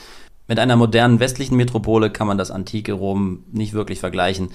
Mit 0.48 0.58
einer 0.58 0.76
modernen 0.76 1.20
westlichen 1.20 1.56
Metropole 1.56 2.10
kann 2.10 2.26
man 2.26 2.38
das 2.38 2.50
antike 2.50 2.92
Rom 2.92 3.44
nicht 3.52 3.72
wirklich 3.72 4.00
vergleichen. 4.00 4.50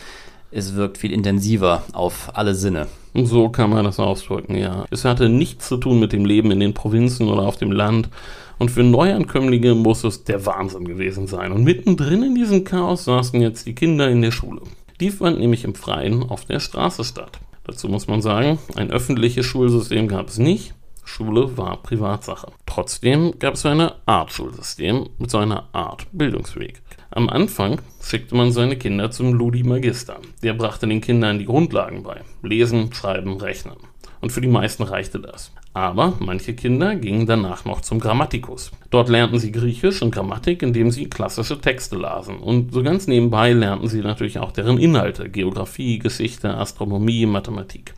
Es 0.52 0.76
wirkt 0.76 0.98
viel 0.98 1.12
intensiver 1.12 1.84
auf 1.94 2.32
alle 2.34 2.56
Sinne. 2.56 2.88
So 3.14 3.50
kann 3.50 3.70
man 3.70 3.86
das 3.86 4.00
ausdrücken, 4.00 4.56
ja. 4.56 4.86
Es 4.90 5.06
hatte 5.06 5.30
nichts 5.30 5.68
zu 5.68 5.78
tun 5.78 6.00
mit 6.00 6.14
dem 6.14 6.26
Leben 6.26 6.52
in 6.52 6.60
den 6.60 6.74
Provinzen 6.74 7.30
oder 7.30 7.44
auf 7.44 7.58
dem 7.58 7.72
Land, 7.72 8.10
und 8.58 8.72
für 8.72 8.84
Neuankömmlinge 8.84 9.76
muss 9.76 10.04
es 10.04 10.24
der 10.24 10.46
Wahnsinn 10.46 10.86
gewesen 10.86 11.28
sein. 11.28 11.52
Und 11.52 11.64
mittendrin 11.64 12.24
in 12.24 12.36
diesem 12.36 12.64
Chaos 12.64 13.06
saßen 13.06 13.42
jetzt 13.42 13.66
die 13.66 13.76
Kinder 13.76 14.10
in 14.10 14.22
der 14.22 14.32
Schule. 14.32 14.62
Die 15.00 15.12
fand 15.12 15.40
nämlich 15.40 15.64
im 15.64 15.76
Freien 15.76 16.24
auf 16.24 16.46
der 16.46 16.60
Straße 16.60 17.04
statt. 17.04 17.40
Dazu 17.66 17.90
muss 17.90 18.08
man 18.08 18.22
sagen, 18.22 18.60
ein 18.76 18.92
öffentliches 18.92 19.46
Schulsystem 19.46 20.08
gab 20.08 20.28
es 20.28 20.38
nicht. 20.38 20.74
Schule 21.04 21.58
war 21.58 21.82
Privatsache. 21.84 22.52
Trotzdem 22.66 23.38
gab 23.40 23.54
es 23.54 23.66
eine 23.66 23.96
Art 24.06 24.32
Schulsystem 24.32 25.08
mit 25.20 25.30
so 25.30 25.38
einer 25.38 25.70
Art 25.72 26.08
Bildungsweg. 26.12 26.82
Am 27.12 27.30
Anfang 27.30 27.80
schickte 28.02 28.36
man 28.36 28.52
seine 28.52 28.76
Kinder 28.76 29.12
zum 29.12 29.34
Ludi 29.34 29.64
Magister. 29.64 30.18
Der 30.44 30.54
brachte 30.54 30.88
den 30.88 31.02
Kindern 31.02 31.40
die 31.40 31.46
Grundlagen 31.46 32.04
bei. 32.04 32.22
Lesen, 32.42 32.92
Schreiben, 32.92 33.38
Rechnen. 33.38 33.78
Und 34.26 34.32
für 34.32 34.42
die 34.42 34.48
meisten 34.48 34.82
reichte 34.82 35.20
das. 35.20 35.52
Aber 35.76 36.14
manche 36.18 36.56
Kinder 36.56 36.96
gingen 36.96 37.28
danach 37.28 37.64
noch 37.64 37.82
zum 37.82 38.00
Grammatikus. 38.00 38.72
Dort 38.90 39.08
lernten 39.08 39.38
sie 39.38 39.52
Griechisch 39.52 40.02
und 40.02 40.16
Grammatik, 40.16 40.64
indem 40.64 40.90
sie 40.90 41.06
klassische 41.06 41.62
Texte 41.62 41.96
lasen. 41.96 42.40
Und 42.40 42.74
so 42.74 42.82
ganz 42.82 43.06
nebenbei 43.06 43.54
lernten 43.54 43.88
sie 43.88 44.02
natürlich 44.02 44.40
auch 44.40 44.52
deren 44.52 44.80
Inhalte, 44.80 45.30
Geografie, 45.30 46.00
Geschichte, 46.00 46.58
Astronomie, 46.58 47.28
Mathematik. 47.28 47.94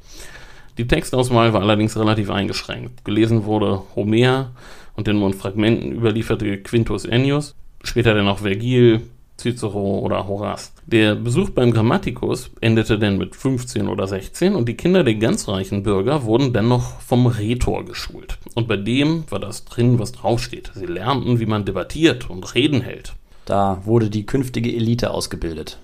Die 0.77 0.85
Textauswahl 0.85 1.53
war 1.53 1.61
allerdings 1.61 1.95
relativ 1.95 2.29
eingeschränkt. 2.29 3.05
Gelesen 3.05 3.45
wurde 3.45 3.83
Homer 3.95 4.51
und 4.97 5.07
den 5.07 5.19
nur 5.19 5.29
in 5.29 5.33
Fragmenten 5.33 5.93
überlieferte 5.93 6.57
Quintus 6.57 7.05
Ennius, 7.05 7.55
später 7.85 8.13
dann 8.13 8.27
auch 8.27 8.39
Vergil, 8.39 9.03
Cicero 9.37 9.99
oder 9.99 10.27
Horaz. 10.27 10.73
Der 10.85 11.15
Besuch 11.15 11.51
beim 11.51 11.71
Grammatikus 11.71 12.49
endete 12.61 12.97
dann 12.97 13.17
mit 13.17 13.35
15 13.35 13.87
oder 13.87 14.07
16 14.07 14.55
und 14.55 14.67
die 14.67 14.75
Kinder 14.75 15.03
der 15.03 15.15
ganz 15.15 15.47
reichen 15.47 15.83
Bürger 15.83 16.23
wurden 16.23 16.53
dann 16.53 16.67
noch 16.67 16.99
vom 17.01 17.27
Rhetor 17.27 17.85
geschult. 17.85 18.37
Und 18.55 18.67
bei 18.67 18.77
dem 18.77 19.23
war 19.29 19.39
das 19.39 19.65
drin, 19.65 19.99
was 19.99 20.11
draufsteht. 20.11 20.71
Sie 20.73 20.85
lernten, 20.85 21.39
wie 21.39 21.45
man 21.45 21.65
debattiert 21.65 22.29
und 22.29 22.55
Reden 22.55 22.81
hält. 22.81 23.13
Da 23.45 23.81
wurde 23.85 24.09
die 24.09 24.25
künftige 24.25 24.75
Elite 24.75 25.11
ausgebildet. 25.11 25.77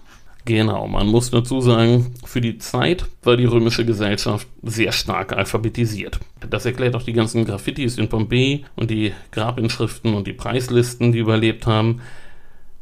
Genau, 0.46 0.88
man 0.88 1.08
muss 1.08 1.32
dazu 1.32 1.62
sagen, 1.62 2.14
für 2.26 2.42
die 2.42 2.58
Zeit 2.58 3.06
war 3.24 3.38
die 3.38 3.46
römische 3.46 3.86
Gesellschaft 3.86 4.46
sehr 4.62 4.92
stark 4.92 5.32
alphabetisiert. 5.32 6.20
Das 6.50 6.66
erklärt 6.66 6.96
auch 6.96 7.04
die 7.04 7.14
ganzen 7.14 7.46
Graffitis 7.46 7.98
in 7.98 8.10
Pompeji 8.10 8.66
und 8.76 8.92
die 8.92 9.14
Grabinschriften 9.32 10.14
und 10.14 10.28
die 10.28 10.34
Preislisten, 10.34 11.14
die 11.14 11.20
überlebt 11.20 11.66
haben. 11.66 12.02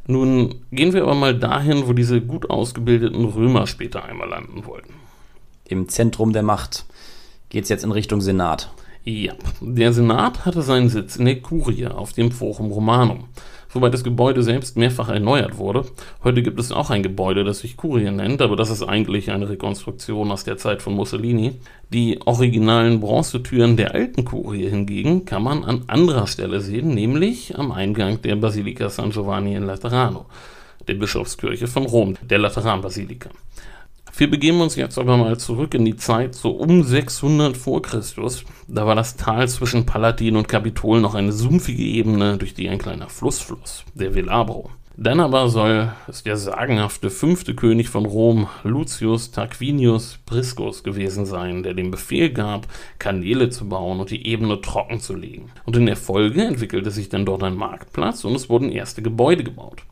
Nun 0.08 0.56
gehen 0.72 0.94
wir 0.94 1.04
aber 1.04 1.16
mal 1.16 1.38
dahin, 1.38 1.88
wo 1.88 1.94
diese 1.94 2.22
gut 2.22 2.50
ausgebildeten 2.50 3.26
Römer 3.26 3.68
später 3.68 4.04
einmal 4.04 4.30
landen 4.30 4.66
wollten. 4.66 4.94
Im 5.66 5.88
Zentrum 5.88 6.34
der 6.34 6.44
Macht 6.44 6.86
geht 7.50 7.64
es 7.64 7.70
jetzt 7.70 7.84
in 7.84 7.92
Richtung 7.92 8.22
Senat. 8.22 8.72
Ja, 9.04 9.34
der 9.62 9.94
Senat 9.94 10.46
hatte 10.46 10.62
seinen 10.62 10.90
Sitz 10.90 11.16
in 11.16 11.26
der 11.26 11.42
Kurie 11.42 11.88
auf 11.88 12.14
dem 12.14 12.32
Forum 12.32 12.72
Romanum 12.72 13.26
wobei 13.74 13.90
das 13.90 14.04
Gebäude 14.04 14.44
selbst 14.44 14.78
mehrfach 14.78 15.10
erneuert 15.10 15.58
wurde. 15.58 15.86
Heute 16.24 16.42
gibt 16.42 16.60
es 16.60 16.72
auch 16.72 16.90
ein 16.90 17.04
Gebäude, 17.04 17.44
das 17.44 17.60
sich 17.60 17.78
Kurie 17.78 18.12
nennt, 18.12 18.42
aber 18.42 18.56
das 18.56 18.70
ist 18.70 18.84
eigentlich 18.84 19.32
eine 19.32 19.50
Rekonstruktion 19.50 20.32
aus 20.32 20.44
der 20.44 20.58
Zeit 20.58 20.82
von 20.82 20.94
Mussolini. 20.94 21.54
Die 21.90 22.20
originalen 22.26 23.00
Bronzetüren 23.00 23.78
der 23.78 23.94
alten 23.94 24.26
Kurie 24.26 24.70
hingegen 24.70 25.26
kann 25.26 25.44
man 25.44 25.64
an 25.64 25.84
anderer 25.88 26.28
Stelle 26.28 26.62
sehen, 26.62 26.90
nämlich 26.90 27.58
am 27.58 27.72
Eingang 27.72 28.22
der 28.22 28.36
Basilika 28.36 28.90
San 28.90 29.12
Giovanni 29.12 29.56
in 29.56 29.66
Laterano, 29.66 30.26
der 30.88 30.96
Bischofskirche 30.96 31.68
von 31.68 31.86
Rom, 31.86 32.16
der 32.22 32.40
Lateranbasilika. 32.40 33.30
Wir 34.17 34.30
begeben 34.30 34.62
uns 34.62 34.76
jetzt 34.76 34.97
aber 35.00 35.17
mal 35.17 35.39
zurück 35.39 35.74
in 35.74 35.86
die 35.86 35.95
Zeit 35.95 36.36
so 36.36 36.52
um 36.52 36.84
600 36.84 37.56
vor 37.56 37.82
Christus. 37.82 38.43
Da 38.67 38.86
war 38.86 38.95
das 38.95 39.15
Tal 39.15 39.47
zwischen 39.47 39.86
Palatin 39.86 40.36
und 40.36 40.47
Kapitol 40.47 41.00
noch 41.02 41.15
eine 41.15 41.32
sumpfige 41.32 41.84
Ebene, 41.84 42.38
durch 42.38 42.54
die 42.54 42.69
ein 42.69 42.78
kleiner 42.78 43.10
Fluss 43.10 43.39
floss, 43.39 43.86
der 43.93 44.13
Velabro. 44.13 44.69
Dann 44.97 45.21
aber 45.21 45.47
soll 45.47 45.93
es 46.08 46.24
der 46.24 46.36
sagenhafte 46.36 47.10
fünfte 47.10 47.56
König 47.56 47.89
von 47.89 48.06
Rom, 48.06 48.47
Lucius 48.63 49.32
Tarquinius 49.32 50.19
Priscus, 50.26 50.84
gewesen 50.84 51.26
sein, 51.26 51.63
der 51.63 51.74
den 51.74 51.89
Befehl 51.89 52.32
gab, 52.32 52.67
Kanäle 53.00 53.50
zu 53.50 53.69
bauen 53.69 54.02
und 54.02 54.12
die 54.12 54.28
Ebene 54.28 54.60
trocken 54.60 55.00
zu 55.00 55.15
legen. 55.15 55.50
Und 55.65 55.78
in 55.78 55.86
der 55.86 55.95
Folge 55.95 56.43
entwickelte 56.43 56.91
sich 56.91 57.08
dann 57.08 57.26
dort 57.26 57.41
ein 57.41 57.56
Marktplatz 57.56 58.26
und 58.26 58.36
es 58.36 58.50
wurden 58.50 58.71
erste 58.71 59.02
Gebäude 59.02 59.45
gebaut. 59.45 59.84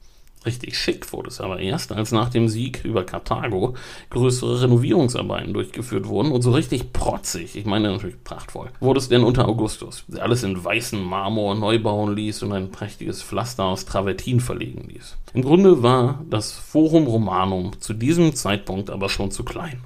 Richtig 0.46 0.78
schick 0.78 1.12
wurde 1.12 1.28
es 1.28 1.42
aber 1.42 1.60
erst, 1.60 1.92
als 1.92 2.14
nach 2.14 2.30
dem 2.30 2.48
Sieg 2.48 2.86
über 2.86 3.04
Karthago 3.04 3.76
größere 4.10 4.62
Renovierungsarbeiten 4.62 5.54
durchgeführt 5.54 6.08
wurden 6.08 6.32
und 6.32 6.42
so 6.42 6.52
richtig 6.52 6.94
protzig, 6.94 7.58
ich 7.58 7.66
meine 7.66 7.92
natürlich 7.92 8.24
prachtvoll, 8.24 8.70
wurde 8.80 9.00
es 9.00 9.10
denn 9.10 9.24
unter 9.24 9.50
Augustus, 9.50 10.06
der 10.08 10.24
alles 10.24 10.44
in 10.44 10.64
weißen 10.64 11.02
Marmor 11.02 11.56
neu 11.56 11.80
bauen 11.80 12.16
ließ 12.16 12.44
und 12.44 12.54
ein 12.54 12.72
prächtiges 12.72 13.22
Pflaster 13.22 13.66
aus 13.66 13.84
Travertin 13.84 14.40
verlegen 14.40 14.88
ließ. 14.88 15.18
Im 15.34 15.42
Grunde 15.42 15.84
war 15.84 16.24
das 16.30 16.54
Forum 16.54 17.08
Romanum 17.08 17.80
zu 17.82 17.94
diesem 17.94 18.34
Zeitpunkt 18.34 18.90
aber 18.90 19.10
schon 19.10 19.32
zu 19.32 19.44
klein 19.44 19.82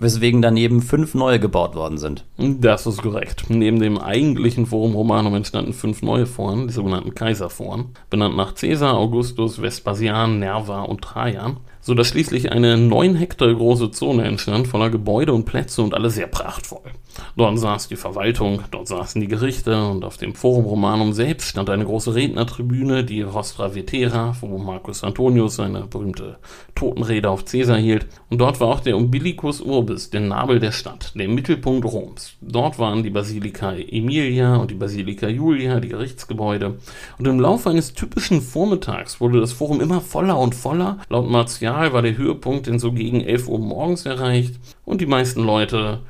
weswegen 0.00 0.42
daneben 0.42 0.82
fünf 0.82 1.14
neue 1.14 1.38
gebaut 1.38 1.76
worden 1.76 1.98
sind. 1.98 2.24
Das 2.36 2.86
ist 2.86 3.02
korrekt. 3.02 3.44
Neben 3.48 3.78
dem 3.78 3.98
eigentlichen 3.98 4.66
Forum 4.66 4.94
Romanum 4.94 5.34
entstanden 5.34 5.72
fünf 5.72 6.02
neue 6.02 6.26
Foren, 6.26 6.66
die 6.66 6.72
sogenannten 6.72 7.14
Kaiserforen, 7.14 7.90
benannt 8.08 8.36
nach 8.36 8.54
Caesar, 8.54 8.96
Augustus, 8.96 9.62
Vespasian, 9.62 10.40
Nerva 10.40 10.82
und 10.82 11.02
Trajan 11.02 11.58
sodass 11.90 12.06
schließlich 12.06 12.52
eine 12.52 12.76
neun 12.76 13.16
Hektar 13.16 13.52
große 13.52 13.90
Zone 13.90 14.22
entstand, 14.22 14.68
voller 14.68 14.90
Gebäude 14.90 15.32
und 15.32 15.44
Plätze 15.44 15.82
und 15.82 15.92
alle 15.92 16.08
sehr 16.08 16.28
prachtvoll. 16.28 16.92
Dort 17.36 17.58
saß 17.58 17.88
die 17.88 17.96
Verwaltung, 17.96 18.60
dort 18.70 18.86
saßen 18.86 19.20
die 19.20 19.26
Gerichte 19.26 19.84
und 19.88 20.04
auf 20.04 20.16
dem 20.16 20.36
Forum 20.36 20.66
Romanum 20.66 21.12
selbst 21.12 21.48
stand 21.48 21.68
eine 21.68 21.84
große 21.84 22.14
Rednertribüne, 22.14 23.02
die 23.02 23.22
Rostra 23.22 23.74
Vetera, 23.74 24.36
wo 24.40 24.58
Marcus 24.58 25.02
Antonius 25.02 25.56
seine 25.56 25.82
berühmte 25.82 26.38
Totenrede 26.76 27.28
auf 27.28 27.44
Caesar 27.44 27.78
hielt. 27.78 28.06
Und 28.28 28.40
dort 28.40 28.60
war 28.60 28.68
auch 28.68 28.80
der 28.80 28.96
Umbilicus 28.96 29.60
Urbis, 29.60 30.10
der 30.10 30.20
Nabel 30.20 30.60
der 30.60 30.72
Stadt, 30.72 31.12
der 31.16 31.28
Mittelpunkt 31.28 31.84
Roms. 31.84 32.34
Dort 32.40 32.78
waren 32.78 33.02
die 33.02 33.10
Basilika 33.10 33.72
Emilia 33.72 34.56
und 34.56 34.70
die 34.70 34.76
Basilika 34.76 35.28
Julia, 35.28 35.80
die 35.80 35.88
Gerichtsgebäude. 35.88 36.78
Und 37.18 37.26
im 37.26 37.40
Laufe 37.40 37.70
eines 37.70 37.94
typischen 37.94 38.40
Vormittags 38.40 39.20
wurde 39.20 39.40
das 39.40 39.52
Forum 39.52 39.80
immer 39.80 40.00
voller 40.00 40.38
und 40.38 40.54
voller. 40.54 40.98
Laut 41.08 41.28
Martial 41.28 41.79
war 41.92 42.02
der 42.02 42.16
Höhepunkt 42.16 42.68
in 42.68 42.78
so 42.78 42.92
gegen 42.92 43.20
11 43.22 43.48
Uhr 43.48 43.58
morgens 43.58 44.06
erreicht 44.06 44.54
und 44.84 45.00
die 45.00 45.06
meisten 45.06 45.42
Leute 45.42 46.00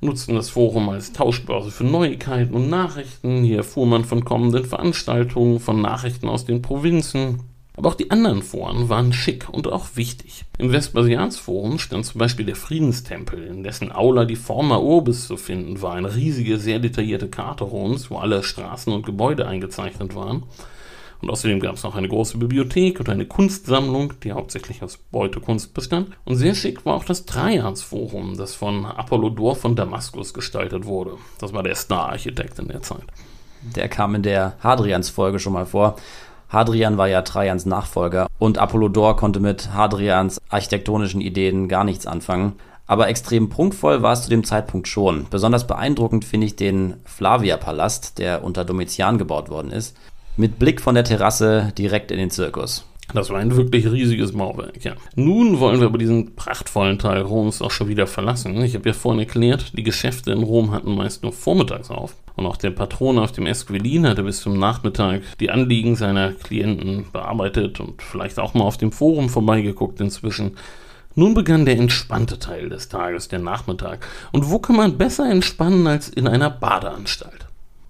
nutzten 0.00 0.34
das 0.34 0.50
Forum 0.50 0.88
als 0.88 1.12
Tauschbörse 1.12 1.70
für 1.70 1.84
Neuigkeiten 1.84 2.54
und 2.54 2.70
Nachrichten. 2.70 3.42
Hier 3.42 3.58
erfuhr 3.58 3.86
man 3.86 4.04
von 4.04 4.24
kommenden 4.24 4.64
Veranstaltungen, 4.64 5.60
von 5.60 5.80
Nachrichten 5.80 6.28
aus 6.28 6.44
den 6.44 6.62
Provinzen. 6.62 7.40
Aber 7.76 7.90
auch 7.90 7.94
die 7.94 8.10
anderen 8.10 8.42
Foren 8.42 8.88
waren 8.88 9.12
schick 9.12 9.48
und 9.50 9.70
auch 9.70 9.96
wichtig. 9.96 10.44
Im 10.56 10.70
Vespasiansforum 10.70 11.78
stand 11.78 12.06
zum 12.06 12.18
Beispiel 12.18 12.46
der 12.46 12.56
Friedenstempel, 12.56 13.42
in 13.44 13.62
dessen 13.62 13.92
Aula 13.92 14.24
die 14.24 14.36
Forma 14.36 14.78
Urbis 14.78 15.26
zu 15.26 15.36
finden 15.36 15.82
war, 15.82 15.92
eine 15.92 16.14
riesige, 16.14 16.58
sehr 16.58 16.78
detaillierte 16.78 17.28
Karte 17.28 17.64
Roms, 17.64 18.10
wo 18.10 18.16
alle 18.16 18.42
Straßen 18.42 18.92
und 18.92 19.04
Gebäude 19.04 19.46
eingezeichnet 19.46 20.14
waren. 20.14 20.44
Und 21.22 21.30
außerdem 21.30 21.60
gab 21.60 21.74
es 21.74 21.82
noch 21.82 21.96
eine 21.96 22.08
große 22.08 22.38
Bibliothek 22.38 23.00
und 23.00 23.08
eine 23.08 23.26
Kunstsammlung, 23.26 24.14
die 24.22 24.32
hauptsächlich 24.32 24.82
aus 24.82 24.98
Beutekunst 24.98 25.74
bestand. 25.74 26.10
Und 26.24 26.36
sehr 26.36 26.54
schick 26.54 26.84
war 26.84 26.94
auch 26.94 27.04
das 27.04 27.24
Trajansforum, 27.24 28.36
das 28.36 28.54
von 28.54 28.84
Apollodor 28.84 29.56
von 29.56 29.76
Damaskus 29.76 30.34
gestaltet 30.34 30.84
wurde. 30.84 31.12
Das 31.38 31.52
war 31.52 31.62
der 31.62 31.74
Star-Architekt 31.74 32.58
in 32.58 32.68
der 32.68 32.82
Zeit. 32.82 33.04
Der 33.62 33.88
kam 33.88 34.14
in 34.14 34.22
der 34.22 34.54
Hadrians-Folge 34.60 35.38
schon 35.38 35.54
mal 35.54 35.66
vor. 35.66 35.96
Hadrian 36.48 36.96
war 36.96 37.08
ja 37.08 37.22
Trajans 37.22 37.66
Nachfolger 37.66 38.28
und 38.38 38.58
Apollodor 38.58 39.16
konnte 39.16 39.40
mit 39.40 39.72
Hadrians 39.72 40.40
architektonischen 40.48 41.20
Ideen 41.20 41.68
gar 41.68 41.82
nichts 41.82 42.06
anfangen. 42.06 42.52
Aber 42.86 43.08
extrem 43.08 43.48
prunkvoll 43.48 44.02
war 44.02 44.12
es 44.12 44.22
zu 44.22 44.30
dem 44.30 44.44
Zeitpunkt 44.44 44.86
schon. 44.86 45.26
Besonders 45.28 45.66
beeindruckend 45.66 46.24
finde 46.24 46.46
ich 46.46 46.54
den 46.54 46.94
Flavia-Palast, 47.04 48.18
der 48.18 48.44
unter 48.44 48.64
Domitian 48.64 49.18
gebaut 49.18 49.48
worden 49.48 49.72
ist 49.72 49.96
mit 50.36 50.58
Blick 50.58 50.80
von 50.80 50.94
der 50.94 51.04
Terrasse 51.04 51.72
direkt 51.76 52.10
in 52.10 52.18
den 52.18 52.30
Zirkus. 52.30 52.84
Das 53.14 53.30
war 53.30 53.38
ein 53.38 53.54
wirklich 53.54 53.90
riesiges 53.90 54.32
Mauerwerk, 54.32 54.84
ja. 54.84 54.94
Nun 55.14 55.60
wollen 55.60 55.78
wir 55.78 55.86
aber 55.86 55.98
diesen 55.98 56.34
prachtvollen 56.34 56.98
Teil 56.98 57.22
Roms 57.22 57.62
auch 57.62 57.70
schon 57.70 57.88
wieder 57.88 58.06
verlassen. 58.06 58.60
Ich 58.62 58.74
habe 58.74 58.88
ja 58.88 58.92
vorhin 58.92 59.20
erklärt, 59.20 59.78
die 59.78 59.84
Geschäfte 59.84 60.32
in 60.32 60.42
Rom 60.42 60.72
hatten 60.72 60.94
meist 60.94 61.22
nur 61.22 61.32
vormittags 61.32 61.90
auf. 61.90 62.16
Und 62.34 62.46
auch 62.46 62.56
der 62.56 62.70
Patron 62.70 63.18
auf 63.18 63.32
dem 63.32 63.46
Esquilin 63.46 64.06
hatte 64.06 64.24
bis 64.24 64.40
zum 64.40 64.58
Nachmittag 64.58 65.22
die 65.38 65.50
Anliegen 65.50 65.94
seiner 65.94 66.32
Klienten 66.32 67.06
bearbeitet 67.12 67.78
und 67.80 68.02
vielleicht 68.02 68.38
auch 68.40 68.54
mal 68.54 68.64
auf 68.64 68.76
dem 68.76 68.92
Forum 68.92 69.28
vorbeigeguckt 69.28 70.00
inzwischen. 70.00 70.56
Nun 71.14 71.32
begann 71.32 71.64
der 71.64 71.78
entspannte 71.78 72.38
Teil 72.38 72.68
des 72.68 72.88
Tages, 72.88 73.28
der 73.28 73.38
Nachmittag. 73.38 74.06
Und 74.32 74.50
wo 74.50 74.58
kann 74.58 74.76
man 74.76 74.98
besser 74.98 75.30
entspannen 75.30 75.86
als 75.86 76.10
in 76.10 76.28
einer 76.28 76.50
Badeanstalt? 76.50 77.45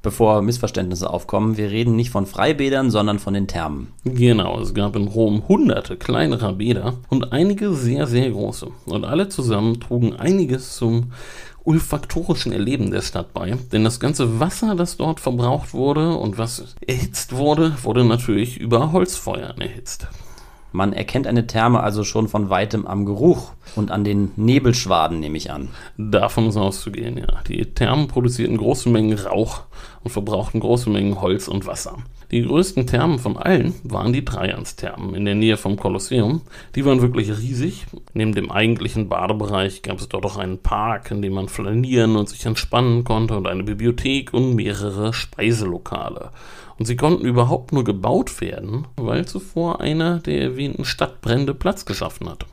Bevor 0.07 0.40
Missverständnisse 0.40 1.11
aufkommen, 1.11 1.57
wir 1.57 1.73
reden 1.73 1.97
nicht 1.97 2.11
von 2.11 2.27
Freibädern, 2.27 2.92
sondern 2.92 3.19
von 3.19 3.35
den 3.35 3.49
Thermen. 3.49 3.88
Genau, 4.05 4.61
es 4.61 4.73
gab 4.73 4.95
in 4.95 5.09
Rom 5.09 5.49
hunderte 5.49 5.97
kleinerer 5.97 6.53
Bäder 6.53 6.95
und 7.09 7.33
einige 7.33 7.75
sehr, 7.75 8.07
sehr 8.07 8.31
große. 8.31 8.69
Und 8.85 9.05
alle 9.05 9.29
zusammen 9.29 9.81
trugen 9.81 10.14
einiges 10.14 10.77
zum 10.77 11.11
olfaktorischen 11.64 12.53
Erleben 12.53 12.92
der 12.92 13.03
Stadt 13.03 13.35
bei. 13.35 13.59
Denn 13.73 13.83
das 13.83 13.99
ganze 13.99 14.38
Wasser, 14.38 14.77
das 14.77 14.97
dort 14.97 15.19
verbraucht 15.19 15.75
wurde 15.75 16.14
und 16.14 16.38
was 16.38 16.77
erhitzt 16.87 17.35
wurde, 17.35 17.77
wurde 17.83 18.05
natürlich 18.05 18.59
über 18.59 18.92
Holzfeuern 18.92 19.61
erhitzt. 19.61 20.07
Man 20.77 20.93
erkennt 20.93 21.27
eine 21.27 21.47
Therme 21.47 21.81
also 21.81 22.05
schon 22.05 22.29
von 22.29 22.51
weitem 22.51 22.87
am 22.87 23.07
Geruch 23.07 23.53
und 23.77 23.91
an 23.91 24.05
den 24.05 24.33
Nebelschwaden, 24.37 25.19
nehme 25.19 25.39
ich 25.39 25.51
an. 25.51 25.71
Davon 25.97 26.49
ist 26.49 26.59
auszugehen, 26.59 27.17
ja. 27.17 27.41
Die 27.49 27.65
Thermen 27.65 28.09
produzierten 28.09 28.59
große 28.59 28.91
Mengen 28.91 29.19
Rauch 29.19 29.62
und 30.05 30.11
verbrauchten 30.11 30.61
große 30.61 30.91
Mengen 30.91 31.23
Holz 31.23 31.49
und 31.49 31.67
Wasser. 31.67 31.97
Die 32.31 32.43
größten 32.43 32.87
Thermen 32.87 33.19
von 33.19 33.39
allen 33.39 33.75
waren 33.85 34.12
die 34.12 34.27
Trajansthermen 34.27 35.15
in 35.15 35.25
der 35.25 35.35
Nähe 35.35 35.57
vom 35.57 35.77
Kolosseum. 35.77 36.43
Die 36.75 36.85
waren 36.85 37.01
wirklich 37.01 37.31
riesig. 37.31 37.87
Neben 38.13 38.35
dem 38.35 38.50
eigentlichen 38.50 39.09
Badebereich 39.09 39.81
gab 39.81 39.98
es 39.98 40.11
dort 40.11 40.27
auch 40.27 40.37
einen 40.37 40.59
Park, 40.59 41.11
in 41.11 41.23
dem 41.23 41.33
man 41.33 41.48
flanieren 41.48 42.17
und 42.17 42.29
sich 42.29 42.44
entspannen 42.44 43.03
konnte 43.05 43.35
und 43.38 43.46
eine 43.46 43.63
Bibliothek 43.63 44.35
und 44.35 44.55
mehrere 44.55 45.15
Speiselokale. 45.15 46.33
Und 46.79 46.87
sie 46.87 46.96
konnten 46.96 47.24
überhaupt 47.24 47.72
nur 47.72 47.85
gebaut 47.85 48.40
werden, 48.40 48.87
weil 48.96 49.27
zuvor 49.27 49.81
einer 49.81 50.18
der 50.18 50.40
erwähnten 50.42 50.85
Stadtbrände 50.85 51.54
Platz 51.54 51.87
geschaffen 51.87 52.29
hat. 52.29 52.46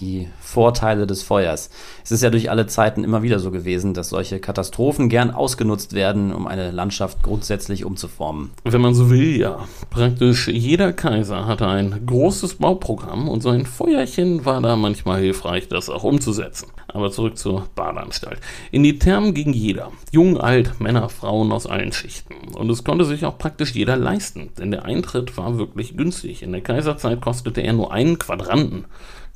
Die 0.00 0.28
Vorteile 0.40 1.06
des 1.06 1.22
Feuers. 1.22 1.70
Es 2.04 2.12
ist 2.12 2.22
ja 2.22 2.30
durch 2.30 2.50
alle 2.50 2.66
Zeiten 2.66 3.04
immer 3.04 3.22
wieder 3.22 3.38
so 3.38 3.50
gewesen, 3.50 3.94
dass 3.94 4.10
solche 4.10 4.40
Katastrophen 4.40 5.08
gern 5.08 5.30
ausgenutzt 5.30 5.92
werden, 5.94 6.32
um 6.32 6.46
eine 6.46 6.70
Landschaft 6.70 7.22
grundsätzlich 7.22 7.84
umzuformen. 7.84 8.50
Wenn 8.64 8.80
man 8.80 8.94
so 8.94 9.10
will, 9.10 9.36
ja. 9.36 9.66
Praktisch 9.90 10.48
jeder 10.48 10.92
Kaiser 10.92 11.46
hatte 11.46 11.66
ein 11.66 12.06
großes 12.06 12.56
Bauprogramm 12.56 13.28
und 13.28 13.42
sein 13.42 13.66
Feuerchen 13.66 14.44
war 14.44 14.60
da 14.60 14.76
manchmal 14.76 15.20
hilfreich, 15.20 15.68
das 15.68 15.90
auch 15.90 16.04
umzusetzen. 16.04 16.68
Aber 16.88 17.10
zurück 17.10 17.36
zur 17.36 17.66
Badeanstalt. 17.74 18.38
In 18.70 18.82
die 18.82 18.98
Thermen 18.98 19.34
ging 19.34 19.52
jeder. 19.52 19.90
Jung, 20.12 20.38
alt, 20.38 20.80
Männer, 20.80 21.08
Frauen 21.08 21.52
aus 21.52 21.66
allen 21.66 21.92
Schichten. 21.92 22.34
Und 22.54 22.70
es 22.70 22.84
konnte 22.84 23.04
sich 23.04 23.24
auch 23.24 23.38
praktisch 23.38 23.74
jeder 23.74 23.96
leisten, 23.96 24.50
denn 24.58 24.70
der 24.70 24.84
Eintritt 24.84 25.36
war 25.36 25.58
wirklich 25.58 25.96
günstig. 25.96 26.42
In 26.42 26.52
der 26.52 26.60
Kaiserzeit 26.60 27.20
kostete 27.20 27.60
er 27.60 27.72
nur 27.72 27.92
einen 27.92 28.18
Quadranten. 28.18 28.84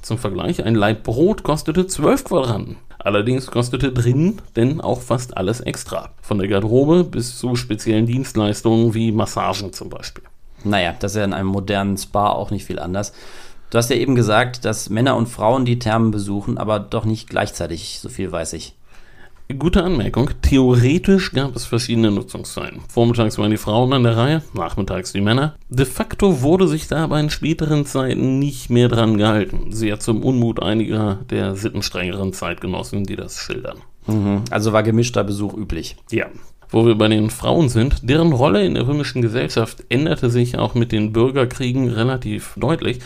Zum 0.02 0.18
Vergleich, 0.18 0.64
ein 0.64 0.74
Laib 0.74 1.06
kostete 1.42 1.86
12 1.86 2.24
Quadranten. 2.24 2.76
Allerdings 2.98 3.46
kostete 3.46 3.92
drin 3.92 4.40
denn 4.56 4.80
auch 4.80 5.00
fast 5.00 5.36
alles 5.36 5.60
extra. 5.60 6.10
Von 6.20 6.38
der 6.38 6.48
Garderobe 6.48 7.04
bis 7.04 7.38
zu 7.38 7.56
speziellen 7.56 8.06
Dienstleistungen 8.06 8.94
wie 8.94 9.12
Massagen 9.12 9.72
zum 9.72 9.88
Beispiel. 9.88 10.24
Naja, 10.64 10.94
das 10.98 11.12
ist 11.12 11.18
ja 11.18 11.24
in 11.24 11.32
einem 11.32 11.48
modernen 11.48 11.96
Spa 11.96 12.30
auch 12.30 12.50
nicht 12.50 12.66
viel 12.66 12.78
anders. 12.78 13.12
Du 13.70 13.78
hast 13.78 13.88
ja 13.88 13.96
eben 13.96 14.16
gesagt, 14.16 14.64
dass 14.64 14.90
Männer 14.90 15.16
und 15.16 15.28
Frauen 15.28 15.64
die 15.64 15.78
Thermen 15.78 16.10
besuchen, 16.10 16.58
aber 16.58 16.80
doch 16.80 17.04
nicht 17.04 17.30
gleichzeitig, 17.30 18.00
so 18.00 18.08
viel 18.08 18.30
weiß 18.30 18.52
ich. 18.54 18.74
Gute 19.58 19.82
Anmerkung. 19.82 20.30
Theoretisch 20.42 21.32
gab 21.32 21.56
es 21.56 21.64
verschiedene 21.64 22.10
Nutzungszeiten. 22.10 22.80
Vormittags 22.88 23.38
waren 23.38 23.50
die 23.50 23.56
Frauen 23.56 23.92
an 23.92 24.04
der 24.04 24.16
Reihe, 24.16 24.42
nachmittags 24.54 25.12
die 25.12 25.20
Männer. 25.20 25.56
De 25.68 25.86
facto 25.86 26.42
wurde 26.42 26.68
sich 26.68 26.86
da 26.86 27.04
aber 27.04 27.18
in 27.18 27.30
späteren 27.30 27.84
Zeiten 27.84 28.38
nicht 28.38 28.70
mehr 28.70 28.88
dran 28.88 29.16
gehalten. 29.16 29.72
Sehr 29.72 29.98
zum 29.98 30.22
Unmut 30.22 30.62
einiger 30.62 31.18
der 31.30 31.56
sittenstrengeren 31.56 32.32
Zeitgenossen, 32.32 33.04
die 33.04 33.16
das 33.16 33.38
schildern. 33.38 33.78
Mhm. 34.06 34.42
Also 34.50 34.72
war 34.72 34.82
gemischter 34.82 35.24
Besuch 35.24 35.54
üblich. 35.54 35.96
Ja. 36.10 36.26
Wo 36.68 36.86
wir 36.86 36.94
bei 36.94 37.08
den 37.08 37.30
Frauen 37.30 37.68
sind, 37.68 38.08
deren 38.08 38.32
Rolle 38.32 38.64
in 38.64 38.74
der 38.74 38.86
römischen 38.86 39.22
Gesellschaft 39.22 39.82
änderte 39.88 40.30
sich 40.30 40.58
auch 40.58 40.74
mit 40.74 40.92
den 40.92 41.12
Bürgerkriegen 41.12 41.88
relativ 41.88 42.54
deutlich. 42.56 43.00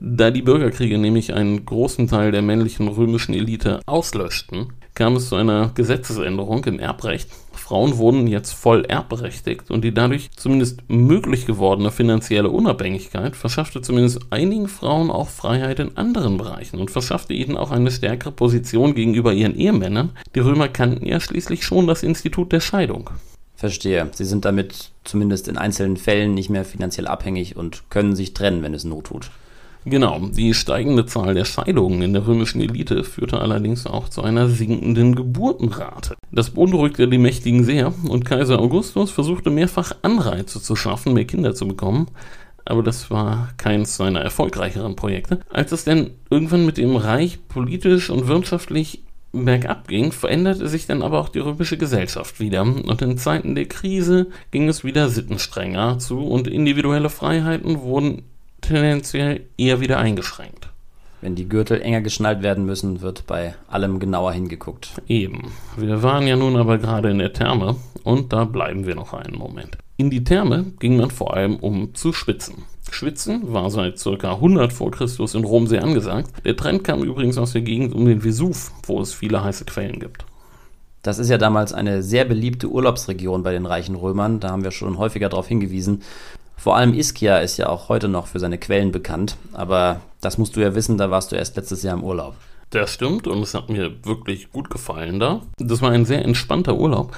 Da 0.00 0.30
die 0.30 0.42
Bürgerkriege 0.42 0.98
nämlich 0.98 1.32
einen 1.32 1.64
großen 1.64 2.08
Teil 2.08 2.30
der 2.30 2.42
männlichen 2.42 2.88
römischen 2.88 3.34
Elite 3.34 3.80
auslöschten, 3.86 4.74
kam 4.94 5.16
es 5.16 5.28
zu 5.28 5.36
einer 5.36 5.70
Gesetzesänderung 5.74 6.64
im 6.64 6.78
Erbrecht. 6.78 7.30
Frauen 7.52 7.96
wurden 7.96 8.26
jetzt 8.26 8.52
voll 8.52 8.84
erbberechtigt 8.84 9.70
und 9.70 9.82
die 9.82 9.94
dadurch 9.94 10.30
zumindest 10.32 10.82
möglich 10.88 11.46
gewordene 11.46 11.90
finanzielle 11.90 12.50
Unabhängigkeit 12.50 13.36
verschaffte 13.36 13.80
zumindest 13.80 14.20
einigen 14.30 14.68
Frauen 14.68 15.10
auch 15.10 15.28
Freiheit 15.28 15.78
in 15.80 15.96
anderen 15.96 16.36
Bereichen 16.36 16.80
und 16.80 16.90
verschaffte 16.90 17.32
ihnen 17.32 17.56
auch 17.56 17.70
eine 17.70 17.90
stärkere 17.90 18.32
Position 18.32 18.94
gegenüber 18.94 19.32
ihren 19.32 19.56
Ehemännern. 19.56 20.10
Die 20.34 20.40
Römer 20.40 20.68
kannten 20.68 21.06
ja 21.06 21.20
schließlich 21.20 21.64
schon 21.64 21.86
das 21.86 22.02
Institut 22.02 22.52
der 22.52 22.60
Scheidung. 22.60 23.10
Verstehe. 23.56 24.08
Sie 24.12 24.24
sind 24.24 24.44
damit 24.44 24.90
zumindest 25.04 25.48
in 25.48 25.58
einzelnen 25.58 25.96
Fällen 25.96 26.34
nicht 26.34 26.50
mehr 26.50 26.64
finanziell 26.64 27.06
abhängig 27.06 27.56
und 27.56 27.84
können 27.90 28.14
sich 28.14 28.34
trennen, 28.34 28.62
wenn 28.62 28.74
es 28.74 28.84
Not 28.84 29.06
tut. 29.06 29.30
Genau, 29.84 30.20
die 30.20 30.54
steigende 30.54 31.06
Zahl 31.06 31.34
der 31.34 31.44
Scheidungen 31.44 32.02
in 32.02 32.12
der 32.12 32.26
römischen 32.26 32.60
Elite 32.60 33.04
führte 33.04 33.40
allerdings 33.40 33.86
auch 33.86 34.08
zu 34.08 34.22
einer 34.22 34.48
sinkenden 34.48 35.14
Geburtenrate. 35.14 36.16
Das 36.30 36.50
beunruhigte 36.50 37.08
die 37.08 37.18
Mächtigen 37.18 37.64
sehr 37.64 37.92
und 38.08 38.24
Kaiser 38.24 38.58
Augustus 38.58 39.10
versuchte 39.10 39.50
mehrfach 39.50 39.92
Anreize 40.02 40.60
zu 40.60 40.76
schaffen, 40.76 41.14
mehr 41.14 41.24
Kinder 41.24 41.54
zu 41.54 41.66
bekommen, 41.66 42.08
aber 42.64 42.82
das 42.82 43.10
war 43.10 43.48
keins 43.56 43.96
seiner 43.96 44.20
erfolgreicheren 44.20 44.94
Projekte. 44.94 45.40
Als 45.48 45.72
es 45.72 45.84
denn 45.84 46.10
irgendwann 46.28 46.66
mit 46.66 46.76
dem 46.76 46.96
Reich 46.96 47.38
politisch 47.48 48.10
und 48.10 48.28
wirtschaftlich 48.28 49.02
bergab 49.32 49.88
ging, 49.88 50.12
veränderte 50.12 50.68
sich 50.68 50.86
dann 50.86 51.02
aber 51.02 51.20
auch 51.20 51.28
die 51.28 51.38
römische 51.38 51.78
Gesellschaft 51.78 52.40
wieder 52.40 52.62
und 52.62 53.02
in 53.02 53.18
Zeiten 53.18 53.54
der 53.54 53.66
Krise 53.66 54.26
ging 54.50 54.68
es 54.68 54.84
wieder 54.84 55.08
sittenstrenger 55.08 55.98
zu 55.98 56.20
und 56.26 56.48
individuelle 56.48 57.10
Freiheiten 57.10 57.80
wurden 57.80 58.22
tendenziell 58.60 59.46
eher 59.56 59.80
wieder 59.80 59.98
eingeschränkt. 59.98 60.68
Wenn 61.20 61.34
die 61.34 61.48
Gürtel 61.48 61.80
enger 61.80 62.00
geschnallt 62.00 62.42
werden 62.42 62.64
müssen, 62.64 63.00
wird 63.00 63.26
bei 63.26 63.54
allem 63.66 63.98
genauer 63.98 64.32
hingeguckt. 64.32 64.92
Eben. 65.08 65.50
Wir 65.76 66.02
waren 66.02 66.26
ja 66.28 66.36
nun 66.36 66.56
aber 66.56 66.78
gerade 66.78 67.10
in 67.10 67.18
der 67.18 67.32
Therme 67.32 67.76
und 68.04 68.32
da 68.32 68.44
bleiben 68.44 68.86
wir 68.86 68.94
noch 68.94 69.14
einen 69.14 69.36
Moment. 69.36 69.78
In 69.96 70.10
die 70.10 70.22
Therme 70.22 70.66
ging 70.78 70.96
man 70.96 71.10
vor 71.10 71.34
allem 71.34 71.56
um 71.56 71.92
zu 71.94 72.12
schwitzen. 72.12 72.64
Schwitzen 72.90 73.52
war 73.52 73.68
seit 73.70 74.02
ca. 74.02 74.34
100 74.34 74.72
vor 74.72 74.92
Christus 74.92 75.34
in 75.34 75.44
Rom 75.44 75.66
sehr 75.66 75.82
angesagt. 75.82 76.30
Der 76.44 76.56
Trend 76.56 76.84
kam 76.84 77.02
übrigens 77.02 77.36
aus 77.36 77.52
der 77.52 77.62
Gegend 77.62 77.94
um 77.94 78.06
den 78.06 78.22
Vesuv, 78.22 78.70
wo 78.84 79.00
es 79.00 79.12
viele 79.12 79.42
heiße 79.42 79.64
Quellen 79.64 79.98
gibt. 79.98 80.24
Das 81.02 81.18
ist 81.18 81.30
ja 81.30 81.38
damals 81.38 81.72
eine 81.72 82.02
sehr 82.02 82.24
beliebte 82.24 82.68
Urlaubsregion 82.68 83.42
bei 83.42 83.52
den 83.52 83.66
reichen 83.66 83.94
Römern. 83.94 84.40
Da 84.40 84.50
haben 84.50 84.64
wir 84.64 84.70
schon 84.70 84.98
häufiger 84.98 85.28
darauf 85.28 85.48
hingewiesen. 85.48 86.02
Vor 86.58 86.76
allem 86.76 86.92
Ischia 86.92 87.38
ist 87.38 87.56
ja 87.56 87.68
auch 87.68 87.88
heute 87.88 88.08
noch 88.08 88.26
für 88.26 88.40
seine 88.40 88.58
Quellen 88.58 88.90
bekannt, 88.90 89.36
aber 89.52 90.00
das 90.20 90.38
musst 90.38 90.56
du 90.56 90.60
ja 90.60 90.74
wissen, 90.74 90.98
da 90.98 91.08
warst 91.08 91.30
du 91.30 91.36
erst 91.36 91.56
letztes 91.56 91.84
Jahr 91.84 91.94
im 91.94 92.02
Urlaub. 92.02 92.34
Das 92.70 92.92
stimmt 92.92 93.28
und 93.28 93.40
es 93.42 93.54
hat 93.54 93.70
mir 93.70 94.04
wirklich 94.04 94.50
gut 94.50 94.68
gefallen 94.68 95.20
da. 95.20 95.42
Das 95.56 95.80
war 95.80 95.92
ein 95.92 96.04
sehr 96.04 96.24
entspannter 96.24 96.76
Urlaub. 96.76 97.16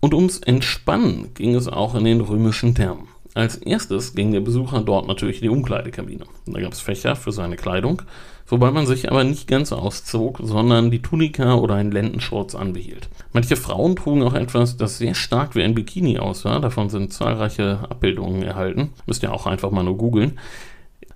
Und 0.00 0.14
ums 0.14 0.38
Entspannen 0.38 1.34
ging 1.34 1.56
es 1.56 1.66
auch 1.66 1.96
in 1.96 2.04
den 2.04 2.20
römischen 2.20 2.76
Thermen. 2.76 3.07
Als 3.34 3.56
erstes 3.56 4.14
ging 4.14 4.32
der 4.32 4.40
Besucher 4.40 4.80
dort 4.80 5.06
natürlich 5.06 5.36
in 5.36 5.42
die 5.42 5.48
Umkleidekabine. 5.48 6.24
Da 6.46 6.60
gab 6.60 6.72
es 6.72 6.80
Fächer 6.80 7.14
für 7.14 7.30
seine 7.30 7.56
Kleidung, 7.56 8.02
wobei 8.46 8.70
man 8.70 8.86
sich 8.86 9.10
aber 9.10 9.22
nicht 9.24 9.46
ganz 9.46 9.72
auszog, 9.72 10.40
sondern 10.42 10.90
die 10.90 11.02
Tunika 11.02 11.54
oder 11.54 11.74
einen 11.74 11.92
Lendenschurz 11.92 12.54
anbehielt. 12.54 13.08
Manche 13.32 13.56
Frauen 13.56 13.96
trugen 13.96 14.22
auch 14.22 14.34
etwas, 14.34 14.76
das 14.76 14.98
sehr 14.98 15.14
stark 15.14 15.54
wie 15.54 15.62
ein 15.62 15.74
Bikini 15.74 16.18
aussah, 16.18 16.58
davon 16.58 16.88
sind 16.88 17.12
zahlreiche 17.12 17.80
Abbildungen 17.88 18.42
erhalten, 18.42 18.92
müsst 19.06 19.22
ihr 19.22 19.32
auch 19.32 19.46
einfach 19.46 19.70
mal 19.70 19.84
nur 19.84 19.98
googeln. 19.98 20.38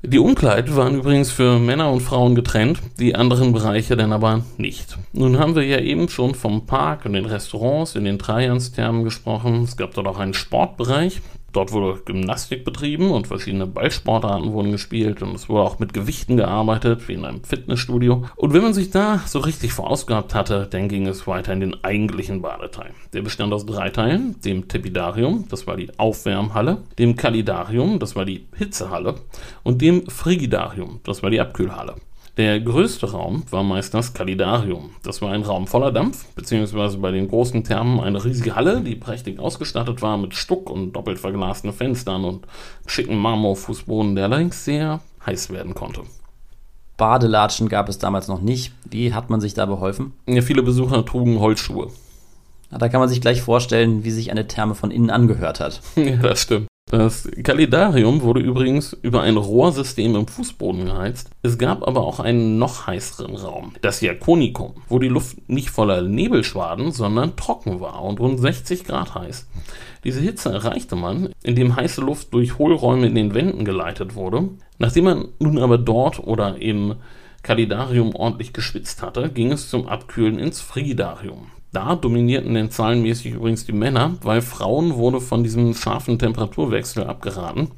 Die 0.04 0.18
Umkleid 0.18 0.74
waren 0.74 0.96
übrigens 0.96 1.30
für 1.30 1.60
Männer 1.60 1.92
und 1.92 2.00
Frauen 2.00 2.34
getrennt, 2.34 2.80
die 2.98 3.14
anderen 3.14 3.52
Bereiche 3.52 3.96
dann 3.96 4.12
aber 4.12 4.44
nicht. 4.56 4.98
Nun 5.12 5.38
haben 5.38 5.54
wir 5.54 5.62
ja 5.62 5.78
eben 5.78 6.08
schon 6.08 6.34
vom 6.34 6.66
Park 6.66 7.04
und 7.06 7.12
den 7.12 7.24
Restaurants 7.24 7.94
in 7.94 8.04
den 8.04 8.18
Trajansthermen 8.18 9.04
gesprochen. 9.04 9.62
Es 9.62 9.76
gab 9.76 9.94
dort 9.94 10.08
auch 10.08 10.18
einen 10.18 10.34
Sportbereich, 10.34 11.20
Dort 11.52 11.72
wurde 11.72 12.00
Gymnastik 12.04 12.64
betrieben 12.64 13.10
und 13.10 13.26
verschiedene 13.26 13.66
Ballsportarten 13.66 14.52
wurden 14.52 14.72
gespielt 14.72 15.22
und 15.22 15.34
es 15.34 15.48
wurde 15.48 15.62
auch 15.62 15.78
mit 15.78 15.92
Gewichten 15.92 16.36
gearbeitet, 16.36 17.08
wie 17.08 17.12
in 17.12 17.24
einem 17.24 17.44
Fitnessstudio. 17.44 18.24
Und 18.36 18.54
wenn 18.54 18.62
man 18.62 18.72
sich 18.72 18.90
da 18.90 19.20
so 19.26 19.38
richtig 19.40 19.72
vorausgehabt 19.72 20.34
hatte, 20.34 20.66
dann 20.70 20.88
ging 20.88 21.06
es 21.06 21.26
weiter 21.26 21.52
in 21.52 21.60
den 21.60 21.84
eigentlichen 21.84 22.40
Badeteil. 22.40 22.92
Der 23.12 23.22
bestand 23.22 23.52
aus 23.52 23.66
drei 23.66 23.90
Teilen, 23.90 24.40
dem 24.40 24.68
Tepidarium, 24.68 25.46
das 25.50 25.66
war 25.66 25.76
die 25.76 25.90
Aufwärmhalle, 25.98 26.78
dem 26.98 27.16
Kalidarium, 27.16 27.98
das 27.98 28.16
war 28.16 28.24
die 28.24 28.46
Hitzehalle 28.56 29.16
und 29.62 29.82
dem 29.82 30.08
Frigidarium, 30.08 31.00
das 31.04 31.22
war 31.22 31.30
die 31.30 31.40
Abkühlhalle. 31.40 31.96
Der 32.38 32.60
größte 32.60 33.10
Raum 33.10 33.42
war 33.50 33.62
meist 33.62 33.92
das 33.92 34.14
Kalidarium. 34.14 34.90
Das 35.02 35.20
war 35.20 35.32
ein 35.32 35.42
Raum 35.42 35.66
voller 35.66 35.92
Dampf, 35.92 36.24
beziehungsweise 36.34 36.96
bei 36.96 37.10
den 37.10 37.28
großen 37.28 37.62
Thermen 37.62 38.00
eine 38.00 38.24
riesige 38.24 38.56
Halle, 38.56 38.80
die 38.80 38.96
prächtig 38.96 39.38
ausgestattet 39.38 40.00
war 40.00 40.16
mit 40.16 40.34
Stuck 40.34 40.70
und 40.70 40.92
doppelt 40.92 41.18
verglasten 41.18 41.74
Fenstern 41.74 42.24
und 42.24 42.46
schicken 42.86 43.18
Marmorfußboden, 43.18 44.14
der 44.14 44.24
allerdings 44.24 44.64
sehr 44.64 45.00
heiß 45.26 45.50
werden 45.50 45.74
konnte. 45.74 46.02
Badelatschen 46.96 47.68
gab 47.68 47.90
es 47.90 47.98
damals 47.98 48.28
noch 48.28 48.40
nicht. 48.40 48.72
Wie 48.88 49.12
hat 49.12 49.28
man 49.28 49.42
sich 49.42 49.52
da 49.52 49.66
beholfen? 49.66 50.14
Ja, 50.26 50.40
viele 50.40 50.62
Besucher 50.62 51.04
trugen 51.04 51.38
Holzschuhe. 51.38 51.88
Da 52.70 52.88
kann 52.88 53.00
man 53.00 53.10
sich 53.10 53.20
gleich 53.20 53.42
vorstellen, 53.42 54.04
wie 54.04 54.10
sich 54.10 54.30
eine 54.30 54.46
Therme 54.46 54.74
von 54.74 54.90
innen 54.90 55.10
angehört 55.10 55.60
hat. 55.60 55.82
Ja, 55.96 56.16
das 56.16 56.40
stimmt. 56.40 56.68
Das 56.92 57.26
Kalidarium 57.42 58.20
wurde 58.20 58.40
übrigens 58.40 58.92
über 58.92 59.22
ein 59.22 59.38
Rohrsystem 59.38 60.14
im 60.14 60.26
Fußboden 60.26 60.84
geheizt. 60.84 61.30
Es 61.40 61.56
gab 61.56 61.88
aber 61.88 62.02
auch 62.02 62.20
einen 62.20 62.58
noch 62.58 62.86
heißeren 62.86 63.34
Raum, 63.34 63.72
das 63.80 64.02
Jakonikum, 64.02 64.74
wo 64.90 64.98
die 64.98 65.08
Luft 65.08 65.48
nicht 65.48 65.70
voller 65.70 66.02
Nebelschwaden, 66.02 66.92
sondern 66.92 67.34
trocken 67.34 67.80
war 67.80 68.04
und 68.04 68.20
rund 68.20 68.38
60 68.38 68.84
Grad 68.84 69.14
heiß. 69.14 69.48
Diese 70.04 70.20
Hitze 70.20 70.52
erreichte 70.52 70.94
man, 70.94 71.30
indem 71.42 71.76
heiße 71.76 72.02
Luft 72.02 72.34
durch 72.34 72.58
Hohlräume 72.58 73.06
in 73.06 73.14
den 73.14 73.32
Wänden 73.32 73.64
geleitet 73.64 74.14
wurde. 74.14 74.50
Nachdem 74.76 75.04
man 75.04 75.28
nun 75.38 75.56
aber 75.60 75.78
dort 75.78 76.18
oder 76.18 76.60
im 76.60 76.96
Kalidarium 77.42 78.14
ordentlich 78.14 78.52
geschwitzt 78.52 79.00
hatte, 79.00 79.30
ging 79.30 79.50
es 79.50 79.70
zum 79.70 79.88
Abkühlen 79.88 80.38
ins 80.38 80.60
Frigidarium. 80.60 81.46
Da 81.72 81.96
dominierten 81.96 82.54
denn 82.54 82.70
zahlenmäßig 82.70 83.32
übrigens 83.32 83.64
die 83.64 83.72
Männer, 83.72 84.16
weil 84.22 84.42
Frauen 84.42 84.96
wurde 84.96 85.20
von 85.20 85.42
diesem 85.42 85.74
scharfen 85.74 86.18
Temperaturwechsel 86.18 87.04
abgeraten. 87.04 87.68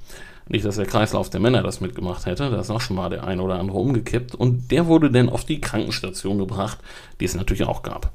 Nicht, 0.49 0.64
dass 0.64 0.76
der 0.76 0.86
Kreislauf 0.86 1.30
der 1.30 1.40
Männer 1.40 1.62
das 1.62 1.80
mitgemacht 1.80 2.26
hätte, 2.26 2.51
da 2.51 2.61
ist 2.61 2.70
auch 2.70 2.80
schon 2.80 2.97
mal 2.97 3.09
der 3.09 3.24
ein 3.24 3.40
oder 3.40 3.59
andere 3.59 3.78
umgekippt. 3.78 4.34
Und 4.34 4.70
der 4.72 4.86
wurde 4.86 5.11
dann 5.11 5.28
auf 5.28 5.45
die 5.45 5.61
Krankenstation 5.61 6.38
gebracht, 6.38 6.78
die 7.20 7.24
es 7.24 7.34
natürlich 7.34 7.64
auch 7.64 7.82
gab. 7.82 8.12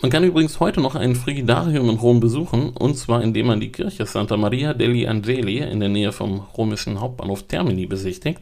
Man 0.00 0.10
kann 0.10 0.24
übrigens 0.24 0.60
heute 0.60 0.80
noch 0.80 0.94
ein 0.94 1.16
Frigidarium 1.16 1.90
in 1.90 1.96
Rom 1.96 2.20
besuchen, 2.20 2.70
und 2.70 2.96
zwar 2.96 3.22
indem 3.22 3.46
man 3.46 3.60
die 3.60 3.72
Kirche 3.72 4.06
Santa 4.06 4.36
Maria 4.36 4.74
degli 4.74 5.06
Angeli 5.06 5.58
in 5.58 5.80
der 5.80 5.88
Nähe 5.88 6.12
vom 6.12 6.46
römischen 6.56 7.00
Hauptbahnhof 7.00 7.44
Termini 7.44 7.86
besichtigt. 7.86 8.40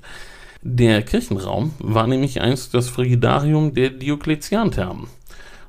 Der 0.62 1.02
Kirchenraum 1.02 1.72
war 1.78 2.06
nämlich 2.06 2.40
einst 2.40 2.74
das 2.74 2.88
Frigidarium 2.88 3.74
der 3.74 3.90
Diokletian-Thermen. 3.90 5.08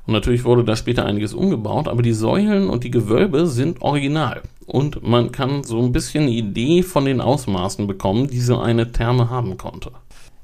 Und 0.06 0.14
natürlich 0.14 0.44
wurde 0.44 0.64
da 0.64 0.74
später 0.74 1.04
einiges 1.04 1.32
umgebaut, 1.32 1.88
aber 1.88 2.02
die 2.02 2.12
Säulen 2.12 2.68
und 2.68 2.84
die 2.84 2.90
Gewölbe 2.90 3.46
sind 3.46 3.82
original. 3.82 4.42
Und 4.66 5.02
man 5.06 5.32
kann 5.32 5.62
so 5.62 5.80
ein 5.80 5.92
bisschen 5.92 6.24
eine 6.24 6.32
Idee 6.32 6.82
von 6.82 7.04
den 7.04 7.20
Ausmaßen 7.20 7.86
bekommen, 7.86 8.28
die 8.28 8.40
so 8.40 8.58
eine 8.58 8.90
Therme 8.90 9.30
haben 9.30 9.56
konnte. 9.56 9.92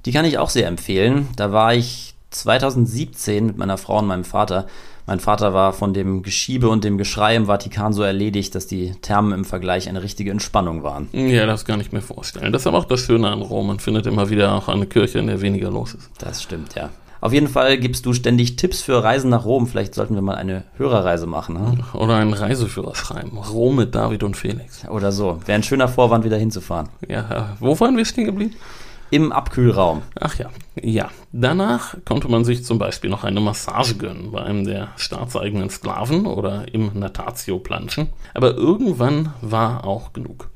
Die 0.04 0.12
kann 0.12 0.24
ich 0.24 0.38
auch 0.38 0.50
sehr 0.50 0.68
empfehlen. 0.68 1.28
Da 1.36 1.52
war 1.52 1.74
ich 1.74 2.14
2017 2.30 3.46
mit 3.46 3.58
meiner 3.58 3.78
Frau 3.78 3.98
und 3.98 4.06
meinem 4.06 4.24
Vater. 4.24 4.66
Mein 5.06 5.20
Vater 5.20 5.54
war 5.54 5.72
von 5.72 5.94
dem 5.94 6.22
Geschiebe 6.22 6.68
und 6.68 6.84
dem 6.84 6.98
Geschrei 6.98 7.34
im 7.34 7.46
Vatikan 7.46 7.94
so 7.94 8.02
erledigt, 8.02 8.54
dass 8.54 8.66
die 8.66 8.92
Thermen 9.00 9.32
im 9.32 9.44
Vergleich 9.44 9.88
eine 9.88 10.02
richtige 10.02 10.30
Entspannung 10.30 10.82
waren. 10.82 11.08
Ja, 11.12 11.46
das 11.46 11.64
kann 11.64 11.80
ich 11.80 11.92
mir 11.92 12.02
vorstellen. 12.02 12.52
Das 12.52 12.62
ist 12.62 12.66
aber 12.66 12.78
auch 12.78 12.84
das 12.84 13.00
Schöne 13.00 13.28
an 13.30 13.40
Rom. 13.40 13.68
Man 13.68 13.80
findet 13.80 14.06
immer 14.06 14.28
wieder 14.28 14.54
auch 14.54 14.68
eine 14.68 14.86
Kirche, 14.86 15.18
in 15.18 15.26
der 15.26 15.40
weniger 15.40 15.70
los 15.70 15.94
ist. 15.94 16.10
Das 16.18 16.42
stimmt, 16.42 16.74
ja. 16.74 16.90
Auf 17.20 17.32
jeden 17.32 17.48
Fall 17.48 17.78
gibst 17.78 18.06
du 18.06 18.12
ständig 18.12 18.56
Tipps 18.56 18.80
für 18.80 19.02
Reisen 19.02 19.30
nach 19.30 19.44
Rom. 19.44 19.66
Vielleicht 19.66 19.94
sollten 19.94 20.14
wir 20.14 20.22
mal 20.22 20.36
eine 20.36 20.64
Hörerreise 20.76 21.26
machen. 21.26 21.54
Ne? 21.54 21.78
Oder 21.94 22.16
einen 22.16 22.32
Reiseführer 22.32 22.94
schreiben. 22.94 23.36
Rom 23.38 23.76
mit 23.76 23.94
David 23.94 24.22
und 24.22 24.36
Felix. 24.36 24.86
Oder 24.88 25.10
so. 25.10 25.40
Wäre 25.46 25.56
ein 25.56 25.62
schöner 25.62 25.88
Vorwand, 25.88 26.24
wieder 26.24 26.36
hinzufahren. 26.36 26.88
Ja, 27.08 27.56
wo 27.60 27.78
waren 27.80 27.96
wir 27.96 28.04
stehen 28.04 28.26
geblieben? 28.26 28.54
Im 29.10 29.32
Abkühlraum. 29.32 30.02
Ach 30.20 30.38
ja, 30.38 30.50
ja. 30.80 31.08
Danach 31.32 31.96
konnte 32.04 32.28
man 32.28 32.44
sich 32.44 32.64
zum 32.64 32.78
Beispiel 32.78 33.08
noch 33.08 33.24
eine 33.24 33.40
Massage 33.40 33.96
gönnen 33.96 34.32
bei 34.32 34.42
einem 34.42 34.64
der 34.64 34.88
staatseigenen 34.96 35.70
Sklaven 35.70 36.26
oder 36.26 36.72
im 36.74 36.90
Natatio 36.98 37.58
planschen. 37.58 38.08
Aber 38.34 38.54
irgendwann 38.54 39.32
war 39.40 39.84
auch 39.84 40.12
genug. 40.12 40.50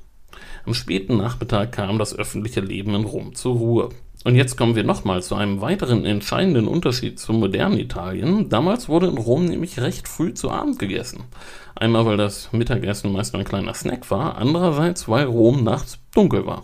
Am 0.66 0.74
späten 0.74 1.16
Nachmittag 1.16 1.72
kam 1.72 1.98
das 1.98 2.14
öffentliche 2.14 2.60
Leben 2.60 2.94
in 2.94 3.04
Rom 3.04 3.34
zur 3.34 3.56
Ruhe. 3.56 3.88
Und 4.24 4.36
jetzt 4.36 4.56
kommen 4.56 4.76
wir 4.76 4.84
nochmal 4.84 5.22
zu 5.22 5.34
einem 5.34 5.60
weiteren 5.60 6.04
entscheidenden 6.04 6.68
Unterschied 6.68 7.18
zum 7.18 7.40
modernen 7.40 7.78
Italien. 7.78 8.48
Damals 8.48 8.88
wurde 8.88 9.08
in 9.08 9.18
Rom 9.18 9.46
nämlich 9.46 9.80
recht 9.80 10.06
früh 10.06 10.32
zu 10.32 10.50
Abend 10.50 10.78
gegessen. 10.78 11.24
Einmal, 11.74 12.06
weil 12.06 12.16
das 12.16 12.52
Mittagessen 12.52 13.12
meist 13.12 13.32
nur 13.32 13.40
ein 13.40 13.48
kleiner 13.48 13.74
Snack 13.74 14.10
war, 14.10 14.36
andererseits, 14.36 15.08
weil 15.08 15.24
Rom 15.24 15.64
nachts 15.64 15.98
dunkel 16.14 16.46
war. 16.46 16.62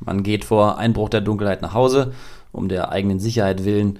Man 0.00 0.22
geht 0.22 0.44
vor 0.44 0.78
Einbruch 0.78 1.10
der 1.10 1.20
Dunkelheit 1.20 1.60
nach 1.60 1.74
Hause, 1.74 2.14
um 2.52 2.68
der 2.68 2.90
eigenen 2.90 3.20
Sicherheit 3.20 3.64
willen. 3.64 3.98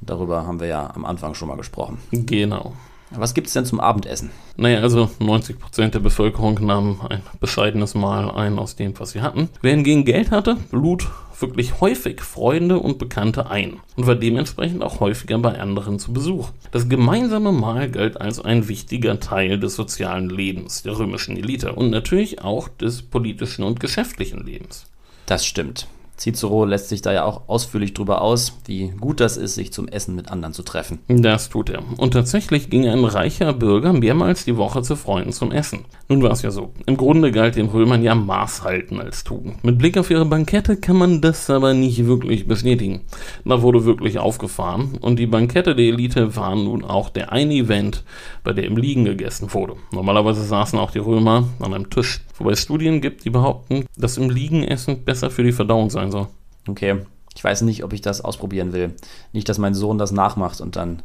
Darüber 0.00 0.46
haben 0.46 0.60
wir 0.60 0.68
ja 0.68 0.90
am 0.94 1.04
Anfang 1.04 1.34
schon 1.34 1.48
mal 1.48 1.56
gesprochen. 1.56 1.98
Genau. 2.12 2.72
Was 3.10 3.32
gibt 3.32 3.46
es 3.46 3.54
denn 3.54 3.64
zum 3.64 3.80
Abendessen? 3.80 4.30
Naja, 4.56 4.80
also 4.80 5.10
90% 5.18 5.88
der 5.88 5.98
Bevölkerung 5.98 6.64
nahmen 6.64 7.00
ein 7.08 7.22
bescheidenes 7.40 7.94
Mahl 7.94 8.30
ein 8.30 8.58
aus 8.58 8.76
dem, 8.76 8.98
was 8.98 9.10
sie 9.10 9.22
hatten. 9.22 9.48
Wer 9.62 9.72
hingegen 9.72 10.04
Geld 10.04 10.30
hatte, 10.30 10.58
lud 10.70 11.08
wirklich 11.40 11.80
häufig 11.80 12.20
Freunde 12.20 12.78
und 12.78 12.98
Bekannte 12.98 13.50
ein 13.50 13.80
und 13.96 14.06
war 14.06 14.14
dementsprechend 14.14 14.82
auch 14.82 15.00
häufiger 15.00 15.38
bei 15.38 15.60
anderen 15.60 15.98
zu 15.98 16.12
Besuch. 16.12 16.50
Das 16.70 16.88
gemeinsame 16.88 17.52
Mahl 17.52 17.90
galt 17.90 18.20
als 18.20 18.40
ein 18.40 18.68
wichtiger 18.68 19.20
Teil 19.20 19.58
des 19.58 19.74
sozialen 19.74 20.30
Lebens 20.30 20.82
der 20.82 20.98
römischen 20.98 21.36
Elite 21.36 21.72
und 21.72 21.90
natürlich 21.90 22.42
auch 22.42 22.68
des 22.68 23.02
politischen 23.02 23.64
und 23.64 23.80
geschäftlichen 23.80 24.44
Lebens. 24.44 24.86
Das 25.26 25.44
stimmt. 25.44 25.86
Cicero 26.18 26.64
lässt 26.64 26.88
sich 26.88 27.02
da 27.02 27.12
ja 27.12 27.24
auch 27.24 27.48
ausführlich 27.48 27.94
drüber 27.94 28.20
aus, 28.20 28.58
wie 28.66 28.88
gut 28.88 29.20
das 29.20 29.36
ist, 29.36 29.54
sich 29.54 29.72
zum 29.72 29.88
Essen 29.88 30.14
mit 30.14 30.30
anderen 30.30 30.52
zu 30.52 30.62
treffen. 30.62 30.98
Das 31.08 31.48
tut 31.48 31.70
er. 31.70 31.82
Und 31.96 32.12
tatsächlich 32.12 32.70
ging 32.70 32.88
ein 32.88 33.04
reicher 33.04 33.52
Bürger 33.52 33.92
mehrmals 33.92 34.44
die 34.44 34.56
Woche 34.56 34.82
zu 34.82 34.96
Freunden 34.96 35.32
zum 35.32 35.52
Essen. 35.52 35.84
Nun 36.08 36.22
war 36.22 36.32
es 36.32 36.42
ja 36.42 36.50
so. 36.50 36.72
Im 36.86 36.96
Grunde 36.96 37.30
galt 37.30 37.56
den 37.56 37.66
Römern 37.66 38.02
ja 38.02 38.14
Maßhalten 38.14 39.00
als 39.00 39.24
Tugend. 39.24 39.62
Mit 39.64 39.78
Blick 39.78 39.96
auf 39.96 40.10
ihre 40.10 40.24
Bankette 40.24 40.76
kann 40.76 40.96
man 40.96 41.20
das 41.20 41.48
aber 41.50 41.74
nicht 41.74 42.06
wirklich 42.06 42.46
bestätigen. 42.46 43.02
Da 43.44 43.62
wurde 43.62 43.84
wirklich 43.84 44.18
aufgefahren 44.18 44.98
und 45.00 45.18
die 45.18 45.26
Bankette 45.26 45.74
der 45.74 45.86
Elite 45.86 46.34
waren 46.36 46.64
nun 46.64 46.84
auch 46.84 47.10
der 47.10 47.32
eine 47.32 47.54
Event, 47.54 48.04
bei 48.42 48.52
der 48.52 48.64
im 48.64 48.76
Liegen 48.76 49.04
gegessen 49.04 49.52
wurde. 49.52 49.76
Normalerweise 49.92 50.42
saßen 50.42 50.78
auch 50.78 50.90
die 50.90 50.98
Römer 50.98 51.48
an 51.60 51.74
einem 51.74 51.90
Tisch. 51.90 52.20
Wobei 52.38 52.52
es 52.52 52.62
Studien 52.62 53.00
gibt, 53.00 53.24
die 53.24 53.30
behaupten, 53.30 53.86
dass 53.96 54.16
im 54.16 54.30
Liegen 54.30 54.62
Essen 54.62 55.04
besser 55.04 55.30
für 55.30 55.42
die 55.42 55.52
Verdauung 55.52 55.90
sein 55.90 56.07
soll. 56.10 56.28
Okay, 56.68 57.00
ich 57.34 57.44
weiß 57.44 57.62
nicht, 57.62 57.84
ob 57.84 57.92
ich 57.92 58.00
das 58.00 58.20
ausprobieren 58.20 58.72
will. 58.72 58.94
Nicht, 59.32 59.48
dass 59.48 59.58
mein 59.58 59.74
Sohn 59.74 59.98
das 59.98 60.12
nachmacht 60.12 60.60
und 60.60 60.76
dann 60.76 61.02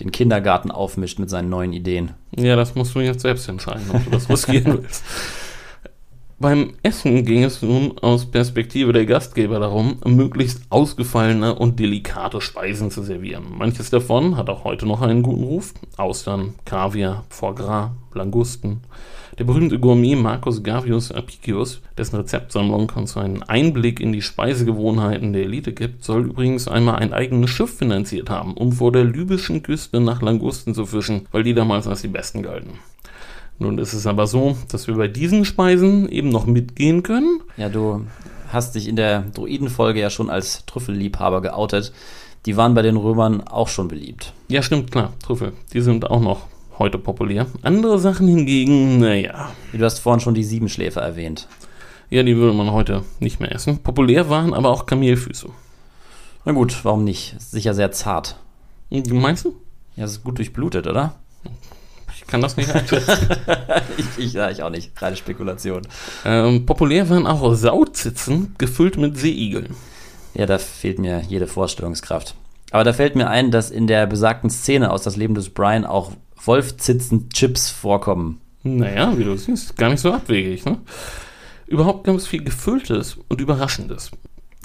den 0.00 0.12
Kindergarten 0.12 0.70
aufmischt 0.70 1.18
mit 1.18 1.30
seinen 1.30 1.48
neuen 1.48 1.72
Ideen. 1.72 2.12
Ja, 2.36 2.56
das 2.56 2.74
musst 2.74 2.94
du 2.94 3.00
jetzt 3.00 3.22
selbst 3.22 3.48
entscheiden, 3.48 3.90
ob 3.92 4.04
du 4.04 4.10
das 4.10 4.28
riskieren 4.28 4.78
willst. 4.82 5.02
Beim 6.38 6.74
Essen 6.82 7.24
ging 7.24 7.44
es 7.44 7.62
nun 7.62 7.98
aus 8.00 8.26
Perspektive 8.26 8.92
der 8.92 9.06
Gastgeber 9.06 9.58
darum, 9.58 9.96
möglichst 10.04 10.64
ausgefallene 10.68 11.54
und 11.54 11.80
delikate 11.80 12.42
Speisen 12.42 12.90
zu 12.90 13.02
servieren. 13.02 13.44
Manches 13.56 13.88
davon 13.88 14.36
hat 14.36 14.50
auch 14.50 14.64
heute 14.64 14.84
noch 14.84 15.00
einen 15.00 15.22
guten 15.22 15.44
Ruf. 15.44 15.72
Austern, 15.96 16.54
Kaviar, 16.66 17.24
Foie 17.30 17.54
Gras, 17.54 17.90
Langusten. 18.12 18.82
Der 19.38 19.44
berühmte 19.44 19.78
Gourmet 19.78 20.14
Marcus 20.14 20.62
Gavius 20.62 21.10
Apicius, 21.10 21.80
dessen 21.96 22.16
Rezeptsammlung 22.16 22.92
uns 22.94 23.16
einen 23.16 23.42
Einblick 23.42 23.98
in 23.98 24.12
die 24.12 24.20
Speisegewohnheiten 24.20 25.32
der 25.32 25.44
Elite 25.44 25.72
gibt, 25.72 26.04
soll 26.04 26.26
übrigens 26.26 26.68
einmal 26.68 26.96
ein 26.96 27.14
eigenes 27.14 27.48
Schiff 27.48 27.78
finanziert 27.78 28.28
haben, 28.28 28.52
um 28.52 28.72
vor 28.72 28.92
der 28.92 29.04
libyschen 29.04 29.62
Küste 29.62 30.00
nach 30.00 30.20
Langusten 30.20 30.74
zu 30.74 30.84
fischen, 30.84 31.26
weil 31.32 31.44
die 31.44 31.54
damals 31.54 31.86
als 31.86 32.02
die 32.02 32.08
besten 32.08 32.42
galten. 32.42 32.74
Nun 33.58 33.78
ist 33.78 33.92
es 33.92 34.06
aber 34.06 34.26
so, 34.26 34.56
dass 34.68 34.86
wir 34.86 34.96
bei 34.96 35.08
diesen 35.08 35.44
Speisen 35.44 36.08
eben 36.08 36.28
noch 36.28 36.46
mitgehen 36.46 37.02
können. 37.02 37.40
Ja, 37.56 37.68
du 37.68 38.06
hast 38.52 38.74
dich 38.74 38.86
in 38.86 38.96
der 38.96 39.22
Druidenfolge 39.34 40.00
ja 40.00 40.10
schon 40.10 40.30
als 40.30 40.66
Trüffelliebhaber 40.66 41.40
geoutet. 41.40 41.92
Die 42.44 42.56
waren 42.56 42.74
bei 42.74 42.82
den 42.82 42.96
Römern 42.96 43.40
auch 43.42 43.68
schon 43.68 43.88
beliebt. 43.88 44.32
Ja, 44.48 44.62
stimmt, 44.62 44.92
klar, 44.92 45.12
Trüffel. 45.24 45.52
Die 45.72 45.80
sind 45.80 46.08
auch 46.10 46.20
noch 46.20 46.46
heute 46.78 46.98
populär. 46.98 47.46
Andere 47.62 47.98
Sachen 47.98 48.28
hingegen, 48.28 49.00
naja. 49.00 49.50
Du 49.72 49.84
hast 49.84 49.98
vorhin 49.98 50.20
schon 50.20 50.34
die 50.34 50.44
Siebenschläfer 50.44 51.00
erwähnt. 51.00 51.48
Ja, 52.10 52.22
die 52.22 52.36
würde 52.36 52.56
man 52.56 52.70
heute 52.70 53.02
nicht 53.18 53.40
mehr 53.40 53.52
essen. 53.52 53.78
Populär 53.78 54.30
waren 54.30 54.54
aber 54.54 54.70
auch 54.70 54.86
Kamelfüße. 54.86 55.48
Na 56.44 56.52
gut, 56.52 56.84
warum 56.84 57.02
nicht? 57.02 57.34
sicher 57.40 57.74
sehr 57.74 57.90
zart. 57.90 58.36
Meinst 58.90 59.44
du? 59.44 59.56
Ja, 59.96 60.04
es 60.04 60.12
ist 60.12 60.24
gut 60.24 60.38
durchblutet, 60.38 60.86
oder? 60.86 61.14
Ich 62.26 62.32
kann 62.32 62.40
das 62.40 62.56
nicht 62.56 62.74
einschätzen. 62.74 63.28
ich, 63.96 64.24
ich, 64.24 64.32
ja, 64.32 64.50
ich 64.50 64.60
auch 64.64 64.70
nicht. 64.70 64.90
Reine 65.00 65.14
Spekulation. 65.14 65.82
Ähm, 66.24 66.66
populär 66.66 67.08
waren 67.08 67.24
auch 67.24 67.54
Sauzitzen, 67.54 68.56
gefüllt 68.58 68.96
mit 68.96 69.16
Seeigeln. 69.16 69.76
Ja, 70.34 70.46
da 70.46 70.58
fehlt 70.58 70.98
mir 70.98 71.22
jede 71.28 71.46
Vorstellungskraft. 71.46 72.34
Aber 72.72 72.82
da 72.82 72.92
fällt 72.92 73.14
mir 73.14 73.30
ein, 73.30 73.52
dass 73.52 73.70
in 73.70 73.86
der 73.86 74.08
besagten 74.08 74.50
Szene 74.50 74.90
aus 74.90 75.02
Das 75.02 75.16
Leben 75.16 75.36
des 75.36 75.50
Brian 75.50 75.84
auch 75.84 76.10
Wolfzitzen-Chips 76.44 77.70
vorkommen. 77.70 78.40
Naja, 78.64 79.16
wie 79.16 79.22
du 79.22 79.36
siehst, 79.36 79.76
gar 79.76 79.90
nicht 79.90 80.00
so 80.00 80.12
abwegig. 80.12 80.64
Ne? 80.64 80.78
Überhaupt 81.68 82.08
es 82.08 82.26
viel 82.26 82.42
Gefülltes 82.42 83.18
und 83.28 83.40
Überraschendes. 83.40 84.10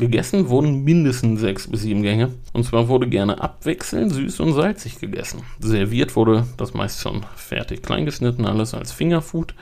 Gegessen 0.01 0.49
wurden 0.49 0.83
mindestens 0.83 1.39
sechs 1.39 1.67
bis 1.67 1.83
sieben 1.83 2.01
Gänge. 2.01 2.31
Und 2.51 2.65
zwar 2.65 2.89
wurde 2.89 3.07
gerne 3.07 3.39
abwechselnd 3.39 4.11
süß 4.11 4.39
und 4.41 4.53
salzig 4.53 4.99
gegessen. 4.99 5.43
Serviert 5.59 6.15
wurde 6.15 6.45
das 6.57 6.73
meist 6.73 6.99
schon 6.99 7.21
fertig 7.35 7.83
kleingeschnitten, 7.83 8.45
alles 8.45 8.73
als 8.73 8.91
Fingerfood, 8.91 9.53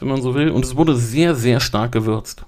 wenn 0.00 0.08
man 0.08 0.22
so 0.22 0.34
will. 0.34 0.50
Und 0.50 0.64
es 0.64 0.76
wurde 0.76 0.96
sehr, 0.96 1.34
sehr 1.34 1.60
stark 1.60 1.92
gewürzt. 1.92 2.44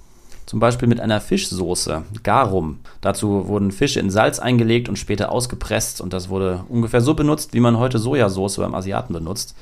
Zum 0.47 0.59
Beispiel 0.59 0.89
mit 0.89 1.01
einer 1.01 1.21
Fischsoße, 1.21 2.03
Garum. 2.23 2.81
Dazu 3.01 3.47
wurden 3.47 3.73
Fische 3.73 4.01
in 4.01 4.11
Salz 4.11 4.39
eingelegt 4.39 4.89
und 4.89 4.99
später 4.99 5.31
ausgepresst. 5.31 6.01
Und 6.01 6.13
das 6.13 6.31
wurde 6.31 6.65
ungefähr 6.69 7.03
so 7.03 7.15
benutzt, 7.15 7.53
wie 7.53 7.61
man 7.61 7.79
heute 7.79 7.99
Sojasauce 7.99 8.57
beim 8.57 8.75
Asiaten 8.75 9.13
benutzt. 9.13 9.55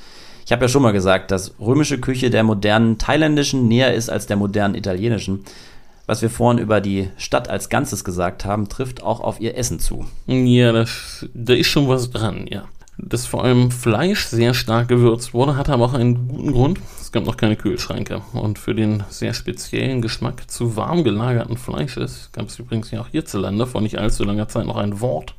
Ich 0.45 0.51
habe 0.51 0.63
ja 0.63 0.69
schon 0.69 0.81
mal 0.81 0.91
gesagt, 0.91 1.31
dass 1.31 1.53
römische 1.59 1.99
Küche 1.99 2.29
der 2.29 2.43
modernen 2.43 2.97
thailändischen 2.97 3.67
näher 3.67 3.93
ist 3.93 4.09
als 4.09 4.25
der 4.25 4.35
modernen 4.35 4.75
italienischen 4.75 5.45
was 6.05 6.21
wir 6.21 6.29
vorhin 6.29 6.61
über 6.61 6.81
die 6.81 7.09
Stadt 7.17 7.49
als 7.49 7.69
Ganzes 7.69 8.03
gesagt 8.03 8.45
haben, 8.45 8.69
trifft 8.69 9.03
auch 9.03 9.19
auf 9.19 9.39
ihr 9.39 9.57
Essen 9.57 9.79
zu. 9.79 10.05
Ja, 10.27 10.71
das, 10.71 11.25
da 11.33 11.53
ist 11.53 11.67
schon 11.67 11.87
was 11.87 12.09
dran, 12.09 12.47
ja. 12.47 12.65
Dass 12.97 13.25
vor 13.25 13.43
allem 13.43 13.71
Fleisch 13.71 14.27
sehr 14.27 14.53
stark 14.53 14.87
gewürzt 14.87 15.33
wurde, 15.33 15.57
hat 15.57 15.69
aber 15.69 15.85
auch 15.85 15.93
einen 15.93 16.27
guten 16.27 16.51
Grund. 16.51 16.79
Es 17.01 17.11
gab 17.11 17.25
noch 17.25 17.37
keine 17.37 17.55
Kühlschränke. 17.55 18.21
Und 18.33 18.59
für 18.59 18.75
den 18.75 19.03
sehr 19.09 19.33
speziellen 19.33 20.01
Geschmack 20.01 20.49
zu 20.49 20.75
warm 20.75 21.03
gelagerten 21.03 21.57
Fleisches 21.57 22.29
gab 22.33 22.47
es 22.47 22.59
übrigens 22.59 22.91
ja 22.91 23.01
auch 23.01 23.07
hierzulande 23.07 23.65
vor 23.65 23.81
nicht 23.81 23.97
allzu 23.97 24.23
langer 24.23 24.47
Zeit 24.47 24.67
noch 24.67 24.77
ein 24.77 25.01
Wort, 25.01 25.33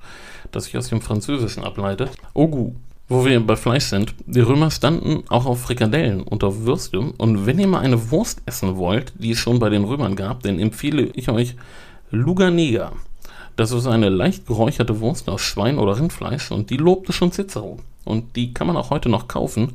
das 0.50 0.64
sich 0.64 0.76
aus 0.76 0.88
dem 0.88 1.00
Französischen 1.00 1.62
ableitet. 1.62 2.10
Ogu. 2.32 2.72
Wo 3.06 3.26
wir 3.26 3.38
bei 3.40 3.54
Fleisch 3.54 3.84
sind, 3.84 4.14
die 4.24 4.40
Römer 4.40 4.70
standen 4.70 5.24
auch 5.28 5.44
auf 5.44 5.60
Frikadellen 5.60 6.22
und 6.22 6.42
auf 6.42 6.60
Würste. 6.60 7.00
Und 7.00 7.44
wenn 7.44 7.58
ihr 7.58 7.66
mal 7.66 7.80
eine 7.80 8.10
Wurst 8.10 8.40
essen 8.46 8.76
wollt, 8.76 9.12
die 9.18 9.32
es 9.32 9.38
schon 9.38 9.58
bei 9.58 9.68
den 9.68 9.84
Römern 9.84 10.16
gab, 10.16 10.42
dann 10.42 10.58
empfehle 10.58 11.10
ich 11.14 11.28
euch 11.28 11.54
Luganega. 12.10 12.92
Das 13.56 13.72
ist 13.72 13.86
eine 13.86 14.08
leicht 14.08 14.46
geräucherte 14.46 15.00
Wurst 15.00 15.28
aus 15.28 15.42
Schwein- 15.42 15.78
oder 15.78 15.98
Rindfleisch 15.98 16.50
und 16.50 16.70
die 16.70 16.78
lobte 16.78 17.12
schon 17.12 17.30
Cicero. 17.30 17.78
Und 18.04 18.36
die 18.36 18.54
kann 18.54 18.66
man 18.66 18.76
auch 18.76 18.88
heute 18.88 19.10
noch 19.10 19.28
kaufen. 19.28 19.72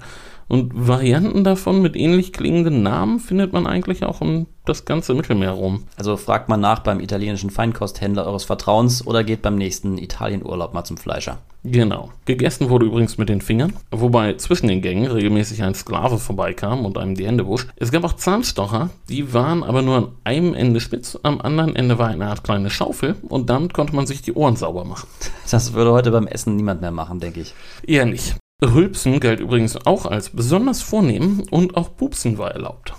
Und 0.50 0.72
Varianten 0.74 1.43
davon 1.43 1.82
mit 1.82 1.95
ähnlich 1.95 2.34
klingenden 2.34 2.82
Namen 2.82 3.20
findet 3.20 3.54
man 3.54 3.68
eigentlich 3.68 4.04
auch 4.04 4.20
um 4.20 4.47
das 4.66 4.84
ganze 4.84 5.14
Mittelmeer 5.14 5.52
rum. 5.52 5.84
Also 5.95 6.18
fragt 6.18 6.50
man 6.50 6.60
nach 6.60 6.80
beim 6.80 7.00
italienischen 7.00 7.52
Feinkosthändler 7.52 8.26
eures 8.26 8.45
Vertrauens 8.45 9.06
oder 9.06 9.24
geht 9.24 9.43
beim 9.43 9.56
nächsten 9.56 10.00
Italienurlaub 10.00 10.74
mal 10.74 10.84
zum 10.84 10.97
Fleischer. 10.97 11.38
Genau. 11.64 12.12
Gegessen 12.26 12.70
wurde 12.70 12.88
übrigens 12.88 13.20
mit 13.20 13.30
den 13.30 13.41
Fingern, 13.41 13.74
wobei 13.91 14.34
zwischen 14.36 14.68
den 14.68 14.82
Gängen 14.82 15.12
regelmäßig 15.12 15.62
ein 15.62 15.76
Sklave 15.76 16.18
vorbeikam 16.18 16.84
und 16.84 16.97
einem 16.97 17.16
die 17.16 17.28
Hände 17.28 17.45
wusch. 17.45 17.68
Es 17.76 17.91
gab 17.91 18.04
auch 18.04 18.14
Zahnstocher, 18.14 18.89
die 19.08 19.34
waren 19.34 19.64
aber 19.64 19.84
nur 19.84 19.97
an 19.97 20.08
einem 20.24 20.56
Ende 20.56 20.80
spitz, 20.80 21.20
am 21.22 21.41
anderen 21.41 21.76
Ende 21.76 22.00
war 22.00 22.08
eine 22.08 22.28
Art 22.28 22.43
kleine 22.43 22.72
Schaufel 22.72 23.18
und 23.28 23.52
damit 23.52 23.74
konnte 23.76 23.95
man 23.95 24.08
sich 24.08 24.24
die 24.24 24.34
Ohren 24.34 24.56
sauber 24.56 24.84
machen. 24.84 25.08
Das 25.52 25.74
würde 25.74 25.91
heute 25.91 26.12
beim 26.12 26.28
Essen 26.28 26.56
niemand 26.56 26.82
mehr 26.82 26.91
machen, 26.91 27.20
denke 27.20 27.41
ich. 27.41 27.54
Eher 27.86 28.06
nicht. 28.06 28.36
Rülpsen 28.62 29.22
galt 29.22 29.39
übrigens 29.39 29.78
auch 29.86 30.05
als 30.05 30.32
besonders 30.32 30.82
vornehm 30.82 31.43
und 31.49 31.78
auch 31.78 31.95
Pupsen 31.95 32.38
war 32.38 32.51
erlaubt. 32.51 32.93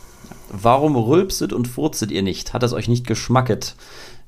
Warum 0.51 0.97
rülpset 0.97 1.53
und 1.53 1.69
furzet 1.69 2.11
ihr 2.11 2.23
nicht? 2.23 2.55
Hat 2.55 2.63
es 2.63 2.73
euch 2.73 2.89
nicht 2.89 3.07
geschmacket? 3.07 3.77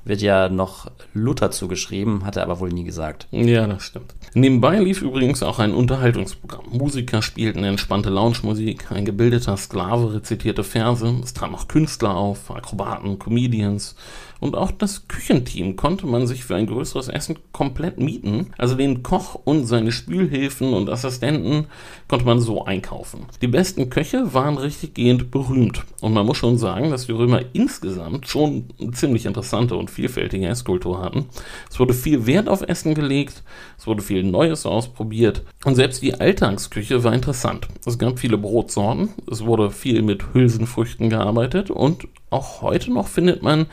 Wird 0.05 0.21
ja 0.21 0.49
noch 0.49 0.91
Luther 1.15 1.51
zugeschrieben, 1.53 2.25
hat 2.25 2.37
er 2.37 2.43
aber 2.43 2.59
wohl 2.61 2.71
nie 2.71 2.85
gesagt. 2.85 3.29
Ja, 3.31 3.67
das 3.67 3.85
stimmt. 3.85 4.15
Nebenbei 4.35 4.79
lief 4.81 5.01
übrigens 5.01 5.43
auch 5.43 5.59
ein 5.59 5.73
Unterhaltungsprogramm. 5.73 6.67
Musiker 6.71 7.23
spielten 7.23 7.63
entspannte 7.63 8.11
Lounge-Musik, 8.11 8.91
ein 8.91 9.05
gebildeter 9.05 9.57
Sklave 9.57 10.15
rezitierte 10.15 10.65
Verse, 10.65 11.21
es 11.23 11.35
traten 11.35 11.55
auch 11.55 11.69
Künstler 11.69 12.17
auf, 12.17 12.51
Akrobaten, 12.51 13.19
Comedians 13.19 13.95
und 14.43 14.57
auch 14.57 14.73
das 14.73 15.07
Küchenteam 15.07 15.77
konnte 15.77 16.05
man 16.05 16.27
sich 16.27 16.45
für 16.45 16.57
ein 16.57 16.67
größeres 16.67 17.07
Essen 17.07 17.39
komplett 17.53 18.01
mieten. 18.01 18.49
Also 18.59 18.75
den 18.75 19.05
Koch 19.05 19.37
und 19.45 19.67
seine 19.67 19.93
Spülhilfen 19.93 20.75
und 20.75 20.91
Assistenten 20.91 21.67
konnte 22.09 22.27
man 22.27 22.41
so 22.41 22.65
einkaufen. 22.65 23.27
Die 23.41 23.47
besten 23.47 23.89
Köche 23.89 24.35
waren 24.35 24.59
richtiggehend 24.59 25.31
berühmt. 25.31 25.85
Und 26.01 26.13
man 26.13 26.27
muss 26.27 26.39
schon 26.39 26.59
sagen, 26.59 26.91
dass 26.91 27.07
die 27.07 27.13
Römer 27.13 27.43
insgesamt 27.53 28.27
schon 28.27 28.65
eine 28.81 28.91
ziemlich 28.91 29.27
interessante 29.27 29.77
und 29.77 29.93
vielfältige 29.93 30.49
Esskultur 30.49 31.01
hatten. 31.01 31.27
Es 31.71 31.79
wurde 31.79 31.95
viel 31.95 32.27
Wert 32.27 32.49
auf 32.49 32.63
Essen 32.63 32.97
gelegt, 32.97 33.45
es 33.79 33.87
wurde 33.87 34.03
viel 34.03 34.25
Neues 34.25 34.67
ausprobiert 34.67 35.45
und 35.65 35.77
selbst 35.77 36.03
die 36.03 36.21
Alltagsküche 36.21 37.05
war 37.05 37.15
interessant. 37.15 37.69
Es 37.87 37.97
gab 37.97 38.19
viele 38.19 38.39
Brotsorten, 38.39 39.11
es 39.31 39.45
wurde 39.47 39.71
viel 39.71 40.03
mit 40.03 40.35
Hülsenfrüchten 40.35 41.11
gearbeitet 41.11 41.71
und 41.71 42.09
auch 42.31 42.63
heute 42.63 42.93
noch 42.93 43.07
findet 43.07 43.45
man 43.45 43.67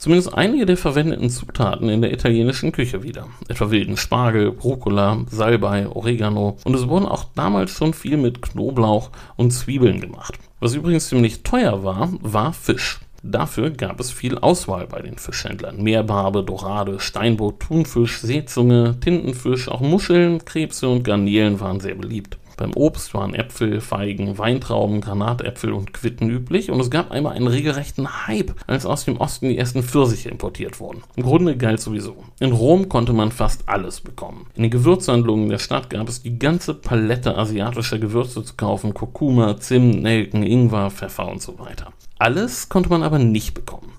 zumindest 0.00 0.34
einige 0.34 0.66
der 0.66 0.78
verwendeten 0.78 1.30
Zutaten 1.30 1.88
in 1.90 2.00
der 2.00 2.12
italienischen 2.12 2.72
Küche 2.72 3.02
wieder. 3.02 3.28
Etwa 3.48 3.70
wilden 3.70 3.96
Spargel, 3.96 4.48
Rucola, 4.48 5.24
Salbei, 5.30 5.86
Oregano 5.86 6.56
und 6.64 6.74
es 6.74 6.88
wurden 6.88 7.06
auch 7.06 7.26
damals 7.34 7.70
schon 7.70 7.92
viel 7.92 8.16
mit 8.16 8.40
Knoblauch 8.40 9.10
und 9.36 9.52
Zwiebeln 9.52 10.00
gemacht. 10.00 10.34
Was 10.58 10.74
übrigens 10.74 11.08
ziemlich 11.08 11.42
teuer 11.42 11.84
war, 11.84 12.08
war 12.22 12.52
Fisch. 12.52 12.98
Dafür 13.22 13.68
gab 13.68 14.00
es 14.00 14.10
viel 14.10 14.38
Auswahl 14.38 14.86
bei 14.86 15.02
den 15.02 15.18
Fischhändlern. 15.18 15.82
Meerbarbe, 15.82 16.42
Dorade, 16.42 16.98
Steinbutt, 17.00 17.60
Thunfisch, 17.60 18.20
Seezunge, 18.20 18.98
Tintenfisch, 18.98 19.68
auch 19.68 19.80
Muscheln, 19.80 20.42
Krebse 20.46 20.88
und 20.88 21.04
Garnelen 21.04 21.60
waren 21.60 21.80
sehr 21.80 21.94
beliebt. 21.94 22.39
Beim 22.60 22.74
Obst 22.74 23.14
waren 23.14 23.34
Äpfel, 23.34 23.80
Feigen, 23.80 24.36
Weintrauben, 24.36 25.00
Granatäpfel 25.00 25.72
und 25.72 25.94
Quitten 25.94 26.28
üblich 26.28 26.70
und 26.70 26.78
es 26.78 26.90
gab 26.90 27.10
einmal 27.10 27.32
einen 27.32 27.46
regelrechten 27.46 28.26
Hype, 28.26 28.54
als 28.66 28.84
aus 28.84 29.06
dem 29.06 29.16
Osten 29.16 29.48
die 29.48 29.56
ersten 29.56 29.82
Pfirsiche 29.82 30.28
importiert 30.28 30.78
wurden. 30.78 31.02
Im 31.16 31.22
Grunde 31.22 31.56
galt 31.56 31.80
sowieso. 31.80 32.22
In 32.38 32.52
Rom 32.52 32.90
konnte 32.90 33.14
man 33.14 33.32
fast 33.32 33.66
alles 33.66 34.02
bekommen. 34.02 34.46
In 34.56 34.64
den 34.64 34.70
Gewürzhandlungen 34.70 35.48
der 35.48 35.56
Stadt 35.56 35.88
gab 35.88 36.06
es 36.06 36.20
die 36.20 36.38
ganze 36.38 36.74
Palette 36.74 37.38
asiatischer 37.38 37.98
Gewürze 37.98 38.44
zu 38.44 38.54
kaufen: 38.56 38.92
Kurkuma, 38.92 39.56
Zimt, 39.56 40.02
Nelken, 40.02 40.42
Ingwer, 40.42 40.90
Pfeffer 40.90 41.28
und 41.28 41.40
so 41.40 41.58
weiter. 41.58 41.94
Alles 42.18 42.68
konnte 42.68 42.90
man 42.90 43.02
aber 43.02 43.18
nicht 43.18 43.54
bekommen. 43.54 43.94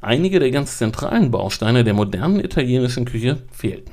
Einige 0.00 0.40
der 0.40 0.50
ganz 0.52 0.78
zentralen 0.78 1.30
Bausteine 1.30 1.84
der 1.84 1.92
modernen 1.92 2.40
italienischen 2.40 3.04
Küche 3.04 3.42
fehlten. 3.52 3.92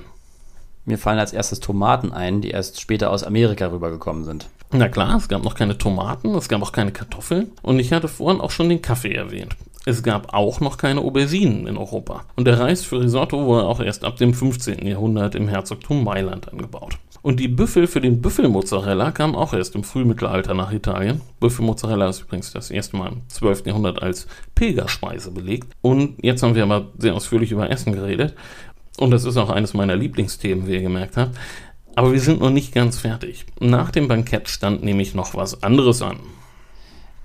Mir 0.85 0.97
fallen 0.97 1.19
als 1.19 1.33
erstes 1.33 1.59
Tomaten 1.59 2.11
ein, 2.11 2.41
die 2.41 2.49
erst 2.51 2.81
später 2.81 3.09
aus 3.09 3.23
Amerika 3.23 3.67
rübergekommen 3.67 4.25
sind. 4.25 4.49
Na 4.71 4.89
klar, 4.89 5.15
es 5.17 5.29
gab 5.29 5.43
noch 5.43 5.55
keine 5.55 5.77
Tomaten, 5.77 6.35
es 6.35 6.49
gab 6.49 6.61
auch 6.61 6.71
keine 6.71 6.91
Kartoffeln 6.91 7.51
und 7.61 7.79
ich 7.79 7.93
hatte 7.93 8.07
vorhin 8.07 8.41
auch 8.41 8.51
schon 8.51 8.69
den 8.69 8.81
Kaffee 8.81 9.13
erwähnt. 9.13 9.55
Es 9.85 10.01
gab 10.01 10.33
auch 10.33 10.61
noch 10.61 10.77
keine 10.77 11.01
Auberginen 11.01 11.67
in 11.67 11.77
Europa. 11.77 12.25
Und 12.35 12.45
der 12.45 12.59
Reis 12.59 12.83
für 12.83 13.01
Risotto 13.01 13.45
wurde 13.45 13.65
auch 13.65 13.81
erst 13.81 14.05
ab 14.05 14.15
dem 14.15 14.33
15. 14.33 14.87
Jahrhundert 14.87 15.35
im 15.35 15.49
Herzogtum 15.49 16.03
Mailand 16.03 16.51
angebaut. 16.51 16.97
Und 17.21 17.39
die 17.39 17.47
Büffel 17.47 17.87
für 17.87 18.01
den 18.01 18.21
Büffelmozzarella 18.21 19.11
kamen 19.11 19.35
auch 19.35 19.53
erst 19.53 19.75
im 19.75 19.83
Frühmittelalter 19.83 20.53
nach 20.53 20.71
Italien. 20.73 21.21
Büffelmozzarella 21.39 22.09
ist 22.09 22.21
übrigens 22.21 22.51
das 22.51 22.69
erste 22.69 22.97
Mal 22.97 23.13
im 23.13 23.21
12. 23.29 23.65
Jahrhundert 23.65 24.01
als 24.01 24.27
Pilgerspeise 24.55 25.31
belegt. 25.31 25.67
Und 25.81 26.15
jetzt 26.21 26.43
haben 26.43 26.55
wir 26.55 26.63
aber 26.63 26.87
sehr 26.97 27.15
ausführlich 27.15 27.51
über 27.51 27.69
Essen 27.69 27.93
geredet. 27.93 28.35
Und 28.97 29.11
das 29.11 29.25
ist 29.25 29.37
auch 29.37 29.49
eines 29.49 29.73
meiner 29.73 29.95
Lieblingsthemen, 29.95 30.67
wie 30.67 30.73
ihr 30.73 30.81
gemerkt 30.81 31.17
habt. 31.17 31.37
Aber 31.95 32.11
wir 32.11 32.19
sind 32.19 32.39
noch 32.39 32.49
nicht 32.49 32.73
ganz 32.73 32.99
fertig. 32.99 33.45
Nach 33.59 33.91
dem 33.91 34.07
Bankett 34.07 34.49
stand 34.49 34.83
nämlich 34.83 35.13
noch 35.13 35.35
was 35.35 35.61
anderes 35.63 36.01
an. 36.01 36.17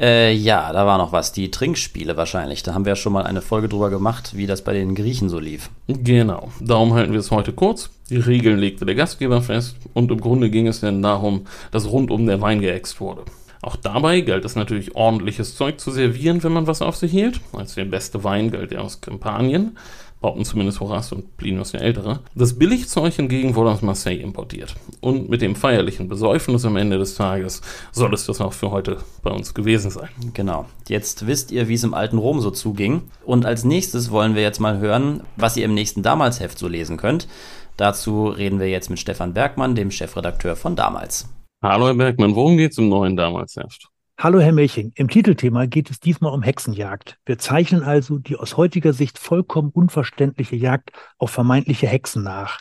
Äh, 0.00 0.32
ja, 0.32 0.72
da 0.72 0.86
war 0.86 0.98
noch 0.98 1.12
was. 1.12 1.32
Die 1.32 1.50
Trinkspiele 1.50 2.16
wahrscheinlich. 2.16 2.62
Da 2.62 2.74
haben 2.74 2.84
wir 2.84 2.92
ja 2.92 2.96
schon 2.96 3.12
mal 3.12 3.24
eine 3.24 3.42
Folge 3.42 3.68
drüber 3.68 3.90
gemacht, 3.90 4.36
wie 4.36 4.46
das 4.46 4.62
bei 4.62 4.72
den 4.72 4.94
Griechen 4.94 5.28
so 5.28 5.38
lief. 5.38 5.70
Genau. 5.88 6.50
Darum 6.60 6.94
halten 6.94 7.12
wir 7.12 7.20
es 7.20 7.30
heute 7.30 7.52
kurz. 7.52 7.90
Die 8.08 8.18
Regeln 8.18 8.58
legte 8.58 8.86
der 8.86 8.94
Gastgeber 8.94 9.42
fest. 9.42 9.76
Und 9.94 10.10
im 10.10 10.20
Grunde 10.20 10.50
ging 10.50 10.68
es 10.68 10.80
dann 10.80 11.02
darum, 11.02 11.46
dass 11.72 11.90
rundum 11.90 12.26
der 12.26 12.40
Wein 12.40 12.60
geäxt 12.60 13.00
wurde. 13.00 13.24
Auch 13.60 13.74
dabei 13.74 14.20
galt 14.20 14.44
es 14.44 14.54
natürlich 14.54 14.94
ordentliches 14.94 15.56
Zeug 15.56 15.80
zu 15.80 15.90
servieren, 15.90 16.44
wenn 16.44 16.52
man 16.52 16.68
was 16.68 16.80
auf 16.80 16.94
sich 16.94 17.10
hielt. 17.10 17.40
Als 17.52 17.74
der 17.74 17.86
beste 17.86 18.22
Wein 18.22 18.52
galt 18.52 18.70
er 18.70 18.84
aus 18.84 19.00
Kampanien 19.00 19.76
behaupten 20.20 20.44
zumindest 20.44 20.80
Horace 20.80 21.12
und 21.12 21.36
Plinius 21.36 21.72
der 21.72 21.82
Ältere. 21.82 22.20
Das 22.34 22.58
Billigzeug 22.58 23.14
hingegen 23.14 23.54
wurde 23.54 23.70
aus 23.70 23.82
Marseille 23.82 24.20
importiert. 24.20 24.74
Und 25.00 25.28
mit 25.28 25.42
dem 25.42 25.54
feierlichen 25.54 26.08
Besäufnis 26.08 26.64
am 26.64 26.76
Ende 26.76 26.98
des 26.98 27.14
Tages 27.14 27.62
soll 27.92 28.12
es 28.14 28.26
das 28.26 28.40
auch 28.40 28.52
für 28.52 28.70
heute 28.70 28.98
bei 29.22 29.30
uns 29.30 29.54
gewesen 29.54 29.90
sein. 29.90 30.08
Genau. 30.34 30.66
Jetzt 30.88 31.26
wisst 31.26 31.52
ihr, 31.52 31.68
wie 31.68 31.74
es 31.74 31.84
im 31.84 31.94
alten 31.94 32.18
Rom 32.18 32.40
so 32.40 32.50
zuging. 32.50 33.02
Und 33.24 33.46
als 33.46 33.64
nächstes 33.64 34.10
wollen 34.10 34.34
wir 34.34 34.42
jetzt 34.42 34.60
mal 34.60 34.78
hören, 34.78 35.22
was 35.36 35.56
ihr 35.56 35.64
im 35.64 35.74
nächsten 35.74 36.02
Damalsheft 36.02 36.58
so 36.58 36.68
lesen 36.68 36.96
könnt. 36.96 37.28
Dazu 37.76 38.26
reden 38.26 38.58
wir 38.58 38.68
jetzt 38.68 38.90
mit 38.90 38.98
Stefan 38.98 39.34
Bergmann, 39.34 39.76
dem 39.76 39.92
Chefredakteur 39.92 40.56
von 40.56 40.74
Damals. 40.74 41.28
Hallo 41.62 41.86
Herr 41.86 41.94
Bergmann, 41.94 42.34
worum 42.34 42.56
geht 42.56 42.72
es 42.72 42.78
im 42.78 42.88
neuen 42.88 43.16
Damalsheft? 43.16 43.88
Hallo 44.20 44.40
Herr 44.40 44.50
Melching, 44.50 44.90
im 44.96 45.06
Titelthema 45.08 45.66
geht 45.66 45.90
es 45.90 46.00
diesmal 46.00 46.32
um 46.32 46.42
Hexenjagd. 46.42 47.20
Wir 47.24 47.38
zeichnen 47.38 47.84
also 47.84 48.18
die 48.18 48.34
aus 48.34 48.56
heutiger 48.56 48.92
Sicht 48.92 49.16
vollkommen 49.16 49.70
unverständliche 49.70 50.56
Jagd 50.56 50.90
auf 51.18 51.30
vermeintliche 51.30 51.86
Hexen 51.86 52.24
nach. 52.24 52.58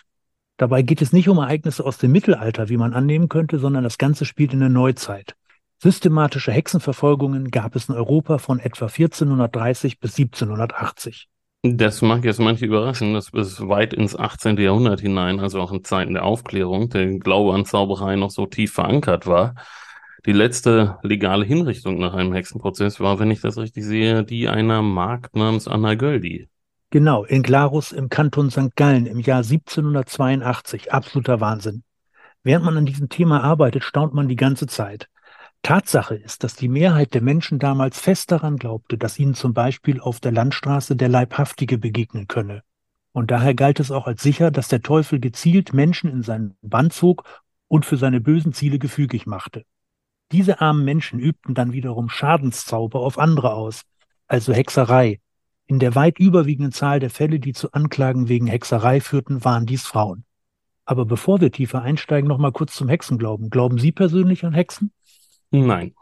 Dabei 0.58 0.84
geht 0.84 1.02
es 1.02 1.14
nicht 1.14 1.30
um 1.30 1.40
Ereignisse 1.40 1.84
aus 1.84 1.98
dem 1.98 2.12
Mittelalter, 2.12 2.70
wie 2.70 2.78
man 2.78 2.94
annehmen 2.94 3.28
könnte, 3.28 3.58
sondern 3.58 3.84
das 3.84 3.98
Ganze 3.98 4.26
spielt 4.26 4.54
in 4.54 4.60
der 4.60 4.70
Neuzeit. 4.70 5.36
Systematische 5.82 6.52
Hexenverfolgungen 6.52 7.50
gab 7.50 7.76
es 7.76 7.90
in 7.90 7.96
Europa 7.96 8.38
von 8.38 8.60
etwa 8.60 8.86
1430 8.86 10.00
bis 10.00 10.16
1780. 10.20 11.28
Das 11.64 12.04
mag 12.04 12.24
jetzt 12.24 12.40
manche 12.40 12.68
überraschen, 12.68 13.16
dass 13.16 13.32
bis 13.32 13.68
weit 13.68 13.96
ins 13.96 14.16
18. 14.16 14.58
Jahrhundert 14.58 15.02
hinein, 15.02 15.40
also 15.40 15.60
auch 15.60 15.72
in 15.72 15.84
Zeiten 15.84 16.14
der 16.14 16.24
Aufklärung, 16.24 16.90
der 16.90 17.18
Glaube 17.18 17.56
an 17.56 17.66
Zauberei 17.66 18.16
noch 18.16 18.30
so 18.30 18.46
tief 18.46 18.74
verankert 18.74 19.26
war. 19.26 19.56
Die 20.26 20.34
letzte 20.34 20.98
legale 21.04 21.46
Hinrichtung 21.46 22.00
nach 22.00 22.14
einem 22.14 22.34
Hexenprozess 22.34 23.00
war, 23.00 23.20
wenn 23.20 23.32
ich 23.32 23.42
das 23.42 23.58
richtig 23.58 23.86
sehe, 23.86 24.24
die 24.24 24.50
einer 24.50 24.82
Magd 24.82 25.36
namens 25.36 25.68
Anna 25.68 25.96
Göldi. 25.96 26.50
Genau, 26.90 27.26
in 27.26 27.44
Glarus 27.44 27.92
im 27.92 28.10
Kanton 28.10 28.50
St. 28.50 28.76
Gallen 28.76 29.06
im 29.06 29.20
Jahr 29.20 29.40
1782. 29.44 30.92
Absoluter 30.92 31.42
Wahnsinn. 31.42 31.84
Während 32.44 32.66
man 32.66 32.78
an 32.78 32.86
diesem 32.86 33.10
Thema 33.10 33.44
arbeitet, 33.44 33.84
staunt 33.84 34.14
man 34.14 34.28
die 34.28 34.38
ganze 34.38 34.68
Zeit. 34.68 35.10
Tatsache 35.64 36.16
ist, 36.16 36.44
dass 36.44 36.56
die 36.56 36.70
Mehrheit 36.70 37.14
der 37.14 37.22
Menschen 37.22 37.60
damals 37.60 38.00
fest 38.00 38.32
daran 38.32 38.56
glaubte, 38.58 38.98
dass 38.98 39.20
ihnen 39.20 39.34
zum 39.34 39.54
Beispiel 39.54 40.00
auf 40.00 40.20
der 40.20 40.32
Landstraße 40.32 40.96
der 40.96 41.10
Leibhaftige 41.10 41.78
begegnen 41.78 42.28
könne. 42.28 42.64
Und 43.12 43.32
daher 43.32 43.54
galt 43.54 43.80
es 43.80 43.92
auch 43.92 44.08
als 44.08 44.22
sicher, 44.22 44.50
dass 44.50 44.68
der 44.70 44.82
Teufel 44.82 45.20
gezielt 45.20 45.74
Menschen 45.74 46.10
in 46.10 46.22
seinen 46.22 46.56
Bann 46.62 46.90
zog 46.90 47.24
und 47.68 47.86
für 47.86 47.98
seine 47.98 48.22
bösen 48.22 48.54
Ziele 48.54 48.80
gefügig 48.80 49.26
machte. 49.26 49.66
Diese 50.32 50.60
armen 50.60 50.84
Menschen 50.84 51.20
übten 51.20 51.54
dann 51.54 51.72
wiederum 51.72 52.10
Schadenszauber 52.10 53.00
auf 53.00 53.18
andere 53.18 53.54
aus, 53.54 53.84
also 54.28 54.54
Hexerei. 54.54 55.20
In 55.68 55.80
der 55.80 55.96
weit 55.96 56.20
überwiegenden 56.20 56.72
Zahl 56.72 57.00
der 57.00 57.10
Fälle, 57.10 57.40
die 57.40 57.54
zu 57.54 57.72
Anklagen 57.72 58.30
wegen 58.30 58.48
Hexerei 58.48 59.02
führten, 59.02 59.44
waren 59.44 59.66
dies 59.66 59.86
Frauen. 59.86 60.24
Aber 60.86 61.06
bevor 61.06 61.42
wir 61.42 61.52
tiefer 61.52 61.82
einsteigen, 61.82 62.28
noch 62.28 62.38
mal 62.38 62.54
kurz 62.54 62.76
zum 62.76 62.88
Hexenglauben. 62.88 63.50
Glauben 63.50 63.78
Sie 63.78 63.92
persönlich 63.92 64.46
an 64.46 64.54
Hexen? 64.54 64.92
Nein. 65.52 65.94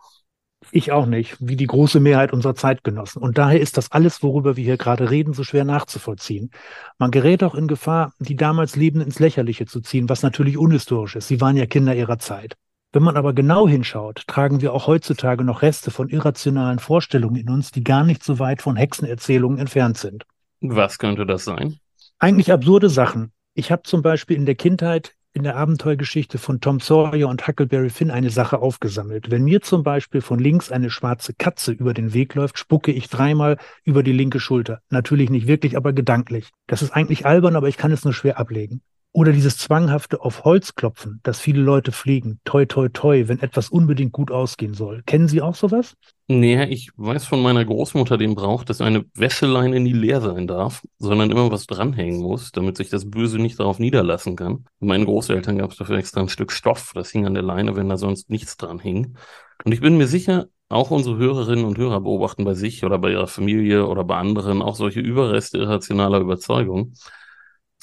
Ich 0.71 0.91
auch 0.91 1.05
nicht, 1.05 1.37
wie 1.39 1.55
die 1.55 1.67
große 1.67 1.99
Mehrheit 1.99 2.33
unserer 2.33 2.55
Zeitgenossen. 2.55 3.21
Und 3.21 3.37
daher 3.37 3.59
ist 3.59 3.77
das 3.77 3.91
alles, 3.91 4.23
worüber 4.23 4.55
wir 4.55 4.63
hier 4.63 4.77
gerade 4.77 5.09
reden, 5.11 5.33
so 5.33 5.43
schwer 5.43 5.63
nachzuvollziehen. 5.63 6.51
Man 6.97 7.11
gerät 7.11 7.43
auch 7.43 7.55
in 7.55 7.67
Gefahr, 7.67 8.13
die 8.19 8.35
damals 8.35 8.75
Lebenden 8.75 9.07
ins 9.07 9.19
Lächerliche 9.19 9.65
zu 9.65 9.81
ziehen, 9.81 10.09
was 10.09 10.23
natürlich 10.23 10.57
unhistorisch 10.57 11.15
ist. 11.15 11.27
Sie 11.27 11.41
waren 11.41 11.57
ja 11.57 11.65
Kinder 11.65 11.95
ihrer 11.95 12.17
Zeit. 12.17 12.55
Wenn 12.95 13.03
man 13.03 13.17
aber 13.17 13.33
genau 13.33 13.67
hinschaut, 13.67 14.23
tragen 14.25 14.61
wir 14.61 14.71
auch 14.71 14.87
heutzutage 14.87 15.43
noch 15.43 15.63
Reste 15.63 15.91
von 15.91 16.07
irrationalen 16.07 16.79
Vorstellungen 16.79 17.35
in 17.35 17.49
uns, 17.49 17.71
die 17.73 17.83
gar 17.83 18.05
nicht 18.05 18.23
so 18.23 18.39
weit 18.39 18.61
von 18.61 18.77
Hexenerzählungen 18.77 19.59
entfernt 19.59 19.97
sind. 19.97 20.25
Was 20.61 20.97
könnte 20.97 21.25
das 21.25 21.43
sein? 21.43 21.75
Eigentlich 22.19 22.53
absurde 22.53 22.87
Sachen. 22.87 23.33
Ich 23.53 23.69
habe 23.69 23.83
zum 23.83 24.01
Beispiel 24.01 24.37
in 24.37 24.45
der 24.45 24.55
Kindheit 24.55 25.13
in 25.33 25.43
der 25.43 25.57
Abenteuergeschichte 25.57 26.37
von 26.37 26.61
Tom 26.61 26.79
Sawyer 26.79 27.27
und 27.27 27.45
Huckleberry 27.45 27.89
Finn 27.89 28.11
eine 28.11 28.29
Sache 28.29 28.59
aufgesammelt. 28.59 29.29
Wenn 29.29 29.43
mir 29.43 29.59
zum 29.59 29.83
Beispiel 29.83 30.21
von 30.21 30.39
links 30.39 30.71
eine 30.71 30.89
schwarze 30.89 31.33
Katze 31.33 31.73
über 31.73 31.93
den 31.93 32.13
Weg 32.13 32.33
läuft, 32.33 32.57
spucke 32.57 32.93
ich 32.93 33.09
dreimal 33.09 33.57
über 33.83 34.03
die 34.03 34.13
linke 34.13 34.39
Schulter. 34.39 34.79
Natürlich 34.89 35.29
nicht 35.29 35.47
wirklich, 35.47 35.75
aber 35.75 35.91
gedanklich. 35.91 36.51
Das 36.65 36.81
ist 36.81 36.91
eigentlich 36.91 37.25
albern, 37.25 37.57
aber 37.57 37.67
ich 37.67 37.75
kann 37.75 37.91
es 37.91 38.05
nur 38.05 38.13
schwer 38.13 38.39
ablegen. 38.39 38.81
Oder 39.15 39.31
dieses 39.31 39.57
zwanghafte 39.57 40.19
auf 40.19 40.43
Holz 40.43 40.75
klopfen, 40.75 41.21
das 41.23 41.39
viele 41.39 41.61
Leute 41.61 41.93
pflegen. 41.93 42.41
Toi, 42.43 42.65
toi, 42.65 42.89
toi, 42.89 43.29
wenn 43.29 43.39
etwas 43.39 43.69
unbedingt 43.69 44.11
gut 44.11 44.29
ausgehen 44.29 44.73
soll. 44.73 45.03
Kennen 45.05 45.29
Sie 45.29 45.41
auch 45.41 45.55
sowas? 45.55 45.95
Nee, 46.27 46.65
ich 46.65 46.89
weiß 46.97 47.23
von 47.23 47.41
meiner 47.41 47.63
Großmutter 47.63 48.17
den 48.17 48.35
Brauch, 48.35 48.65
dass 48.65 48.81
eine 48.81 49.05
Wäscheleine 49.13 49.79
nie 49.79 49.93
leer 49.93 50.19
sein 50.19 50.47
darf, 50.47 50.83
sondern 50.99 51.31
immer 51.31 51.49
was 51.49 51.65
dranhängen 51.65 52.21
muss, 52.21 52.51
damit 52.51 52.75
sich 52.75 52.89
das 52.89 53.09
Böse 53.09 53.39
nicht 53.39 53.57
darauf 53.57 53.79
niederlassen 53.79 54.35
kann. 54.35 54.65
Meinen 54.81 55.05
Großeltern 55.05 55.59
gab 55.59 55.71
es 55.71 55.77
dafür 55.77 55.97
extra 55.97 56.19
ein 56.19 56.27
Stück 56.27 56.51
Stoff, 56.51 56.91
das 56.93 57.09
hing 57.09 57.25
an 57.25 57.35
der 57.35 57.43
Leine, 57.43 57.77
wenn 57.77 57.87
da 57.87 57.95
sonst 57.95 58.29
nichts 58.29 58.57
dran 58.57 58.79
hing. 58.79 59.15
Und 59.63 59.71
ich 59.71 59.79
bin 59.79 59.95
mir 59.95 60.07
sicher, 60.07 60.47
auch 60.67 60.91
unsere 60.91 61.15
Hörerinnen 61.15 61.63
und 61.63 61.77
Hörer 61.77 62.01
beobachten 62.01 62.43
bei 62.43 62.53
sich 62.53 62.83
oder 62.83 62.99
bei 62.99 63.11
ihrer 63.11 63.27
Familie 63.27 63.87
oder 63.87 64.03
bei 64.03 64.17
anderen 64.17 64.61
auch 64.61 64.75
solche 64.75 64.99
Überreste 64.99 65.57
irrationaler 65.57 66.19
Überzeugung. 66.19 66.95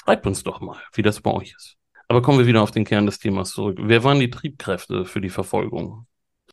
Schreibt 0.04 0.26
uns 0.26 0.42
doch 0.42 0.60
mal, 0.60 0.78
wie 0.94 1.02
das 1.02 1.20
bei 1.20 1.30
euch 1.30 1.54
ist. 1.56 1.76
Aber 2.08 2.22
kommen 2.22 2.38
wir 2.38 2.46
wieder 2.46 2.62
auf 2.62 2.72
den 2.72 2.84
Kern 2.84 3.06
des 3.06 3.18
Themas 3.18 3.52
zurück. 3.52 3.78
Wer 3.80 4.04
waren 4.04 4.20
die 4.20 4.30
Triebkräfte 4.30 5.04
für 5.04 5.20
die 5.20 5.30
Verfolgung? 5.30 6.06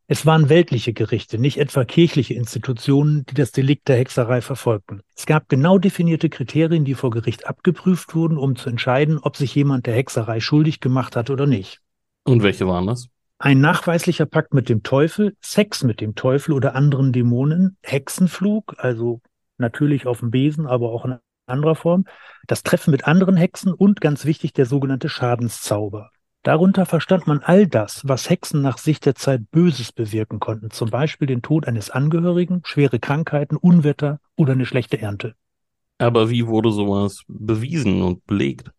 Es 0.08 0.26
waren 0.26 0.50
weltliche 0.50 0.94
Gerichte, 0.94 1.38
nicht 1.38 1.60
etwa 1.60 1.86
kirchliche 1.86 2.34
Institutionen, 2.34 3.26
die 3.28 3.36
das 3.36 3.52
Delikt 3.52 3.88
der 3.88 3.98
Hexerei 3.98 4.42
verfolgten. 4.42 5.02
Es 5.16 5.26
gab 5.26 5.50
genau 5.50 5.78
definierte 5.78 6.30
Kriterien, 6.30 6.84
die 6.84 6.96
vor 6.96 7.12
Gericht 7.12 7.46
abgeprüft 7.48 8.16
wurden, 8.16 8.38
um 8.38 8.56
zu 8.56 8.70
entscheiden, 8.70 9.20
ob 9.20 9.38
sich 9.38 9.54
jemand 9.54 9.86
der 9.86 9.94
Hexerei 9.94 10.40
schuldig 10.40 10.80
gemacht 10.80 11.16
hat 11.16 11.30
oder 11.30 11.46
nicht. 11.46 11.80
Und 12.24 12.42
welche 12.42 12.68
waren 12.68 12.88
das? 12.88 13.08
Ein 13.38 13.62
nachweislicher 13.62 14.26
Pakt 14.26 14.54
mit 14.54 14.68
dem 14.68 14.84
Teufel, 14.84 15.36
Sex 15.42 15.84
mit 15.84 16.02
dem 16.02 16.16
Teufel 16.16 16.54
oder 16.54 16.76
anderen 16.76 17.14
Dämonen, 17.14 17.78
Hexenflug, 17.84 18.76
also 18.78 19.22
natürlich 19.58 20.08
auf 20.08 20.20
dem 20.20 20.32
Besen, 20.32 20.66
aber 20.66 20.90
auch 20.90 21.06
in 21.06 21.20
anderer 21.50 21.76
Form, 21.76 22.06
das 22.48 22.64
Treffen 22.64 22.92
mit 22.92 23.06
anderen 23.06 23.36
Hexen 23.36 23.74
und 23.74 24.02
ganz 24.02 24.26
wichtig 24.26 24.54
der 24.54 24.66
sogenannte 24.66 25.10
Schadenszauber. 25.10 26.12
Darunter 26.44 26.86
verstand 26.86 27.28
man 27.28 27.42
all 27.44 27.68
das, 27.68 28.08
was 28.08 28.30
Hexen 28.30 28.62
nach 28.62 28.78
Sicht 28.78 29.06
der 29.06 29.16
Zeit 29.16 29.52
Böses 29.52 29.92
bewirken 29.92 30.40
konnten, 30.40 30.72
zum 30.72 30.90
Beispiel 30.90 31.28
den 31.28 31.42
Tod 31.42 31.68
eines 31.68 31.90
Angehörigen, 31.90 32.62
schwere 32.64 33.00
Krankheiten, 33.00 33.58
Unwetter 33.58 34.20
oder 34.38 34.54
eine 34.54 34.66
schlechte 34.66 35.02
Ernte. 35.02 35.36
Aber 35.98 36.30
wie 36.30 36.48
wurde 36.48 36.72
sowas 36.72 37.24
bewiesen 37.28 38.02
und 38.02 38.26
belegt? 38.26 38.72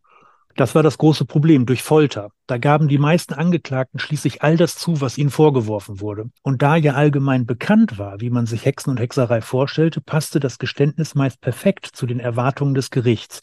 Das 0.57 0.75
war 0.75 0.83
das 0.83 0.99
große 0.99 1.25
Problem 1.25 1.65
durch 1.65 1.83
Folter. 1.83 2.31
Da 2.47 2.59
gaben 2.59 2.89
die 2.89 2.99
meisten 2.99 3.35
Angeklagten 3.35 3.99
schließlich 3.99 4.43
all 4.43 4.57
das 4.57 4.75
zu, 4.75 5.01
was 5.01 5.17
ihnen 5.17 5.31
vorgeworfen 5.31 6.01
wurde. 6.01 6.31
Und 6.43 6.63
da 6.63 6.77
ja 6.77 6.95
allgemein 6.95 7.47
bekannt 7.47 7.99
war, 7.99 8.21
wie 8.21 8.31
man 8.31 8.47
sich 8.47 8.65
Hexen 8.65 8.91
und 8.91 9.01
Hexerei 9.01 9.41
vorstellte, 9.41 10.01
passte 10.01 10.41
das 10.41 10.59
Geständnis 10.59 11.15
meist 11.15 11.41
perfekt 11.41 11.87
zu 11.87 12.07
den 12.07 12.21
Erwartungen 12.21 12.75
des 12.75 12.91
Gerichts. 12.91 13.43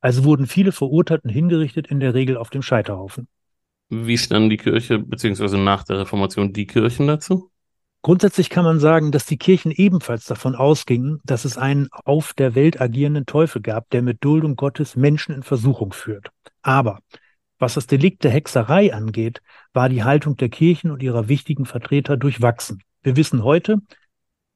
Also 0.00 0.24
wurden 0.24 0.46
viele 0.46 0.72
Verurteilten 0.72 1.30
hingerichtet, 1.30 1.86
in 1.86 2.00
der 2.00 2.14
Regel 2.14 2.36
auf 2.36 2.50
dem 2.50 2.62
Scheiterhaufen. 2.62 3.28
Wie 3.88 4.18
standen 4.18 4.50
die 4.50 4.58
Kirche 4.58 4.98
bzw. 4.98 5.56
nach 5.56 5.84
der 5.84 6.00
Reformation 6.00 6.52
die 6.52 6.66
Kirchen 6.66 7.06
dazu? 7.06 7.50
Grundsätzlich 8.02 8.48
kann 8.48 8.64
man 8.64 8.78
sagen, 8.78 9.10
dass 9.10 9.26
die 9.26 9.38
Kirchen 9.38 9.72
ebenfalls 9.72 10.24
davon 10.24 10.54
ausgingen, 10.54 11.20
dass 11.24 11.44
es 11.44 11.58
einen 11.58 11.88
auf 12.04 12.32
der 12.32 12.54
Welt 12.54 12.80
agierenden 12.80 13.26
Teufel 13.26 13.60
gab, 13.60 13.90
der 13.90 14.02
mit 14.02 14.24
Duldung 14.24 14.54
Gottes 14.54 14.94
Menschen 14.94 15.34
in 15.34 15.42
Versuchung 15.42 15.92
führt. 15.92 16.30
Aber 16.62 17.00
was 17.58 17.74
das 17.74 17.88
Delikt 17.88 18.22
der 18.22 18.30
Hexerei 18.30 18.94
angeht, 18.94 19.42
war 19.72 19.88
die 19.88 20.04
Haltung 20.04 20.36
der 20.36 20.48
Kirchen 20.48 20.92
und 20.92 21.02
ihrer 21.02 21.28
wichtigen 21.28 21.66
Vertreter 21.66 22.16
durchwachsen. 22.16 22.82
Wir 23.02 23.16
wissen 23.16 23.42
heute, 23.42 23.78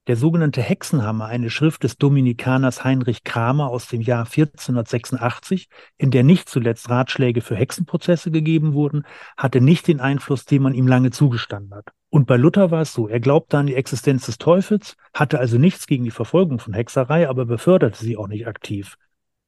der 0.08 0.16
sogenannte 0.16 0.60
Hexenhammer, 0.62 1.26
eine 1.26 1.48
Schrift 1.48 1.84
des 1.84 1.96
Dominikaners 1.96 2.82
Heinrich 2.82 3.22
Kramer 3.22 3.68
aus 3.68 3.86
dem 3.86 4.00
Jahr 4.00 4.26
1486, 4.26 5.68
in 5.96 6.10
der 6.10 6.24
nicht 6.24 6.48
zuletzt 6.48 6.90
Ratschläge 6.90 7.40
für 7.40 7.54
Hexenprozesse 7.54 8.30
gegeben 8.30 8.72
wurden, 8.72 9.04
hatte 9.36 9.60
nicht 9.60 9.86
den 9.86 10.00
Einfluss, 10.00 10.44
den 10.44 10.62
man 10.62 10.74
ihm 10.74 10.88
lange 10.88 11.10
zugestanden 11.12 11.74
hat. 11.74 11.92
Und 12.10 12.26
bei 12.26 12.36
Luther 12.36 12.70
war 12.70 12.82
es 12.82 12.92
so, 12.92 13.08
er 13.08 13.20
glaubte 13.20 13.58
an 13.58 13.66
die 13.66 13.74
Existenz 13.74 14.26
des 14.26 14.38
Teufels, 14.38 14.96
hatte 15.14 15.38
also 15.38 15.56
nichts 15.56 15.86
gegen 15.86 16.04
die 16.04 16.10
Verfolgung 16.10 16.58
von 16.58 16.74
Hexerei, 16.74 17.28
aber 17.28 17.46
beförderte 17.46 18.04
sie 18.04 18.16
auch 18.16 18.28
nicht 18.28 18.46
aktiv. 18.46 18.96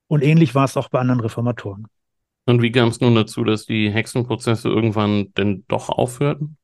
Und 0.07 0.23
ähnlich 0.23 0.55
war 0.55 0.65
es 0.65 0.77
auch 0.77 0.89
bei 0.89 1.01
anderen 1.01 1.21
Reformatoren. 1.21 1.89
Und 2.47 2.63
wie 2.63 2.71
kam 2.71 2.89
es 2.89 3.01
nun 3.01 3.15
dazu, 3.15 3.43
dass 3.43 3.67
die 3.67 3.91
Hexenprozesse 3.91 4.69
irgendwann 4.69 5.33
denn 5.35 5.65
doch 5.67 5.89
aufhörten? 5.89 6.59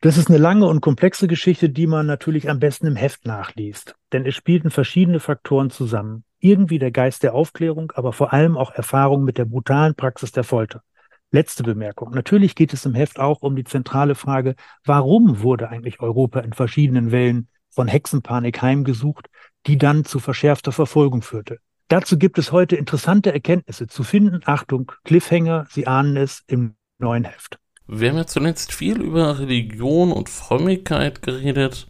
Das 0.00 0.18
ist 0.18 0.28
eine 0.28 0.38
lange 0.38 0.66
und 0.66 0.82
komplexe 0.82 1.26
Geschichte, 1.26 1.70
die 1.70 1.86
man 1.86 2.06
natürlich 2.06 2.50
am 2.50 2.58
besten 2.58 2.86
im 2.86 2.96
Heft 2.96 3.24
nachliest. 3.24 3.96
Denn 4.12 4.26
es 4.26 4.34
spielten 4.34 4.70
verschiedene 4.70 5.20
Faktoren 5.20 5.70
zusammen. 5.70 6.22
Irgendwie 6.38 6.78
der 6.78 6.90
Geist 6.90 7.22
der 7.22 7.34
Aufklärung, 7.34 7.92
aber 7.94 8.12
vor 8.12 8.34
allem 8.34 8.58
auch 8.58 8.70
Erfahrung 8.72 9.24
mit 9.24 9.38
der 9.38 9.46
brutalen 9.46 9.94
Praxis 9.94 10.32
der 10.32 10.44
Folter. 10.44 10.82
Letzte 11.30 11.62
Bemerkung. 11.62 12.10
Natürlich 12.10 12.54
geht 12.54 12.74
es 12.74 12.84
im 12.84 12.94
Heft 12.94 13.18
auch 13.18 13.40
um 13.40 13.56
die 13.56 13.64
zentrale 13.64 14.14
Frage, 14.14 14.54
warum 14.84 15.42
wurde 15.42 15.70
eigentlich 15.70 15.98
Europa 16.00 16.40
in 16.40 16.52
verschiedenen 16.52 17.10
Wellen 17.10 17.48
von 17.70 17.88
Hexenpanik 17.88 18.60
heimgesucht, 18.60 19.28
die 19.66 19.78
dann 19.78 20.04
zu 20.04 20.18
verschärfter 20.18 20.72
Verfolgung 20.72 21.22
führte. 21.22 21.58
Dazu 21.88 22.18
gibt 22.18 22.38
es 22.38 22.52
heute 22.52 22.76
interessante 22.76 23.32
Erkenntnisse 23.32 23.86
zu 23.86 24.04
finden. 24.04 24.40
Achtung, 24.44 24.92
Cliffhanger, 25.04 25.66
Sie 25.70 25.86
ahnen 25.86 26.16
es 26.16 26.44
im 26.46 26.76
neuen 26.98 27.24
Heft. 27.24 27.58
Wir 27.88 28.10
haben 28.10 28.16
ja 28.16 28.26
zuletzt 28.26 28.72
viel 28.72 29.00
über 29.00 29.38
Religion 29.38 30.10
und 30.10 30.28
Frömmigkeit 30.28 31.22
geredet. 31.22 31.86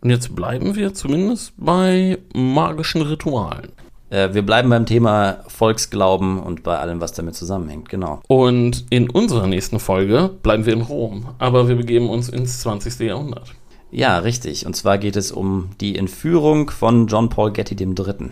Und 0.00 0.10
jetzt 0.10 0.34
bleiben 0.36 0.76
wir 0.76 0.94
zumindest 0.94 1.52
bei 1.56 2.18
magischen 2.32 3.02
Ritualen. 3.02 3.72
Äh, 4.10 4.32
wir 4.32 4.42
bleiben 4.42 4.70
beim 4.70 4.86
Thema 4.86 5.44
Volksglauben 5.48 6.38
und 6.38 6.62
bei 6.62 6.78
allem, 6.78 7.00
was 7.00 7.12
damit 7.12 7.34
zusammenhängt, 7.34 7.88
genau. 7.88 8.20
Und 8.28 8.86
in 8.90 9.10
unserer 9.10 9.48
nächsten 9.48 9.80
Folge 9.80 10.30
bleiben 10.42 10.66
wir 10.66 10.72
in 10.72 10.82
Rom, 10.82 11.34
aber 11.38 11.68
wir 11.68 11.76
begeben 11.76 12.08
uns 12.08 12.28
ins 12.28 12.60
20. 12.60 13.00
Jahrhundert. 13.00 13.52
Ja, 13.90 14.18
richtig. 14.18 14.66
Und 14.66 14.76
zwar 14.76 14.98
geht 14.98 15.16
es 15.16 15.32
um 15.32 15.70
die 15.80 15.98
Entführung 15.98 16.70
von 16.70 17.08
John 17.08 17.28
Paul 17.28 17.52
Getty 17.52 17.74
III. 17.74 18.30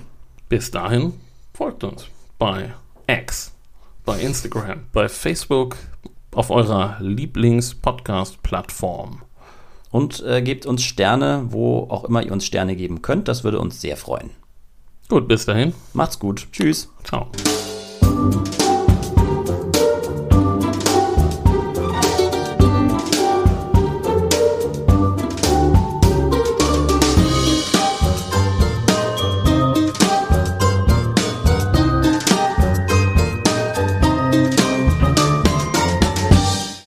Bis 0.49 0.71
dahin 0.71 1.15
folgt 1.53 1.83
uns 1.83 2.07
bei 2.39 2.71
X, 3.09 3.53
bei 4.05 4.21
Instagram, 4.21 4.83
bei 4.93 5.09
Facebook, 5.09 5.77
auf 6.39 6.51
eurer 6.51 6.97
Lieblings-Podcast-Plattform. 7.01 9.23
Und 9.91 10.25
äh, 10.25 10.41
gebt 10.41 10.67
uns 10.67 10.85
Sterne, 10.85 11.47
wo 11.49 11.89
auch 11.91 12.05
immer 12.05 12.23
ihr 12.23 12.31
uns 12.31 12.47
Sterne 12.47 12.77
geben 12.77 13.03
könnt. 13.03 13.27
Das 13.27 13.43
würde 13.43 13.59
uns 13.59 13.81
sehr 13.81 13.97
freuen. 13.97 14.31
Gut, 15.09 15.27
bis 15.27 15.47
dahin. 15.47 15.75
Macht's 15.95 16.21
gut. 16.21 16.47
Tschüss. 16.53 16.93
Ciao. 17.03 17.27